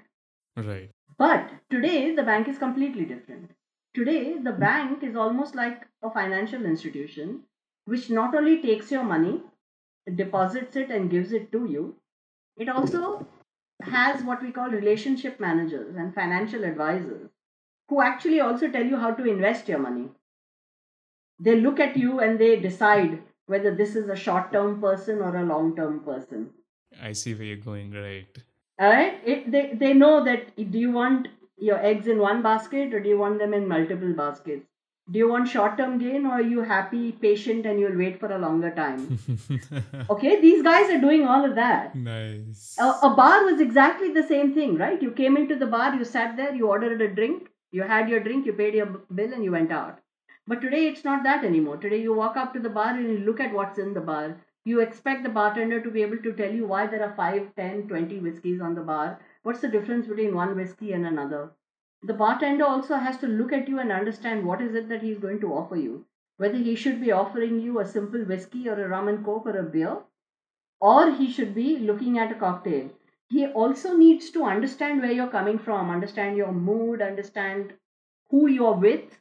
Right. 0.55 0.91
But 1.17 1.49
today, 1.69 2.13
the 2.13 2.23
bank 2.23 2.47
is 2.47 2.57
completely 2.57 3.05
different. 3.05 3.51
Today, 3.93 4.37
the 4.37 4.51
bank 4.51 5.03
is 5.03 5.15
almost 5.15 5.55
like 5.55 5.87
a 6.03 6.11
financial 6.11 6.65
institution 6.65 7.43
which 7.85 8.09
not 8.09 8.35
only 8.35 8.61
takes 8.61 8.91
your 8.91 9.03
money, 9.03 9.41
deposits 10.15 10.75
it, 10.75 10.89
and 10.91 11.09
gives 11.09 11.31
it 11.31 11.51
to 11.51 11.65
you, 11.65 11.95
it 12.57 12.67
also 12.69 13.25
has 13.81 14.23
what 14.23 14.41
we 14.41 14.51
call 14.51 14.69
relationship 14.69 15.39
managers 15.39 15.95
and 15.95 16.13
financial 16.13 16.63
advisors 16.63 17.29
who 17.89 18.01
actually 18.01 18.39
also 18.39 18.69
tell 18.69 18.85
you 18.85 18.97
how 18.97 19.11
to 19.11 19.25
invest 19.25 19.67
your 19.67 19.79
money. 19.79 20.09
They 21.39 21.59
look 21.59 21.79
at 21.79 21.97
you 21.97 22.19
and 22.19 22.39
they 22.39 22.55
decide 22.59 23.21
whether 23.47 23.75
this 23.75 23.95
is 23.95 24.09
a 24.09 24.15
short 24.15 24.51
term 24.51 24.81
person 24.81 25.19
or 25.19 25.35
a 25.35 25.45
long 25.45 25.75
term 25.75 25.99
person. 25.99 26.49
I 27.01 27.13
see 27.13 27.33
where 27.33 27.43
you're 27.43 27.57
going. 27.57 27.91
Right. 27.91 28.27
All 28.79 28.89
right, 28.89 29.19
it, 29.25 29.51
they 29.51 29.73
they 29.73 29.93
know 29.93 30.23
that 30.25 30.55
do 30.55 30.77
you 30.77 30.91
want 30.91 31.27
your 31.57 31.77
eggs 31.79 32.07
in 32.07 32.19
one 32.19 32.41
basket 32.41 32.93
or 32.93 32.99
do 32.99 33.07
you 33.09 33.17
want 33.17 33.39
them 33.39 33.53
in 33.53 33.67
multiple 33.67 34.13
baskets? 34.13 34.67
Do 35.11 35.19
you 35.19 35.29
want 35.29 35.47
short 35.47 35.77
term 35.77 35.97
gain 35.99 36.25
or 36.25 36.33
are 36.33 36.41
you 36.41 36.61
happy, 36.61 37.11
patient, 37.11 37.65
and 37.65 37.79
you'll 37.79 37.97
wait 37.97 38.19
for 38.19 38.31
a 38.31 38.39
longer 38.39 38.71
time? 38.71 39.19
okay, 40.09 40.41
these 40.41 40.63
guys 40.63 40.89
are 40.89 40.99
doing 40.99 41.25
all 41.25 41.45
of 41.45 41.55
that. 41.55 41.95
nice. 41.95 42.75
A, 42.79 42.87
a 43.03 43.13
bar 43.15 43.45
was 43.45 43.61
exactly 43.61 44.11
the 44.11 44.23
same 44.23 44.53
thing, 44.53 44.77
right? 44.77 45.01
You 45.01 45.11
came 45.11 45.37
into 45.37 45.55
the 45.55 45.67
bar, 45.67 45.93
you 45.95 46.03
sat 46.03 46.35
there, 46.35 46.55
you 46.55 46.67
ordered 46.67 47.01
a 47.01 47.07
drink, 47.07 47.49
you 47.75 47.83
had 47.83 48.09
your 48.09 48.19
drink, 48.25 48.45
you 48.45 48.53
paid 48.53 48.73
your 48.73 48.87
bill, 49.19 49.33
and 49.33 49.43
you 49.43 49.51
went 49.51 49.71
out. 49.71 49.99
But 50.47 50.61
today 50.61 50.87
it's 50.87 51.03
not 51.03 51.23
that 51.23 51.43
anymore. 51.43 51.77
Today 51.77 52.01
you 52.01 52.13
walk 52.13 52.37
up 52.37 52.53
to 52.53 52.59
the 52.59 52.69
bar 52.69 52.91
and 52.95 53.09
you 53.09 53.17
look 53.17 53.39
at 53.39 53.53
what's 53.53 53.79
in 53.79 53.93
the 53.93 54.01
bar. 54.09 54.37
You 54.63 54.79
expect 54.79 55.23
the 55.23 55.29
bartender 55.37 55.81
to 55.81 55.91
be 55.91 56.01
able 56.03 56.19
to 56.19 56.33
tell 56.33 56.53
you 56.53 56.65
why 56.65 56.87
there 56.87 57.03
are 57.03 57.15
5, 57.15 57.55
10, 57.55 57.87
20 57.87 58.19
whiskeys 58.19 58.61
on 58.61 58.75
the 58.75 58.81
bar. 58.81 59.19
What's 59.43 59.61
the 59.61 59.67
difference 59.67 60.07
between 60.07 60.35
one 60.35 60.55
whiskey 60.55 60.93
and 60.93 61.05
another? 61.05 61.51
The 62.03 62.13
bartender 62.13 62.65
also 62.65 62.95
has 62.95 63.17
to 63.17 63.27
look 63.27 63.51
at 63.51 63.67
you 63.67 63.79
and 63.79 63.91
understand 63.91 64.45
what 64.45 64.61
is 64.61 64.75
it 64.75 64.87
that 64.89 65.01
he's 65.01 65.17
going 65.19 65.41
to 65.41 65.53
offer 65.53 65.75
you. 65.75 66.05
Whether 66.37 66.57
he 66.57 66.75
should 66.75 67.01
be 67.01 67.11
offering 67.11 67.59
you 67.59 67.79
a 67.79 67.85
simple 67.85 68.23
whiskey 68.23 68.69
or 68.69 68.83
a 68.83 68.87
rum 68.87 69.07
and 69.07 69.25
coke 69.25 69.47
or 69.47 69.57
a 69.57 69.63
beer, 69.63 69.97
or 70.79 71.11
he 71.11 71.31
should 71.31 71.55
be 71.55 71.77
looking 71.79 72.19
at 72.19 72.31
a 72.31 72.35
cocktail. 72.35 72.89
He 73.29 73.47
also 73.47 73.95
needs 73.95 74.29
to 74.31 74.43
understand 74.43 75.01
where 75.01 75.11
you're 75.11 75.27
coming 75.27 75.57
from, 75.57 75.89
understand 75.89 76.37
your 76.37 76.51
mood, 76.51 77.01
understand 77.01 77.73
who 78.29 78.47
you're 78.47 78.77
with, 78.77 79.17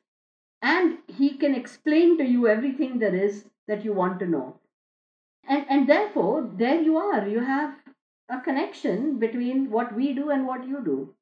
and 0.60 0.98
he 1.08 1.36
can 1.36 1.54
explain 1.54 2.18
to 2.18 2.24
you 2.24 2.48
everything 2.48 2.98
there 2.98 3.14
is 3.14 3.44
that 3.68 3.84
you 3.84 3.92
want 3.92 4.18
to 4.20 4.26
know. 4.26 4.60
And, 5.46 5.66
and 5.68 5.88
therefore, 5.88 6.50
there 6.56 6.80
you 6.80 6.96
are. 6.96 7.26
You 7.28 7.40
have 7.40 7.74
a 8.28 8.40
connection 8.40 9.18
between 9.18 9.70
what 9.70 9.94
we 9.94 10.12
do 10.14 10.30
and 10.30 10.46
what 10.46 10.66
you 10.66 10.82
do. 10.84 11.14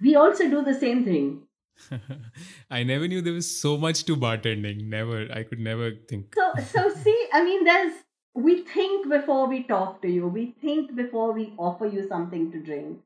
We 0.00 0.14
also 0.16 0.48
do 0.48 0.62
the 0.62 0.74
same 0.74 1.04
thing. 1.04 1.42
I 2.70 2.82
never 2.82 3.08
knew 3.08 3.22
there 3.22 3.32
was 3.32 3.50
so 3.50 3.78
much 3.78 4.04
to 4.04 4.16
bartending. 4.16 4.84
Never. 4.88 5.28
I 5.32 5.42
could 5.42 5.60
never 5.60 5.92
think. 6.08 6.34
So, 6.34 6.52
so 6.62 6.94
see, 6.94 7.26
I 7.32 7.44
mean, 7.44 7.64
there's 7.64 7.94
we 8.34 8.62
think 8.62 9.08
before 9.08 9.46
we 9.46 9.62
talk 9.64 10.00
to 10.02 10.08
you. 10.08 10.26
We 10.26 10.54
think 10.60 10.94
before 10.94 11.32
we 11.32 11.52
offer 11.58 11.86
you 11.86 12.06
something 12.08 12.50
to 12.52 12.58
drink. 12.58 12.98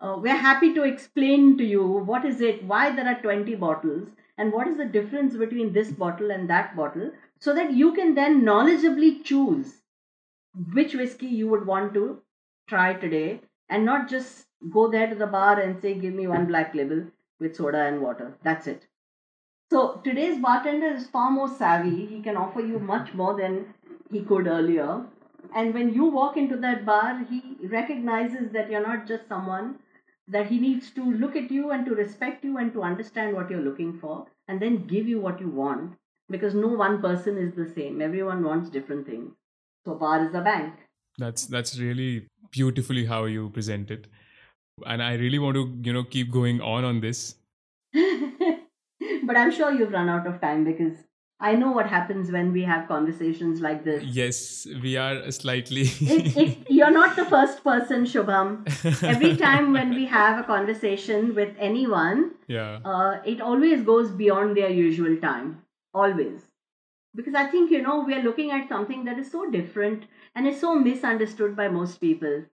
Uh, 0.00 0.16
we're 0.18 0.36
happy 0.36 0.72
to 0.74 0.84
explain 0.84 1.58
to 1.58 1.64
you 1.64 1.84
what 1.84 2.24
is 2.24 2.40
it, 2.40 2.64
why 2.64 2.90
there 2.94 3.06
are 3.06 3.20
20 3.20 3.54
bottles, 3.56 4.08
and 4.38 4.52
what 4.52 4.68
is 4.68 4.76
the 4.76 4.84
difference 4.84 5.36
between 5.36 5.72
this 5.72 5.90
bottle 5.90 6.30
and 6.30 6.48
that 6.48 6.76
bottle, 6.76 7.10
so 7.40 7.54
that 7.54 7.72
you 7.72 7.92
can 7.92 8.14
then 8.14 8.42
knowledgeably 8.42 9.22
choose 9.24 9.82
which 10.72 10.94
whiskey 10.94 11.26
you 11.26 11.48
would 11.48 11.66
want 11.66 11.92
to 11.94 12.22
try 12.68 12.94
today, 12.94 13.40
and 13.68 13.84
not 13.84 14.08
just 14.08 14.46
go 14.70 14.88
there 14.88 15.08
to 15.08 15.16
the 15.16 15.26
bar 15.26 15.60
and 15.60 15.80
say, 15.82 15.94
"Give 15.94 16.14
me 16.14 16.26
one 16.28 16.46
black 16.46 16.74
label 16.74 17.02
with 17.40 17.56
soda 17.56 17.82
and 17.82 18.00
water." 18.00 18.36
That's 18.42 18.68
it. 18.68 18.86
So 19.70 20.00
today's 20.02 20.38
bartender 20.38 20.86
is 20.86 21.08
far 21.08 21.30
more 21.30 21.48
savvy. 21.48 22.06
He 22.06 22.22
can 22.22 22.36
offer 22.36 22.60
you 22.60 22.78
much 22.78 23.12
more 23.12 23.36
than 23.36 23.74
he 24.10 24.22
could 24.22 24.46
earlier. 24.46 25.04
And 25.54 25.72
when 25.72 25.92
you 25.94 26.04
walk 26.04 26.36
into 26.36 26.56
that 26.58 26.84
bar, 26.84 27.24
he 27.28 27.56
recognizes 27.66 28.52
that 28.52 28.70
you're 28.70 28.86
not 28.86 29.06
just 29.06 29.28
someone, 29.28 29.76
that 30.26 30.46
he 30.46 30.58
needs 30.58 30.90
to 30.90 31.12
look 31.12 31.36
at 31.36 31.50
you 31.50 31.70
and 31.70 31.86
to 31.86 31.94
respect 31.94 32.44
you 32.44 32.58
and 32.58 32.72
to 32.72 32.82
understand 32.82 33.34
what 33.34 33.50
you're 33.50 33.60
looking 33.60 33.98
for 33.98 34.26
and 34.46 34.60
then 34.60 34.86
give 34.86 35.08
you 35.08 35.20
what 35.20 35.40
you 35.40 35.48
want 35.48 35.94
because 36.30 36.54
no 36.54 36.68
one 36.68 37.00
person 37.00 37.38
is 37.38 37.54
the 37.54 37.72
same. 37.74 38.02
Everyone 38.02 38.44
wants 38.44 38.68
different 38.68 39.06
things. 39.06 39.32
So, 39.86 39.94
bar 39.94 40.24
is 40.24 40.34
a 40.34 40.40
bank. 40.40 40.74
That's 41.16 41.46
that's 41.46 41.78
really 41.78 42.26
beautifully 42.50 43.06
how 43.06 43.24
you 43.24 43.48
present 43.50 43.90
it. 43.90 44.06
And 44.86 45.02
I 45.02 45.14
really 45.14 45.38
want 45.38 45.56
to, 45.56 45.76
you 45.82 45.92
know, 45.92 46.04
keep 46.04 46.30
going 46.30 46.60
on 46.60 46.84
on 46.84 47.00
this. 47.00 47.34
but 47.92 49.36
I'm 49.36 49.50
sure 49.50 49.72
you've 49.72 49.92
run 49.92 50.08
out 50.08 50.26
of 50.26 50.40
time 50.40 50.64
because 50.64 50.96
I 51.40 51.54
know 51.54 51.70
what 51.70 51.86
happens 51.86 52.32
when 52.32 52.52
we 52.52 52.62
have 52.62 52.88
conversations 52.88 53.60
like 53.60 53.84
this. 53.84 54.02
Yes, 54.02 54.66
we 54.82 54.96
are 54.96 55.30
slightly. 55.30 55.82
it, 55.82 56.36
it, 56.36 56.58
you're 56.68 56.90
not 56.90 57.14
the 57.14 57.24
first 57.24 57.62
person, 57.62 58.04
Shubham. 58.04 58.66
Every 59.04 59.36
time 59.36 59.72
when 59.72 59.90
we 59.90 60.06
have 60.06 60.40
a 60.40 60.42
conversation 60.42 61.36
with 61.36 61.54
anyone, 61.56 62.32
yeah. 62.48 62.80
uh, 62.84 63.20
it 63.24 63.40
always 63.40 63.82
goes 63.82 64.10
beyond 64.10 64.56
their 64.56 64.70
usual 64.70 65.16
time. 65.18 65.62
Always. 65.94 66.42
Because 67.14 67.34
I 67.34 67.46
think, 67.46 67.70
you 67.70 67.82
know, 67.82 68.00
we 68.00 68.14
are 68.14 68.22
looking 68.22 68.50
at 68.50 68.68
something 68.68 69.04
that 69.04 69.18
is 69.18 69.30
so 69.30 69.48
different 69.48 70.04
and 70.34 70.46
is 70.46 70.60
so 70.60 70.74
misunderstood 70.74 71.54
by 71.56 71.68
most 71.68 72.00
people 72.00 72.44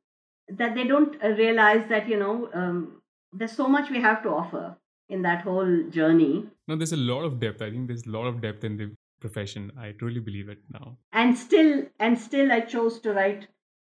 that 0.47 0.75
they 0.75 0.83
don't 0.83 1.21
realize 1.23 1.87
that, 1.89 2.07
you 2.07 2.19
know, 2.19 2.49
um, 2.53 3.01
there's 3.33 3.51
so 3.51 3.67
much 3.67 3.89
we 3.89 3.99
have 3.99 4.21
to 4.23 4.29
offer 4.29 4.77
in 5.09 5.21
that 5.21 5.41
whole 5.41 5.83
journey. 5.89 6.45
No, 6.67 6.75
there's 6.75 6.93
a 6.93 6.97
lot 6.97 7.23
of 7.23 7.39
depth. 7.39 7.61
I 7.61 7.69
think 7.69 7.87
there's 7.87 8.05
a 8.05 8.09
lot 8.09 8.25
of 8.25 8.41
depth 8.41 8.63
in 8.63 8.77
the 8.77 8.91
profession. 9.19 9.71
I 9.79 9.91
truly 9.91 10.19
believe 10.19 10.49
it 10.49 10.59
now. 10.71 10.97
And 11.13 11.37
still, 11.37 11.85
and 11.99 12.17
still, 12.17 12.51
I 12.51 12.61
chose 12.61 12.99
to 13.01 13.13
write 13.13 13.47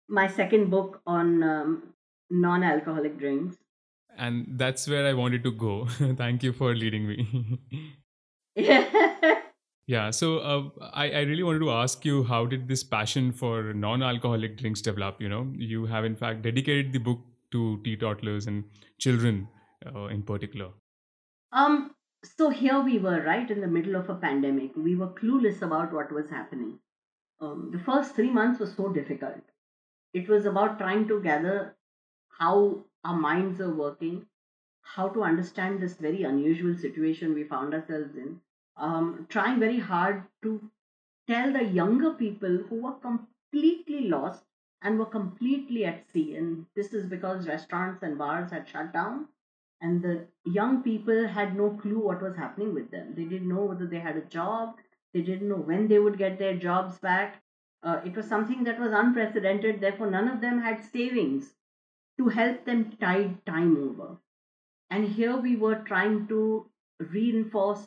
my 0.09 0.27
second 0.27 0.71
book 0.71 1.01
on 1.07 1.43
um, 1.43 1.95
non-alcoholic 2.31 3.19
drinks. 3.19 3.57
And 4.19 4.47
that's 4.51 4.89
where 4.89 5.07
I 5.07 5.13
wanted 5.13 5.45
to 5.45 5.51
go. 5.51 5.87
Thank 6.17 6.43
you 6.43 6.53
for 6.53 6.75
leading 6.75 7.07
me. 7.07 7.59
yeah. 9.87 10.11
So 10.11 10.39
uh, 10.39 10.63
I, 10.93 11.11
I 11.11 11.21
really 11.23 11.43
wanted 11.43 11.59
to 11.61 11.71
ask 11.71 12.05
you, 12.05 12.25
how 12.25 12.47
did 12.47 12.67
this 12.69 12.83
passion 12.83 13.33
for 13.33 13.75
non-alcoholic 13.75 14.57
drinks 14.57 14.81
develop? 14.81 15.21
You 15.21 15.29
know, 15.29 15.53
you 15.55 15.87
have 15.87 16.05
in 16.05 16.17
fact 16.17 16.43
dedicated 16.43 16.93
the 16.93 16.99
book 16.99 17.21
to 17.53 17.81
teetotalers 17.85 18.47
and 18.47 18.65
children 18.99 19.49
uh, 19.95 20.07
in 20.07 20.23
particular. 20.23 20.71
Um, 21.57 21.95
so 22.23 22.51
here 22.51 22.83
we 22.83 22.99
were, 22.99 23.23
right 23.23 23.51
in 23.51 23.63
the 23.63 23.67
middle 23.67 23.97
of 23.97 24.11
a 24.11 24.15
pandemic. 24.15 24.77
We 24.77 24.95
were 24.95 25.09
clueless 25.09 25.63
about 25.63 25.91
what 25.91 26.13
was 26.13 26.29
happening. 26.29 26.81
Um, 27.41 27.71
the 27.73 27.79
first 27.79 28.15
three 28.15 28.31
months 28.31 28.61
was 28.61 28.75
so 28.75 28.91
difficult. 28.91 29.41
It 30.13 30.29
was 30.29 30.45
about 30.45 30.77
trying 30.77 31.09
to 31.09 31.23
gather 31.23 31.75
how 32.39 32.85
our 33.05 33.17
minds 33.17 33.59
are 33.63 33.75
working, 33.75 34.27
how 34.83 35.09
to 35.09 35.23
understand 35.23 35.81
this 35.81 35.95
very 35.95 36.25
unusual 36.25 36.77
situation 36.77 37.33
we 37.33 37.45
found 37.45 37.73
ourselves 37.73 38.15
in, 38.17 38.39
um, 38.77 39.27
trying 39.31 39.59
very 39.59 39.79
hard 39.79 40.25
to 40.43 40.71
tell 41.27 41.55
the 41.55 41.65
younger 41.65 42.13
people 42.13 42.65
who 42.69 42.83
were 42.83 43.01
completely 43.01 44.09
lost 44.09 44.45
and 44.83 44.99
were 44.99 45.07
completely 45.07 45.87
at 45.87 46.07
sea. 46.13 46.37
And 46.37 46.67
this 46.77 46.93
is 46.93 47.07
because 47.07 47.49
restaurants 47.49 48.03
and 48.03 48.19
bars 48.19 48.51
had 48.51 48.69
shut 48.69 48.93
down 48.93 49.29
and 49.81 50.03
the 50.03 50.27
young 50.45 50.83
people 50.83 51.29
had 51.29 51.57
no 51.57 51.71
clue 51.71 51.99
what 51.99 52.23
was 52.23 52.37
happening 52.37 52.75
with 52.75 52.91
them. 52.91 53.15
They 53.15 53.25
didn't 53.25 53.49
know 53.49 53.65
whether 53.65 53.87
they 53.87 53.99
had 53.99 54.17
a 54.17 54.23
job, 54.23 54.77
they 55.13 55.23
didn't 55.23 55.49
know 55.49 55.57
when 55.57 55.89
they 55.89 55.99
would 55.99 56.19
get 56.19 56.39
their 56.39 56.57
jobs 56.57 56.99
back. 56.99 57.43
Uh, 57.83 58.01
it 58.05 58.17
was 58.17 58.27
something 58.27 58.65
that 58.65 58.81
was 58.81 58.93
unprecedented, 58.93 59.81
therefore, 59.81 60.11
none 60.11 60.29
of 60.29 60.41
them 60.41 60.61
had 60.61 60.85
savings 60.85 61.55
to 62.19 62.29
help 62.29 62.65
them 62.65 62.93
tide 63.01 63.45
time 63.47 63.77
over. 63.77 64.17
And 64.91 65.07
here 65.09 65.37
we 65.37 65.57
were 65.57 65.83
trying 65.87 66.27
to 66.29 66.67
reinforce 66.99 67.87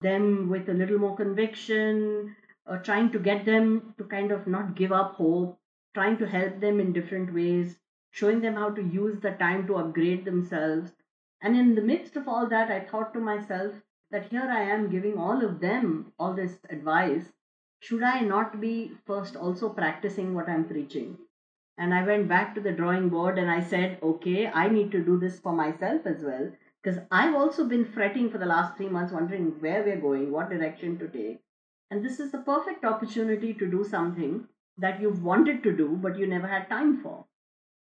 them 0.00 0.48
with 0.50 0.68
a 0.68 0.74
little 0.74 0.98
more 0.98 1.16
conviction, 1.16 2.36
uh, 2.66 2.76
trying 2.78 3.10
to 3.12 3.18
get 3.18 3.44
them 3.44 3.94
to 3.98 4.04
kind 4.04 4.30
of 4.30 4.46
not 4.46 4.74
give 4.74 4.92
up 4.92 5.14
hope, 5.14 5.58
trying 5.94 6.18
to 6.18 6.26
help 6.26 6.60
them 6.60 6.80
in 6.80 6.92
different 6.92 7.32
ways, 7.32 7.76
showing 8.10 8.40
them 8.40 8.54
how 8.54 8.70
to 8.70 8.82
use 8.82 9.20
the 9.20 9.30
time 9.32 9.66
to 9.66 9.76
upgrade 9.76 10.24
themselves 10.24 10.92
and 11.44 11.58
in 11.58 11.74
the 11.74 11.82
midst 11.82 12.16
of 12.16 12.26
all 12.26 12.48
that, 12.48 12.70
I 12.70 12.80
thought 12.80 13.12
to 13.12 13.20
myself 13.20 13.74
that 14.10 14.30
here 14.30 14.48
I 14.50 14.62
am 14.62 14.90
giving 14.90 15.18
all 15.18 15.44
of 15.44 15.60
them 15.60 16.10
all 16.18 16.32
this 16.32 16.58
advice. 16.70 17.32
Should 17.80 18.02
I 18.02 18.20
not 18.20 18.62
be 18.62 18.92
first 19.06 19.36
also 19.36 19.68
practicing 19.68 20.32
what 20.32 20.48
I'm 20.48 20.64
preaching? 20.64 21.18
And 21.76 21.92
I 21.92 22.02
went 22.02 22.28
back 22.28 22.54
to 22.54 22.62
the 22.62 22.72
drawing 22.72 23.10
board 23.10 23.38
and 23.38 23.50
I 23.50 23.60
said, 23.60 23.98
okay, 24.02 24.46
I 24.46 24.68
need 24.68 24.90
to 24.92 25.04
do 25.04 25.18
this 25.18 25.38
for 25.38 25.52
myself 25.52 26.06
as 26.06 26.22
well. 26.24 26.50
Because 26.82 27.00
I've 27.10 27.34
also 27.34 27.66
been 27.66 27.84
fretting 27.84 28.30
for 28.30 28.38
the 28.38 28.46
last 28.46 28.78
three 28.78 28.88
months, 28.88 29.12
wondering 29.12 29.60
where 29.60 29.82
we're 29.82 30.00
going, 30.00 30.32
what 30.32 30.48
direction 30.48 30.98
to 30.98 31.08
take. 31.08 31.40
And 31.90 32.02
this 32.02 32.20
is 32.20 32.32
the 32.32 32.38
perfect 32.38 32.86
opportunity 32.86 33.52
to 33.52 33.70
do 33.70 33.84
something 33.84 34.48
that 34.78 34.98
you've 34.98 35.22
wanted 35.22 35.62
to 35.64 35.76
do, 35.76 35.98
but 36.00 36.18
you 36.18 36.26
never 36.26 36.46
had 36.46 36.70
time 36.70 37.02
for. 37.02 37.26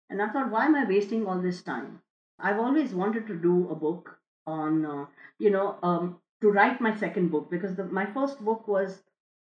And 0.08 0.22
I 0.22 0.28
thought, 0.28 0.52
why 0.52 0.66
am 0.66 0.76
I 0.76 0.84
wasting 0.84 1.26
all 1.26 1.40
this 1.40 1.60
time? 1.60 2.02
I've 2.38 2.58
always 2.58 2.92
wanted 2.92 3.26
to 3.26 3.36
do 3.36 3.68
a 3.70 3.74
book 3.74 4.18
on, 4.46 4.86
uh, 4.86 5.06
you 5.38 5.50
know, 5.50 5.76
um, 5.82 6.18
to 6.40 6.50
write 6.50 6.80
my 6.80 6.96
second 6.96 7.30
book 7.30 7.50
because 7.50 7.74
the, 7.74 7.84
my 7.84 8.06
first 8.06 8.44
book 8.44 8.68
was 8.68 9.02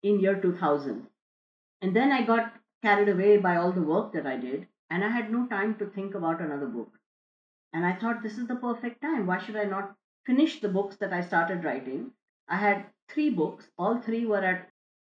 in 0.03 0.19
year 0.19 0.39
2000. 0.39 1.07
And 1.81 1.95
then 1.95 2.11
I 2.11 2.23
got 2.23 2.53
carried 2.81 3.09
away 3.09 3.37
by 3.37 3.57
all 3.57 3.71
the 3.71 3.81
work 3.81 4.13
that 4.13 4.25
I 4.25 4.37
did, 4.37 4.67
and 4.89 5.03
I 5.03 5.09
had 5.09 5.31
no 5.31 5.47
time 5.47 5.75
to 5.75 5.85
think 5.85 6.15
about 6.15 6.41
another 6.41 6.67
book. 6.67 6.91
And 7.73 7.85
I 7.85 7.93
thought, 7.93 8.23
this 8.23 8.37
is 8.37 8.47
the 8.47 8.55
perfect 8.55 9.01
time. 9.01 9.27
Why 9.27 9.37
should 9.37 9.55
I 9.55 9.65
not 9.65 9.95
finish 10.25 10.59
the 10.59 10.69
books 10.69 10.95
that 10.97 11.13
I 11.13 11.21
started 11.21 11.63
writing? 11.63 12.11
I 12.47 12.57
had 12.57 12.85
three 13.09 13.29
books, 13.29 13.67
all 13.77 13.99
three 13.99 14.25
were 14.25 14.43
at 14.43 14.69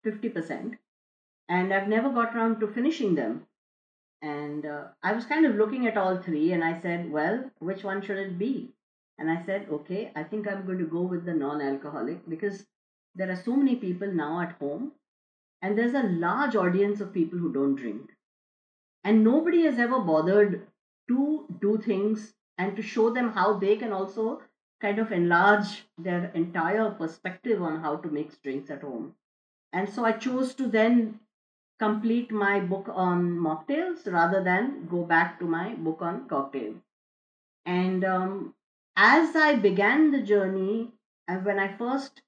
50%, 0.06 0.78
and 1.48 1.74
I've 1.74 1.88
never 1.88 2.10
got 2.10 2.36
around 2.36 2.60
to 2.60 2.68
finishing 2.68 3.16
them. 3.16 3.48
And 4.22 4.66
uh, 4.66 4.86
I 5.02 5.14
was 5.14 5.26
kind 5.26 5.46
of 5.46 5.56
looking 5.56 5.88
at 5.88 5.98
all 5.98 6.18
three 6.18 6.52
and 6.52 6.64
I 6.64 6.80
said, 6.80 7.12
well, 7.12 7.50
which 7.60 7.84
one 7.84 8.02
should 8.02 8.18
it 8.18 8.38
be? 8.38 8.70
And 9.18 9.30
I 9.30 9.44
said, 9.46 9.68
okay, 9.70 10.12
I 10.16 10.24
think 10.24 10.48
I'm 10.48 10.66
going 10.66 10.80
to 10.80 10.86
go 10.86 11.02
with 11.02 11.26
the 11.26 11.34
non 11.34 11.62
alcoholic 11.62 12.28
because 12.28 12.66
there 13.16 13.30
are 13.30 13.36
so 13.36 13.56
many 13.56 13.76
people 13.76 14.12
now 14.12 14.42
at 14.42 14.54
home, 14.54 14.94
and 15.62 15.78
there's 15.78 15.94
a 15.94 16.04
large 16.04 16.56
audience 16.56 17.02
of 17.02 17.14
people 17.14 17.38
who 17.38 17.52
don't 17.52 17.76
drink. 17.76 18.12
And 19.04 19.24
nobody 19.24 19.64
has 19.64 19.78
ever 19.78 20.00
bothered 20.00 20.68
to 21.10 21.46
do 21.60 21.78
things 21.78 22.34
and 22.58 22.76
to 22.76 22.82
show 22.82 23.10
them 23.10 23.32
how 23.34 23.58
they 23.58 23.76
can 23.76 23.92
also 23.92 24.42
kind 24.80 24.98
of 24.98 25.12
enlarge 25.12 25.86
their 25.98 26.32
entire 26.34 26.90
perspective 26.92 27.62
on 27.62 27.82
how 27.82 27.98
to 27.98 28.10
make 28.10 28.42
drinks 28.42 28.70
at 28.72 28.82
home. 28.82 29.16
And 29.74 29.90
so 29.90 30.06
I 30.06 30.14
chose 30.14 30.56
to 30.56 30.68
then 30.68 31.20
complete 31.82 32.32
my 32.32 32.60
book 32.60 32.90
on 32.94 33.28
mocktails 33.44 34.06
rather 34.06 34.44
than 34.44 34.88
go 34.90 35.04
back 35.04 35.40
to 35.40 35.46
my 35.46 35.74
book 35.74 36.02
on 36.02 36.28
cocktails. 36.28 36.78
And 37.66 38.04
um, 38.06 38.54
as 38.96 39.36
I 39.36 39.56
began 39.56 40.12
the 40.12 40.22
journey, 40.22 40.92
when 41.44 41.58
I 41.58 41.76
first 41.78 42.22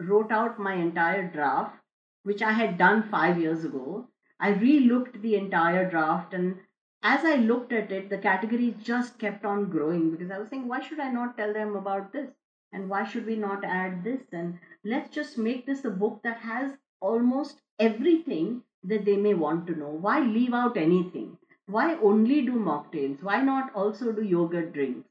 wrote 0.00 0.32
out 0.32 0.58
my 0.58 0.74
entire 0.74 1.28
draft, 1.28 1.76
which 2.24 2.42
I 2.42 2.52
had 2.52 2.78
done 2.78 3.08
five 3.08 3.40
years 3.40 3.64
ago, 3.64 4.08
I 4.40 4.50
re 4.50 4.80
looked 4.80 5.22
the 5.22 5.36
entire 5.36 5.88
draft. 5.88 6.34
And 6.34 6.56
as 7.02 7.24
I 7.24 7.36
looked 7.36 7.72
at 7.72 7.92
it, 7.92 8.10
the 8.10 8.18
category 8.18 8.74
just 8.82 9.18
kept 9.20 9.44
on 9.44 9.70
growing 9.70 10.10
because 10.10 10.32
I 10.32 10.38
was 10.38 10.48
saying, 10.48 10.66
why 10.66 10.80
should 10.80 10.98
I 10.98 11.12
not 11.12 11.36
tell 11.36 11.52
them 11.52 11.76
about 11.76 12.12
this? 12.12 12.30
And 12.72 12.90
why 12.90 13.04
should 13.04 13.26
we 13.26 13.36
not 13.36 13.64
add 13.64 14.02
this? 14.02 14.22
And 14.32 14.58
let's 14.84 15.14
just 15.14 15.38
make 15.38 15.64
this 15.64 15.84
a 15.84 15.90
book 15.90 16.22
that 16.24 16.38
has 16.38 16.72
almost 17.00 17.62
everything 17.78 18.62
that 18.86 19.04
they 19.04 19.16
may 19.16 19.34
want 19.34 19.66
to 19.66 19.74
know. 19.74 19.90
Why 19.90 20.20
leave 20.20 20.54
out 20.54 20.76
anything? 20.76 21.36
Why 21.66 21.96
only 21.96 22.42
do 22.42 22.52
mocktails? 22.52 23.22
Why 23.22 23.42
not 23.42 23.74
also 23.74 24.12
do 24.12 24.22
yogurt 24.22 24.72
drinks? 24.72 25.08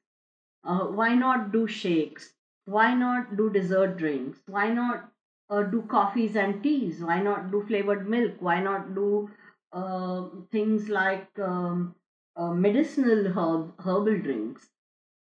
Uh, 0.64 0.86
why 0.86 1.16
not 1.16 1.52
do 1.52 1.68
shakes? 1.68 2.34
Why 2.66 2.94
not 2.94 3.36
do 3.38 3.50
dessert 3.50 3.98
drinks? 3.98 4.40
Why 4.48 4.70
not 4.70 5.12
uh, 5.50 5.64
do 5.64 5.82
coffees 5.84 6.36
and 6.36 6.64
teas? 6.64 7.02
Why 7.02 7.22
not 7.22 7.52
do 7.52 7.64
flavored 7.68 8.10
milk? 8.10 8.36
Why 8.40 8.62
not 8.62 8.96
do 8.96 9.30
uh, 9.74 10.30
things 10.52 10.90
like 10.90 11.28
um, 11.40 11.96
uh, 12.36 12.52
medicinal 12.54 13.28
herb, 13.28 13.74
herbal 13.80 14.20
drinks? 14.22 14.70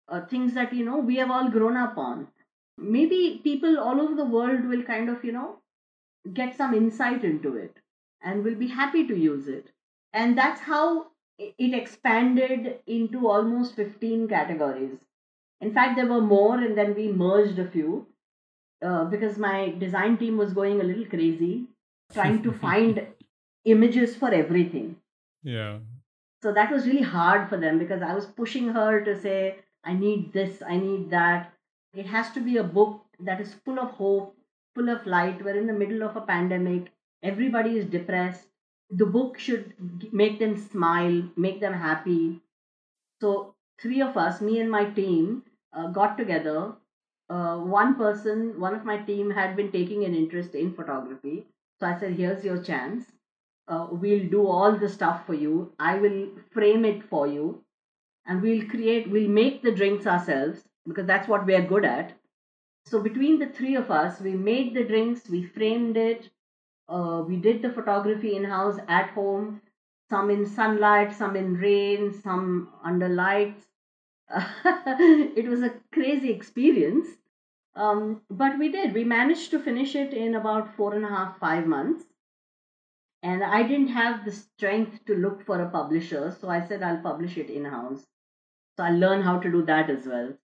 Uh, 0.08 0.24
things 0.26 0.54
that 0.54 0.72
you 0.72 0.84
know 0.84 0.98
we 0.98 1.16
have 1.16 1.30
all 1.30 1.50
grown 1.50 1.76
up 1.76 1.96
on. 1.96 2.28
Maybe 2.78 3.40
people 3.42 3.78
all 3.78 4.00
over 4.00 4.14
the 4.14 4.24
world 4.24 4.66
will 4.66 4.82
kind 4.82 5.08
of 5.08 5.24
you 5.24 5.32
know 5.32 5.58
get 6.34 6.56
some 6.56 6.74
insight 6.74 7.24
into 7.24 7.56
it 7.56 7.81
and 8.24 8.44
will 8.44 8.54
be 8.54 8.68
happy 8.68 9.06
to 9.06 9.16
use 9.16 9.48
it. 9.48 9.68
And 10.12 10.36
that's 10.36 10.60
how 10.60 11.06
it 11.38 11.74
expanded 11.74 12.78
into 12.86 13.28
almost 13.28 13.74
15 13.74 14.28
categories. 14.28 14.98
In 15.60 15.72
fact, 15.72 15.96
there 15.96 16.06
were 16.06 16.20
more, 16.20 16.58
and 16.58 16.76
then 16.76 16.94
we 16.94 17.08
merged 17.08 17.58
a 17.58 17.68
few 17.68 18.06
uh, 18.84 19.04
because 19.04 19.38
my 19.38 19.74
design 19.78 20.18
team 20.18 20.36
was 20.36 20.52
going 20.52 20.80
a 20.80 20.84
little 20.84 21.06
crazy 21.06 21.66
trying 22.12 22.42
to 22.42 22.52
find 22.66 23.06
images 23.64 24.16
for 24.16 24.32
everything. 24.32 24.96
Yeah. 25.42 25.78
So 26.42 26.52
that 26.52 26.72
was 26.72 26.86
really 26.86 27.02
hard 27.02 27.48
for 27.48 27.56
them 27.56 27.78
because 27.78 28.02
I 28.02 28.14
was 28.14 28.26
pushing 28.26 28.68
her 28.68 29.04
to 29.04 29.18
say, 29.20 29.58
I 29.84 29.94
need 29.94 30.32
this, 30.32 30.62
I 30.66 30.76
need 30.76 31.10
that. 31.10 31.52
It 31.94 32.06
has 32.06 32.30
to 32.32 32.40
be 32.40 32.56
a 32.56 32.64
book 32.64 33.04
that 33.20 33.40
is 33.40 33.54
full 33.64 33.78
of 33.78 33.90
hope, 33.90 34.36
full 34.74 34.88
of 34.88 35.06
light. 35.06 35.44
We're 35.44 35.56
in 35.56 35.66
the 35.66 35.72
middle 35.72 36.02
of 36.02 36.16
a 36.16 36.20
pandemic, 36.20 36.90
everybody 37.22 37.78
is 37.78 37.86
depressed. 37.86 38.48
The 38.90 39.06
book 39.06 39.38
should 39.38 39.74
make 40.12 40.38
them 40.38 40.56
smile, 40.56 41.22
make 41.36 41.60
them 41.60 41.72
happy. 41.72 42.40
So, 43.20 43.54
three 43.80 44.02
of 44.02 44.16
us, 44.16 44.40
me 44.40 44.60
and 44.60 44.70
my 44.70 44.84
team, 44.90 45.44
uh, 45.72 45.88
got 45.88 46.18
together. 46.18 46.74
Uh, 47.30 47.58
one 47.58 47.94
person, 47.94 48.60
one 48.60 48.74
of 48.74 48.84
my 48.84 48.98
team 48.98 49.30
had 49.30 49.56
been 49.56 49.72
taking 49.72 50.04
an 50.04 50.14
interest 50.14 50.54
in 50.54 50.74
photography. 50.74 51.46
So 51.80 51.86
I 51.86 51.98
said, 51.98 52.12
Here's 52.12 52.44
your 52.44 52.62
chance. 52.62 53.04
Uh, 53.68 53.86
we'll 53.90 54.28
do 54.28 54.46
all 54.46 54.76
the 54.76 54.88
stuff 54.88 55.26
for 55.26 55.34
you. 55.34 55.72
I 55.78 55.96
will 55.96 56.28
frame 56.52 56.84
it 56.84 57.02
for 57.08 57.26
you. 57.26 57.64
And 58.26 58.42
we'll 58.42 58.68
create, 58.68 59.10
we'll 59.10 59.28
make 59.28 59.62
the 59.62 59.72
drinks 59.72 60.06
ourselves 60.06 60.62
because 60.86 61.06
that's 61.06 61.28
what 61.28 61.46
we 61.46 61.54
are 61.54 61.66
good 61.66 61.84
at. 61.84 62.12
So 62.86 63.00
between 63.00 63.38
the 63.38 63.46
three 63.46 63.76
of 63.76 63.90
us, 63.90 64.20
we 64.20 64.34
made 64.34 64.74
the 64.74 64.84
drinks, 64.84 65.28
we 65.28 65.44
framed 65.44 65.96
it, 65.96 66.30
uh, 66.92 67.22
we 67.22 67.36
did 67.36 67.62
the 67.62 67.72
photography 67.72 68.36
in 68.36 68.44
house 68.44 68.78
at 68.88 69.10
home, 69.10 69.62
some 70.10 70.30
in 70.30 70.44
sunlight, 70.46 71.14
some 71.14 71.36
in 71.36 71.54
rain, 71.54 72.12
some 72.22 72.68
under 72.84 73.08
lights. 73.08 73.64
it 74.64 75.48
was 75.48 75.62
a 75.62 75.74
crazy 75.92 76.30
experience. 76.30 77.06
Um, 77.74 78.20
but 78.30 78.58
we 78.58 78.70
did. 78.70 78.92
We 78.92 79.04
managed 79.04 79.50
to 79.52 79.58
finish 79.58 79.94
it 79.94 80.12
in 80.12 80.34
about 80.34 80.76
four 80.76 80.94
and 80.94 81.04
a 81.04 81.08
half, 81.08 81.38
five 81.38 81.66
months. 81.66 82.04
And 83.22 83.42
I 83.42 83.62
didn't 83.62 83.88
have 83.88 84.24
the 84.24 84.32
strength 84.32 85.04
to 85.06 85.14
look 85.14 85.46
for 85.46 85.60
a 85.62 85.70
publisher, 85.70 86.36
so 86.38 86.48
I 86.50 86.66
said 86.66 86.82
I'll 86.82 87.00
publish 87.00 87.38
it 87.38 87.48
in 87.48 87.64
house. 87.64 88.04
So 88.76 88.84
I'll 88.84 88.98
learn 88.98 89.22
how 89.22 89.38
to 89.38 89.50
do 89.50 89.62
that 89.64 89.88
as 89.88 90.06
well. 90.06 90.34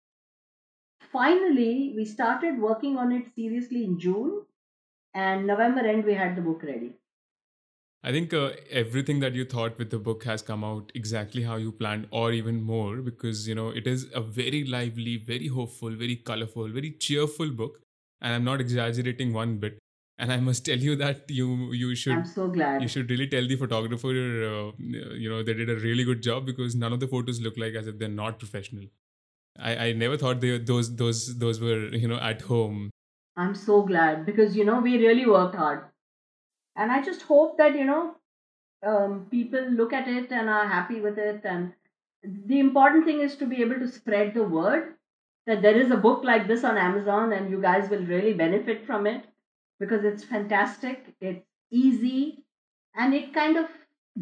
Finally, 1.12 1.92
we 1.96 2.04
started 2.04 2.60
working 2.60 2.96
on 2.96 3.12
it 3.12 3.34
seriously 3.34 3.84
in 3.84 3.98
June, 3.98 4.42
and 5.24 5.46
November 5.46 5.80
end 5.80 6.04
we 6.04 6.14
had 6.14 6.36
the 6.36 6.42
book 6.48 6.62
ready. 6.62 6.94
I 8.04 8.12
think 8.12 8.32
uh, 8.32 8.50
everything 8.70 9.18
that 9.20 9.34
you 9.34 9.44
thought 9.44 9.78
with 9.78 9.90
the 9.90 9.98
book 9.98 10.24
has 10.24 10.40
come 10.40 10.62
out 10.62 10.92
exactly 10.94 11.42
how 11.42 11.56
you 11.56 11.72
planned, 11.72 12.06
or 12.10 12.30
even 12.32 12.62
more, 12.62 12.96
because 13.08 13.48
you 13.48 13.54
know 13.54 13.68
it 13.70 13.88
is 13.92 14.06
a 14.14 14.20
very 14.20 14.64
lively, 14.64 15.16
very 15.16 15.48
hopeful, 15.48 15.96
very 16.04 16.16
colorful, 16.16 16.68
very 16.68 16.92
cheerful 17.06 17.50
book, 17.50 17.80
and 18.20 18.32
I'm 18.32 18.44
not 18.44 18.60
exaggerating 18.60 19.32
one 19.32 19.56
bit. 19.58 19.78
And 20.20 20.32
I 20.32 20.38
must 20.50 20.64
tell 20.70 20.78
you 20.78 20.94
that 21.02 21.34
you 21.40 21.72
you 21.80 21.94
should 22.04 22.18
I'm 22.18 22.30
so 22.36 22.46
glad. 22.58 22.82
you 22.82 22.88
should 22.94 23.10
really 23.10 23.26
tell 23.34 23.50
the 23.54 23.56
photographer 23.64 24.14
uh, 24.52 24.70
you 24.78 25.28
know 25.34 25.42
they 25.42 25.58
did 25.62 25.74
a 25.74 25.76
really 25.88 26.04
good 26.12 26.22
job 26.28 26.46
because 26.52 26.78
none 26.84 26.92
of 26.92 27.00
the 27.00 27.10
photos 27.16 27.42
look 27.48 27.60
like 27.64 27.74
as 27.82 27.92
if 27.94 27.98
they're 27.98 28.16
not 28.20 28.38
professional. 28.38 28.86
I, 29.58 29.76
I 29.88 29.92
never 30.04 30.16
thought 30.16 30.40
they 30.40 30.56
those 30.58 30.94
those 31.02 31.36
those 31.38 31.60
were 31.60 31.80
you 32.04 32.08
know 32.14 32.22
at 32.30 32.42
home. 32.52 32.90
I'm 33.38 33.54
so 33.54 33.82
glad 33.82 34.26
because 34.26 34.56
you 34.56 34.64
know 34.64 34.80
we 34.80 34.98
really 34.98 35.26
worked 35.26 35.54
hard, 35.54 35.84
and 36.76 36.92
I 36.92 37.02
just 37.02 37.22
hope 37.22 37.56
that 37.58 37.74
you 37.76 37.84
know 37.84 38.16
um, 38.86 39.26
people 39.30 39.70
look 39.70 39.92
at 39.92 40.08
it 40.08 40.32
and 40.32 40.50
are 40.50 40.66
happy 40.68 41.00
with 41.00 41.18
it. 41.18 41.42
And 41.44 41.72
the 42.22 42.60
important 42.60 43.04
thing 43.06 43.20
is 43.20 43.36
to 43.36 43.46
be 43.46 43.62
able 43.62 43.78
to 43.78 43.88
spread 43.88 44.34
the 44.34 44.44
word 44.44 44.94
that 45.46 45.62
there 45.62 45.80
is 45.80 45.90
a 45.90 45.96
book 45.96 46.24
like 46.24 46.46
this 46.48 46.64
on 46.64 46.76
Amazon, 46.76 47.32
and 47.32 47.50
you 47.50 47.60
guys 47.62 47.88
will 47.88 48.04
really 48.04 48.34
benefit 48.34 48.86
from 48.86 49.06
it 49.06 49.24
because 49.80 50.04
it's 50.04 50.24
fantastic. 50.24 51.14
It's 51.20 51.46
easy, 51.70 52.44
and 52.94 53.14
it 53.14 53.32
kind 53.32 53.56
of 53.56 53.66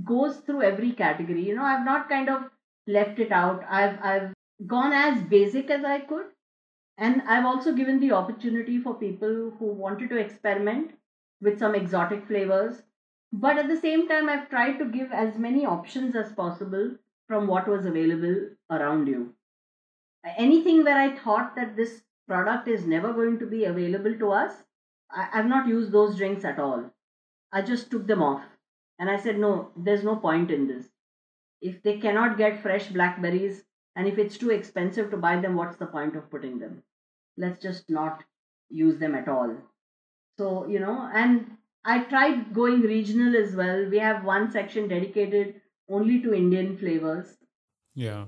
goes 0.05 0.37
through 0.39 0.63
every 0.63 0.93
category. 0.93 1.47
You 1.49 1.57
know, 1.57 1.65
I've 1.65 1.85
not 1.85 2.09
kind 2.09 2.29
of 2.29 2.43
left 2.87 3.19
it 3.19 3.33
out. 3.33 3.65
I've 3.69 3.99
I've 4.03 4.33
gone 4.67 4.93
as 4.93 5.23
basic 5.23 5.71
as 5.71 5.85
I 5.85 6.01
could. 6.01 6.27
And 6.99 7.23
I've 7.29 7.45
also 7.45 7.73
given 7.75 8.01
the 8.01 8.13
opportunity 8.13 8.79
for 8.79 8.95
people 8.95 9.53
who 9.59 9.67
wanted 9.67 10.09
to 10.11 10.17
experiment 10.17 10.93
with 11.43 11.59
some 11.59 11.75
exotic 11.75 12.27
flavors. 12.27 12.83
But 13.33 13.59
at 13.59 13.69
the 13.69 13.81
same 13.81 14.09
time, 14.09 14.29
I've 14.29 14.49
tried 14.49 14.79
to 14.79 14.87
give 14.87 15.13
as 15.13 15.37
many 15.39 15.67
options 15.67 16.17
as 16.17 16.33
possible 16.33 16.97
from 17.29 17.47
what 17.47 17.69
was 17.69 17.85
available 17.85 18.49
around 18.71 19.09
you. 19.09 19.35
Anything 20.39 20.85
where 20.85 20.97
I 20.97 21.17
thought 21.17 21.55
that 21.57 21.77
this 21.77 22.03
product 22.27 22.67
is 22.67 22.87
never 22.87 23.13
going 23.13 23.39
to 23.41 23.47
be 23.47 23.65
available 23.65 24.19
to 24.19 24.33
us, 24.33 24.55
I, 25.11 25.29
I've 25.35 25.47
not 25.47 25.69
used 25.69 25.93
those 25.93 26.17
drinks 26.17 26.45
at 26.45 26.59
all. 26.59 26.91
I 27.53 27.63
just 27.63 27.91
took 27.91 28.07
them 28.07 28.23
off. 28.23 28.43
And 28.99 29.11
I 29.11 29.19
said, 29.19 29.39
no, 29.39 29.71
there's 29.77 30.03
no 30.03 30.17
point 30.17 30.51
in 30.51 30.67
this. 30.67 30.87
If 31.61 31.83
they 31.83 31.99
cannot 31.99 32.39
get 32.39 32.63
fresh 32.63 32.89
blackberries, 32.89 33.66
and 33.97 34.07
if 34.07 34.19
it's 34.19 34.37
too 34.37 34.51
expensive 34.51 35.11
to 35.11 35.17
buy 35.17 35.41
them, 35.41 35.57
what's 35.57 35.79
the 35.79 35.87
point 35.87 36.17
of 36.17 36.31
putting 36.31 36.59
them? 36.59 36.83
Let's 37.39 37.61
just 37.61 37.89
not 37.89 38.23
use 38.69 38.99
them 38.99 39.15
at 39.15 39.27
all. 39.27 39.57
So, 40.39 40.67
you 40.69 40.79
know, 40.79 41.11
and 41.15 41.57
I 41.85 42.01
tried 42.01 42.53
going 42.53 42.83
regional 42.83 43.35
as 43.35 43.57
well. 43.57 43.89
We 43.89 43.99
have 43.99 44.23
one 44.25 44.51
section 44.53 44.87
dedicated 44.89 45.63
only 45.89 46.21
to 46.21 46.35
Indian 46.35 46.77
flavors. 46.77 47.39
Yeah. 47.95 48.27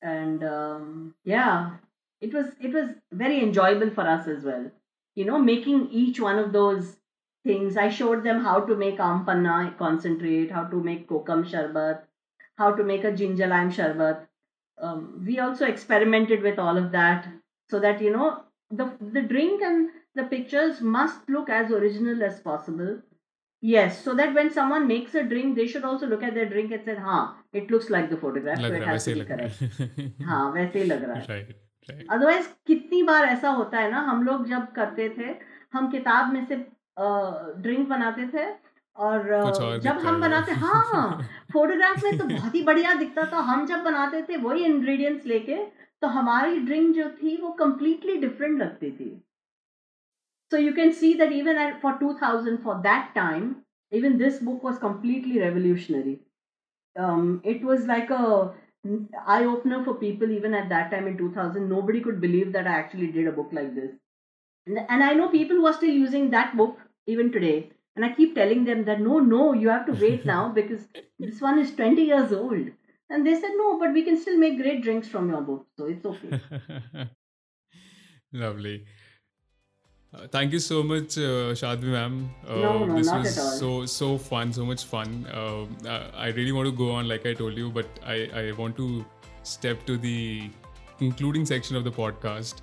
And 0.00 0.42
um, 0.42 1.14
yeah, 1.24 1.72
it 2.20 2.32
was 2.32 2.46
it 2.60 2.72
was 2.72 2.90
very 3.12 3.42
enjoyable 3.42 3.90
for 3.90 4.08
us 4.08 4.26
as 4.26 4.42
well. 4.42 4.70
You 5.14 5.26
know, 5.26 5.38
making 5.38 5.88
each 5.90 6.18
one 6.20 6.38
of 6.38 6.52
those 6.52 6.96
things. 7.44 7.76
I 7.76 7.90
showed 7.90 8.24
them 8.24 8.42
how 8.42 8.60
to 8.60 8.74
make 8.74 8.98
aam 8.98 9.26
panna 9.26 9.74
concentrate, 9.78 10.50
how 10.50 10.64
to 10.64 10.82
make 10.82 11.08
kokum 11.08 11.44
sharbat, 11.44 12.02
how 12.56 12.72
to 12.72 12.82
make 12.82 13.04
a 13.04 13.12
ginger 13.12 13.46
lime 13.46 13.70
sharbat 13.70 14.26
um, 14.78 15.24
we 15.26 15.38
also 15.38 15.66
experimented 15.66 16.42
with 16.42 16.58
all 16.58 16.76
of 16.76 16.92
that 16.92 17.26
so 17.70 17.80
that 17.80 18.00
you 18.00 18.10
know 18.10 18.42
the 18.70 18.90
the 19.12 19.22
drink 19.22 19.62
and 19.62 19.90
the 20.14 20.24
pictures 20.24 20.80
must 20.80 21.28
look 21.28 21.48
as 21.48 21.70
original 21.70 22.22
as 22.22 22.40
possible 22.40 22.96
yes 23.62 24.02
so 24.04 24.14
that 24.14 24.34
when 24.34 24.50
someone 24.50 24.86
makes 24.86 25.14
a 25.14 25.22
drink 25.22 25.56
they 25.56 25.66
should 25.66 25.84
also 25.84 26.06
look 26.06 26.22
at 26.22 26.34
their 26.34 26.48
drink 26.48 26.72
and 26.72 26.84
say 26.84 26.94
ha 26.94 27.18
it 27.52 27.70
looks 27.70 27.90
like 27.90 28.10
the 28.10 28.16
photograph 28.16 28.60
so 28.60 28.72
it 28.72 28.82
has 28.82 29.04
to 29.04 29.14
be 29.14 29.24
correct 29.24 29.62
है 29.62 30.26
हाँ 30.30 30.50
वैसे 30.52 30.78
ही 30.78 30.84
लग 30.84 31.04
रहा 31.04 31.16
है 31.16 31.26
right 31.26 31.54
right. 31.88 32.06
Otherwise 32.10 32.48
कितनी 32.66 33.02
बार 33.02 33.24
ऐसा 33.24 33.50
होता 33.60 33.78
है 33.78 33.90
ना 33.90 34.00
हम 34.10 34.22
लोग 34.24 34.46
जब 34.48 34.72
करते 34.76 35.08
थे 35.18 35.34
हम 35.72 35.90
किताब 35.90 36.32
में 36.32 36.44
से 36.46 36.56
ड्रिंक 37.62 37.88
बनाते 37.88 38.26
थे 38.34 38.44
और 38.96 39.78
जब 39.82 39.98
हम 39.98 40.20
बनाते 40.20 40.52
हाँ 40.52 41.22
फोटोग्राफ 41.52 42.02
में 42.04 42.18
तो 42.18 42.24
बहुत 42.24 42.54
ही 42.54 42.62
बढ़िया 42.62 42.94
दिखता 42.94 43.24
था। 43.32 43.38
हम 43.48 43.66
जब 43.66 43.82
बनाते 43.84 44.22
थे 44.28 44.36
वही 44.36 44.64
इंग्रेडिएंट्स 44.64 45.26
लेके 45.26 45.56
तो 46.02 46.08
हमारी 46.08 46.58
ड्रिंक 46.60 46.94
जो 46.96 47.08
थी 47.22 47.36
वो 47.36 47.50
कम्प्लीटली 47.58 48.16
डिफरेंट 48.16 48.58
लगती 48.60 48.90
थी। 48.90 49.08
So 50.52 50.56
you 50.56 50.72
can 50.72 50.90
see 50.92 51.12
that 51.14 51.32
even 51.32 51.58
at 51.58 51.80
for 51.80 51.92
two 52.00 52.12
thousand 52.22 52.58
for 52.64 52.74
that 52.82 53.14
time 53.14 53.54
even 53.92 54.16
this 54.18 54.42
book 54.42 54.64
was 54.64 54.78
completely 54.80 55.38
revolutionary 55.38 56.12
it 57.50 57.64
was 57.64 57.86
like 57.86 58.12
a 58.12 58.22
eye 59.28 59.44
opener 59.44 59.84
for 59.84 59.94
people 60.00 60.30
even 60.30 60.54
at 60.54 60.64
that 60.68 60.90
time 60.90 61.08
in 61.08 61.16
two 61.16 61.28
thousand 61.36 61.68
nobody 61.82 62.00
could 62.00 62.18
believe 62.20 62.50
that 62.52 62.66
I 62.66 62.80
actually 62.80 63.06
did 63.12 63.28
a 63.28 63.34
book 63.36 63.54
like 63.54 63.74
this 63.74 63.90
and 64.66 65.02
I 65.02 65.14
know 65.14 65.26
people 65.28 65.58
was 65.58 65.76
still 65.76 65.96
using 66.00 66.30
that 66.30 66.54
book 66.56 66.78
even 67.08 67.28
today 67.28 67.54
and 67.96 68.04
i 68.04 68.12
keep 68.18 68.34
telling 68.34 68.64
them 68.64 68.84
that 68.84 69.00
no 69.00 69.18
no 69.20 69.52
you 69.52 69.68
have 69.68 69.86
to 69.86 69.92
wait 70.04 70.24
now 70.34 70.48
because 70.60 70.86
this 71.18 71.40
one 71.40 71.58
is 71.58 71.74
20 71.74 72.02
years 72.12 72.32
old 72.32 72.68
and 73.10 73.26
they 73.26 73.34
said 73.40 73.52
no 73.62 73.78
but 73.78 73.92
we 73.92 74.02
can 74.08 74.20
still 74.20 74.38
make 74.38 74.60
great 74.62 74.82
drinks 74.82 75.08
from 75.08 75.28
your 75.30 75.42
book 75.42 75.66
so 75.76 75.86
it's 75.86 76.04
okay 76.06 77.08
Lovely. 78.32 78.84
Uh, 80.14 80.26
thank 80.28 80.52
you 80.52 80.58
so 80.60 80.82
much, 80.82 81.16
uh, 81.18 81.54
Shatbhi 81.60 81.90
ma'am. 81.94 82.30
Uh, 82.48 82.54
No, 82.54 82.84
no, 82.84 82.96
this 82.96 83.06
not 83.06 83.18
was 83.24 83.36
at 83.38 83.42
all. 83.44 83.52
so 83.58 83.86
so 83.86 84.18
fun, 84.18 84.52
so 84.52 84.64
much 84.64 84.84
fun. 84.84 85.26
Uh, 85.32 85.64
uh, 85.88 86.10
I 86.14 86.28
really 86.38 86.52
want 86.52 86.66
to 86.68 86.72
go 86.82 86.90
on, 86.92 87.08
like 87.08 87.26
I 87.26 87.34
told 87.34 87.56
you, 87.62 87.70
but 87.78 87.98
I 88.14 88.16
I 88.42 88.52
want 88.60 88.76
to 88.82 88.86
step 89.42 89.84
to 89.90 89.96
the 90.06 90.50
concluding 90.98 91.46
section 91.52 91.76
of 91.80 91.84
the 91.88 91.92
podcast, 91.98 92.62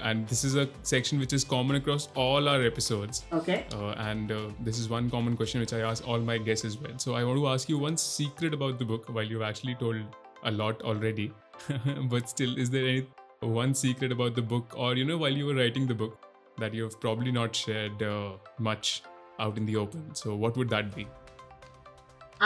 and 0.00 0.26
this 0.28 0.44
is 0.44 0.54
a 0.56 0.68
section 0.82 1.18
which 1.18 1.32
is 1.32 1.44
common 1.44 1.76
across 1.76 2.08
all 2.14 2.48
our 2.48 2.62
episodes. 2.62 3.24
okay 3.32 3.64
Uh, 3.72 3.90
and 4.04 4.32
uh, 4.32 4.48
this 4.60 4.78
is 4.78 4.88
one 4.88 5.10
common 5.10 5.36
question 5.36 5.60
which 5.60 5.72
I 5.72 5.80
ask 5.80 6.06
all 6.06 6.18
my 6.18 6.38
guests 6.38 6.64
as 6.64 6.78
well. 6.78 6.98
So 6.98 7.14
I 7.14 7.24
want 7.24 7.38
to 7.38 7.48
ask 7.48 7.68
you 7.68 7.78
one 7.78 7.96
secret 7.96 8.54
about 8.54 8.78
the 8.78 8.84
book, 8.84 9.08
while 9.08 9.24
you've 9.24 9.42
actually 9.42 9.74
told 9.74 9.96
a 10.44 10.50
lot 10.50 10.82
already. 10.82 11.32
but 12.14 12.28
still, 12.28 12.56
is 12.58 12.70
there 12.70 12.86
any 12.86 13.06
one 13.40 13.74
secret 13.74 14.12
about 14.12 14.34
the 14.34 14.42
book, 14.42 14.74
or 14.76 14.94
you 14.94 15.04
know, 15.04 15.18
while 15.18 15.30
you 15.42 15.46
were 15.46 15.54
writing 15.54 15.86
the 15.86 15.94
book, 15.94 16.18
that 16.58 16.74
you've 16.74 16.98
probably 17.00 17.32
not 17.32 17.54
shared 17.54 18.02
uh, 18.02 18.32
much 18.58 19.02
out 19.38 19.56
in 19.58 19.66
the 19.66 19.76
open? 19.76 20.14
So 20.14 20.34
what 20.34 20.56
would 20.56 20.68
that 20.70 20.94
be? 20.94 21.06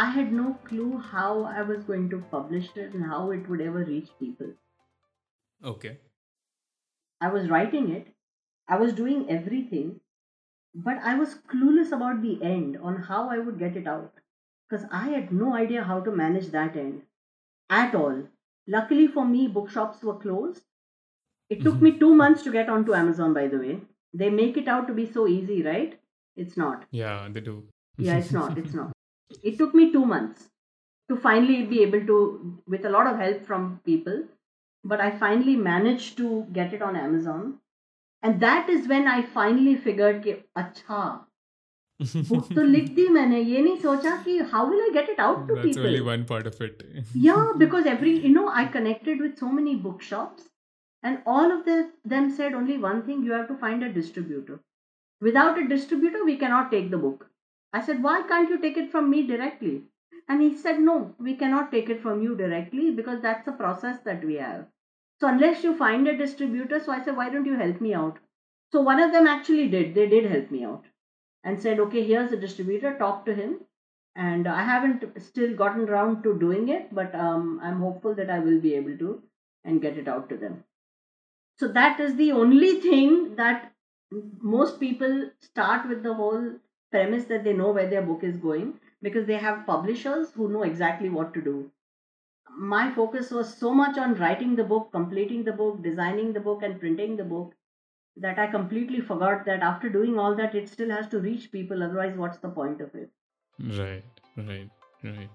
i 0.00 0.08
had 0.16 0.32
no 0.32 0.50
clue 0.66 0.96
how 1.06 1.42
i 1.52 1.62
was 1.68 1.80
going 1.86 2.08
to 2.10 2.18
publish 2.32 2.66
it 2.82 2.92
and 2.94 3.04
how 3.12 3.32
it 3.36 3.48
would 3.48 3.60
ever 3.60 3.80
reach 3.84 4.10
people 4.20 4.52
Okay. 5.62 5.98
I 7.20 7.28
was 7.28 7.48
writing 7.48 7.90
it, 7.90 8.08
I 8.68 8.76
was 8.76 8.92
doing 8.92 9.28
everything, 9.28 10.00
but 10.74 10.98
I 11.02 11.16
was 11.16 11.36
clueless 11.52 11.92
about 11.92 12.22
the 12.22 12.42
end 12.42 12.78
on 12.82 13.02
how 13.02 13.28
I 13.28 13.38
would 13.38 13.58
get 13.58 13.76
it 13.76 13.86
out 13.86 14.12
because 14.68 14.86
I 14.90 15.08
had 15.08 15.32
no 15.32 15.54
idea 15.54 15.82
how 15.82 16.00
to 16.00 16.10
manage 16.10 16.48
that 16.48 16.76
end 16.76 17.02
at 17.68 17.94
all. 17.94 18.22
Luckily 18.66 19.08
for 19.08 19.24
me, 19.24 19.48
bookshops 19.48 20.02
were 20.02 20.18
closed. 20.18 20.62
It 21.48 21.62
took 21.62 21.82
me 21.82 21.98
two 21.98 22.08
mm-hmm. 22.08 22.18
months 22.18 22.42
to 22.44 22.52
get 22.52 22.68
onto 22.68 22.94
Amazon, 22.94 23.34
by 23.34 23.48
the 23.48 23.58
way. 23.58 23.80
They 24.14 24.30
make 24.30 24.56
it 24.56 24.68
out 24.68 24.86
to 24.86 24.94
be 24.94 25.10
so 25.10 25.26
easy, 25.26 25.62
right? 25.62 25.98
It's 26.36 26.56
not. 26.56 26.84
Yeah, 26.92 27.28
they 27.30 27.40
do. 27.40 27.64
Yeah, 27.98 28.18
it's 28.18 28.30
not. 28.30 28.56
It's 28.56 28.74
not. 28.74 28.92
It 29.44 29.58
took 29.58 29.74
me 29.74 29.92
two 29.92 30.04
months 30.04 30.48
to 31.08 31.16
finally 31.16 31.62
be 31.64 31.82
able 31.82 32.04
to, 32.06 32.62
with 32.66 32.84
a 32.84 32.90
lot 32.90 33.06
of 33.06 33.18
help 33.18 33.44
from 33.46 33.80
people, 33.84 34.24
but 34.83 34.99
I 35.01 35.11
finally 35.11 35.55
managed 35.55 36.17
to 36.17 36.45
get 36.53 36.73
it 36.73 36.81
on 36.81 36.95
Amazon. 36.95 37.59
And 38.23 38.39
that 38.39 38.69
is 38.69 38.87
when 38.87 39.07
I 39.07 39.21
finally 39.21 39.75
figured 39.75 40.23
कि 40.23 40.35
अच्छा 40.57 41.25
book 42.01 42.53
तो 42.55 42.63
लिख 42.63 42.89
दी 42.95 43.07
मैंने 43.09 43.41
ये 43.41 43.61
नहीं 43.61 43.77
सोचा 43.81 44.15
कि 44.23 44.39
how 44.53 44.63
will 44.69 44.81
I 44.85 44.89
get 44.93 45.09
it 45.09 45.19
out 45.19 45.47
to 45.47 45.55
That's 45.55 45.67
people 45.67 45.85
only 45.87 46.01
one 46.01 46.25
part 46.31 46.47
of 46.47 46.59
it. 46.61 46.83
yeah 47.27 47.53
because 47.57 47.85
every 47.85 48.11
you 48.25 48.31
know 48.33 48.47
i 48.49 48.65
connected 48.73 49.21
with 49.25 49.37
so 49.43 49.51
many 49.59 49.75
bookshops 49.75 50.49
and 51.03 51.19
all 51.25 51.51
of 51.51 51.63
the, 51.65 51.77
them 52.03 52.29
said 52.39 52.53
only 52.53 52.77
one 52.77 53.01
thing 53.03 53.23
you 53.23 53.31
have 53.31 53.47
to 53.47 53.55
find 53.63 53.83
a 53.83 53.93
distributor 53.93 54.59
without 55.21 55.57
a 55.57 55.67
distributor 55.69 56.25
we 56.25 56.35
cannot 56.43 56.69
take 56.71 56.91
the 56.91 57.01
book 57.05 57.25
i 57.73 57.81
said 57.89 58.03
why 58.03 58.17
can't 58.33 58.49
you 58.49 58.59
take 58.65 58.77
it 58.83 58.91
from 58.91 59.09
me 59.09 59.25
directly 59.31 59.73
And 60.30 60.42
he 60.42 60.50
said 60.64 60.80
no 60.88 60.96
we 61.28 61.34
cannot 61.38 61.70
take 61.72 61.88
it 61.94 62.02
from 62.02 62.22
you 62.24 62.34
directly 62.40 62.90
because 62.98 63.20
that's 63.20 63.48
a 63.48 63.60
process 63.60 63.98
that 64.04 64.24
we 64.24 64.36
have. 64.36 64.66
So 65.20 65.28
unless 65.28 65.64
you 65.64 65.76
find 65.76 66.08
a 66.08 66.16
distributor 66.16 66.78
so 66.80 66.92
i 66.92 67.02
said 67.04 67.16
why 67.16 67.30
don't 67.30 67.50
you 67.52 67.56
help 67.62 67.80
me 67.86 67.94
out? 68.02 68.20
So 68.72 68.80
one 68.88 69.00
of 69.06 69.12
them 69.12 69.26
actually 69.26 69.68
did. 69.68 69.94
They 69.94 70.06
did 70.12 70.30
help 70.30 70.52
me 70.52 70.64
out 70.64 70.84
and 71.42 71.60
said 71.60 71.80
okay 71.86 72.04
here's 72.10 72.32
a 72.32 72.44
distributor. 72.44 72.96
Talk 72.98 73.26
to 73.26 73.34
him. 73.34 73.58
And 74.16 74.48
I 74.48 74.62
haven't 74.68 75.04
still 75.22 75.54
gotten 75.56 75.88
around 75.88 76.22
to 76.24 76.38
doing 76.38 76.68
it, 76.68 76.94
but 76.94 77.14
um, 77.14 77.60
I'm 77.62 77.80
hopeful 77.80 78.14
that 78.16 78.30
I 78.30 78.38
will 78.40 78.60
be 78.60 78.74
able 78.74 78.96
to 78.98 79.22
and 79.64 79.82
get 79.82 79.96
it 79.96 80.08
out 80.08 80.28
to 80.30 80.36
them. 80.36 80.64
So 81.58 81.68
that 81.68 82.00
is 82.00 82.16
the 82.16 82.32
only 82.32 82.80
thing 82.80 83.36
that 83.36 83.72
most 84.40 84.80
people 84.80 85.30
start 85.40 85.88
with 85.88 86.02
the 86.02 86.14
whole 86.14 86.54
premise 86.90 87.24
that 87.26 87.44
they 87.44 87.52
know 87.52 87.70
where 87.70 87.88
their 87.88 88.02
book 88.02 88.24
is 88.24 88.36
going 88.36 88.74
because 89.02 89.26
they 89.26 89.36
have 89.36 89.66
publishers 89.66 90.30
who 90.32 90.48
know 90.48 90.62
exactly 90.62 91.08
what 91.08 91.32
to 91.34 91.40
do. 91.40 91.70
My 92.58 92.92
focus 92.92 93.30
was 93.30 93.54
so 93.54 93.72
much 93.72 93.96
on 93.96 94.14
writing 94.16 94.56
the 94.56 94.64
book, 94.64 94.90
completing 94.92 95.44
the 95.44 95.52
book, 95.52 95.82
designing 95.82 96.32
the 96.32 96.40
book, 96.40 96.62
and 96.62 96.80
printing 96.80 97.16
the 97.16 97.24
book 97.24 97.54
that 98.16 98.38
I 98.38 98.46
completely 98.48 99.00
forgot 99.00 99.44
that 99.46 99.62
after 99.62 99.88
doing 99.88 100.18
all 100.18 100.34
that, 100.36 100.54
it 100.54 100.68
still 100.68 100.90
has 100.90 101.06
to 101.08 101.20
reach 101.20 101.50
people. 101.52 101.82
Otherwise, 101.82 102.16
what's 102.16 102.38
the 102.38 102.48
point 102.48 102.80
of 102.80 102.94
it? 102.94 103.10
Right, 103.58 104.04
right, 104.36 104.68
right. 105.04 105.30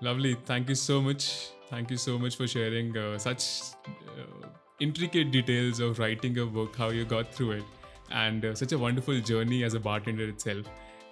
Lovely. 0.00 0.36
Thank 0.46 0.68
you 0.68 0.74
so 0.74 1.00
much. 1.00 1.50
Thank 1.68 1.90
you 1.90 1.96
so 1.96 2.18
much 2.18 2.36
for 2.36 2.46
sharing 2.46 2.96
uh, 2.96 3.18
such 3.18 3.74
uh, 3.86 4.48
intricate 4.80 5.30
details 5.30 5.80
of 5.80 5.98
writing 5.98 6.38
a 6.38 6.46
book, 6.46 6.76
how 6.76 6.88
you 6.90 7.04
got 7.04 7.32
through 7.34 7.52
it, 7.52 7.64
and 8.10 8.44
uh, 8.44 8.54
such 8.54 8.72
a 8.72 8.78
wonderful 8.78 9.20
journey 9.20 9.64
as 9.64 9.74
a 9.74 9.80
bartender 9.80 10.28
itself. 10.28 10.66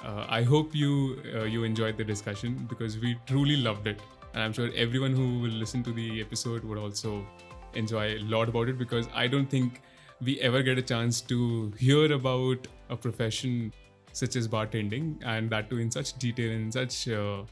Uh, 0.04 0.24
I 0.28 0.42
hope 0.42 0.74
you 0.74 1.20
uh, 1.34 1.44
you 1.44 1.64
enjoyed 1.64 1.96
the 1.96 2.04
discussion 2.04 2.66
because 2.68 2.98
we 2.98 3.16
truly 3.26 3.56
loved 3.56 3.86
it, 3.86 4.00
and 4.34 4.42
I'm 4.42 4.52
sure 4.52 4.70
everyone 4.76 5.12
who 5.14 5.40
will 5.40 5.50
listen 5.64 5.82
to 5.84 5.92
the 5.92 6.20
episode 6.20 6.64
would 6.64 6.78
also 6.78 7.26
enjoy 7.74 8.04
a 8.16 8.18
lot 8.20 8.48
about 8.48 8.68
it 8.68 8.78
because 8.78 9.08
I 9.14 9.26
don't 9.26 9.46
think 9.50 9.80
we 10.22 10.40
ever 10.40 10.62
get 10.62 10.78
a 10.78 10.82
chance 10.82 11.20
to 11.22 11.72
hear 11.78 12.12
about 12.12 12.66
a 12.88 12.96
profession 12.96 13.72
such 14.12 14.36
as 14.36 14.48
bartending 14.48 15.08
and 15.24 15.50
that 15.50 15.68
too 15.68 15.78
in 15.78 15.90
such 15.90 16.16
detail 16.18 16.52
and 16.52 16.72
such 16.72 17.08
uh, 17.08 17.42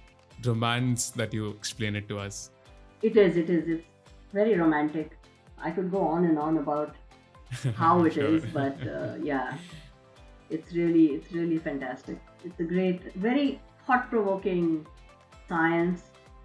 romance 0.45 1.11
that 1.11 1.35
you 1.35 1.49
explain 1.51 1.95
it 1.97 2.09
to 2.09 2.19
us 2.19 2.51
It 3.03 3.17
is, 3.19 3.37
it 3.37 3.51
is. 3.51 3.69
It's 3.69 3.85
very 4.33 4.55
romantic. 4.55 5.11
I 5.59 5.71
could 5.71 5.91
go 5.91 6.01
on 6.07 6.25
and 6.25 6.39
on 6.39 6.57
about 6.59 6.95
how 7.77 8.05
it 8.05 8.17
is, 8.17 8.43
Sure. 8.43 8.51
but 8.55 8.89
uh, 8.89 9.17
yeah, 9.23 9.59
it's 10.51 10.73
really, 10.73 11.07
it's 11.07 11.33
really 11.33 11.59
fantastic. 11.59 12.19
It's 12.45 12.59
a 12.61 12.65
great, 12.65 13.13
very 13.15 13.61
thought-provoking 13.87 14.87
science 15.49 16.03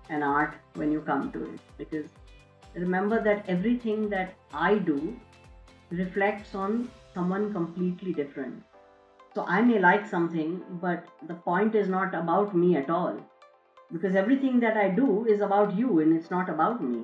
and 0.09 0.23
art 0.23 0.55
when 0.75 0.91
you 0.91 1.01
come 1.01 1.31
to 1.31 1.43
it. 1.43 1.59
Because 1.77 2.05
remember 2.75 3.21
that 3.23 3.45
everything 3.47 4.09
that 4.09 4.33
I 4.53 4.75
do 4.79 5.15
reflects 5.91 6.55
on 6.55 6.89
someone 7.13 7.51
completely 7.53 8.13
different. 8.13 8.63
So 9.35 9.45
I 9.47 9.61
may 9.61 9.79
like 9.79 10.07
something, 10.07 10.61
but 10.81 11.07
the 11.27 11.35
point 11.35 11.75
is 11.75 11.87
not 11.87 12.13
about 12.15 12.55
me 12.55 12.75
at 12.77 12.89
all 12.89 13.17
because 13.91 14.15
everything 14.15 14.59
that 14.59 14.77
I 14.77 14.89
do 14.89 15.25
is 15.25 15.41
about 15.41 15.75
you 15.75 15.99
and 15.99 16.15
it's 16.15 16.29
not 16.31 16.49
about 16.49 16.83
me. 16.83 17.03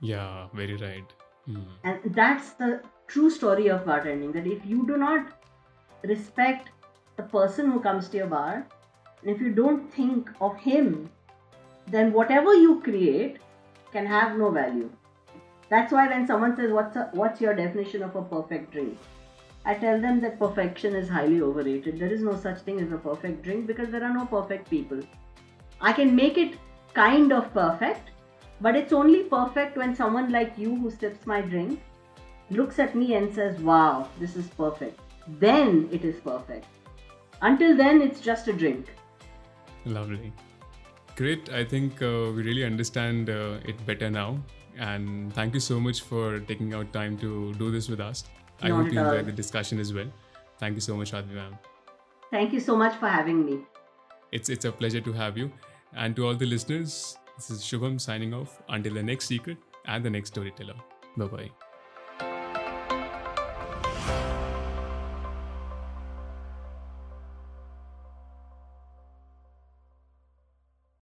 yeah 0.00 0.48
very 0.54 0.76
right 0.76 1.12
Hmm. 1.46 1.62
And 1.84 2.14
that's 2.18 2.52
the 2.52 2.80
true 3.06 3.28
story 3.28 3.68
of 3.68 3.84
bartending 3.84 4.32
that 4.32 4.46
if 4.46 4.64
you 4.64 4.86
do 4.86 4.96
not 4.96 5.26
respect 6.06 6.70
the 7.16 7.22
person 7.22 7.70
who 7.70 7.80
comes 7.80 8.08
to 8.08 8.16
your 8.16 8.26
bar, 8.26 8.66
and 9.22 9.34
if 9.34 9.40
you 9.40 9.52
don't 9.52 9.92
think 9.92 10.30
of 10.40 10.56
him, 10.58 11.10
then 11.86 12.12
whatever 12.12 12.54
you 12.54 12.80
create 12.80 13.38
can 13.92 14.06
have 14.06 14.36
no 14.36 14.50
value. 14.50 14.90
That's 15.68 15.92
why 15.92 16.08
when 16.08 16.26
someone 16.26 16.56
says, 16.56 16.72
What's, 16.72 16.96
a, 16.96 17.10
what's 17.12 17.40
your 17.40 17.54
definition 17.54 18.02
of 18.02 18.16
a 18.16 18.22
perfect 18.22 18.72
drink? 18.72 18.98
I 19.64 19.74
tell 19.74 20.00
them 20.00 20.20
that 20.20 20.38
perfection 20.38 20.94
is 20.94 21.08
highly 21.08 21.40
overrated. 21.40 21.98
There 21.98 22.12
is 22.12 22.22
no 22.22 22.36
such 22.36 22.60
thing 22.60 22.80
as 22.80 22.92
a 22.92 22.98
perfect 22.98 23.42
drink 23.42 23.66
because 23.66 23.88
there 23.88 24.04
are 24.04 24.12
no 24.12 24.26
perfect 24.26 24.68
people. 24.68 25.00
I 25.80 25.92
can 25.92 26.14
make 26.14 26.36
it 26.36 26.58
kind 26.92 27.32
of 27.32 27.52
perfect, 27.54 28.10
but 28.60 28.76
it's 28.76 28.92
only 28.92 29.24
perfect 29.24 29.76
when 29.76 29.94
someone 29.94 30.30
like 30.30 30.58
you 30.58 30.76
who 30.76 30.90
sips 30.90 31.26
my 31.26 31.40
drink 31.40 31.80
looks 32.50 32.78
at 32.78 32.94
me 32.94 33.14
and 33.14 33.34
says, 33.34 33.58
Wow, 33.60 34.08
this 34.20 34.36
is 34.36 34.48
perfect. 34.48 35.00
Then 35.28 35.88
it 35.92 36.04
is 36.04 36.20
perfect. 36.20 36.66
Until 37.42 37.76
then, 37.76 38.00
it's 38.02 38.20
just 38.20 38.48
a 38.48 38.52
drink. 38.52 38.90
lovely 39.84 40.32
great 41.16 41.48
i 41.52 41.64
think 41.64 42.02
uh, 42.02 42.32
we 42.36 42.42
really 42.42 42.64
understand 42.64 43.30
uh, 43.30 43.58
it 43.72 43.86
better 43.86 44.10
now 44.10 44.28
And 44.84 45.32
thank 45.34 45.54
you 45.56 45.60
so 45.64 45.74
much 45.82 45.98
for 46.06 46.22
taking 46.46 46.72
out 46.76 46.88
time 46.94 47.16
to 47.18 47.28
do 47.58 47.66
this 47.74 47.88
with 47.90 48.00
us. 48.06 48.22
I 48.60 48.70
Not 48.70 48.78
hope 48.78 48.92
you 48.94 49.02
enjoyed 49.02 49.28
the 49.28 49.34
discussion 49.40 49.82
as 49.82 49.92
well. 49.98 50.08
Thank 50.62 50.74
you 50.80 50.84
so 50.86 50.96
much, 51.02 51.12
Advi 51.18 51.36
ma'am. 51.36 51.52
Thank 52.30 52.52
you 52.52 52.60
so 52.64 52.76
much 52.82 52.96
for 53.02 53.08
having 53.16 53.44
me. 53.46 53.58
It's 54.32 54.48
it's 54.56 54.64
a 54.64 54.72
pleasure 54.72 55.00
to 55.10 55.12
have 55.12 55.38
you. 55.42 55.50
And 55.94 56.16
to 56.16 56.26
all 56.26 56.34
the 56.34 56.50
listeners, 56.54 56.96
this 57.36 57.50
is 57.50 57.62
Shubham 57.70 58.00
signing 58.08 58.34
off 58.34 58.60
until 58.68 58.94
the 58.94 59.06
next 59.12 59.26
secret 59.34 59.58
and 59.86 60.04
the 60.04 60.10
next 60.18 60.34
storyteller. 60.36 60.80
Bye 61.16 61.26
bye. 61.36 61.63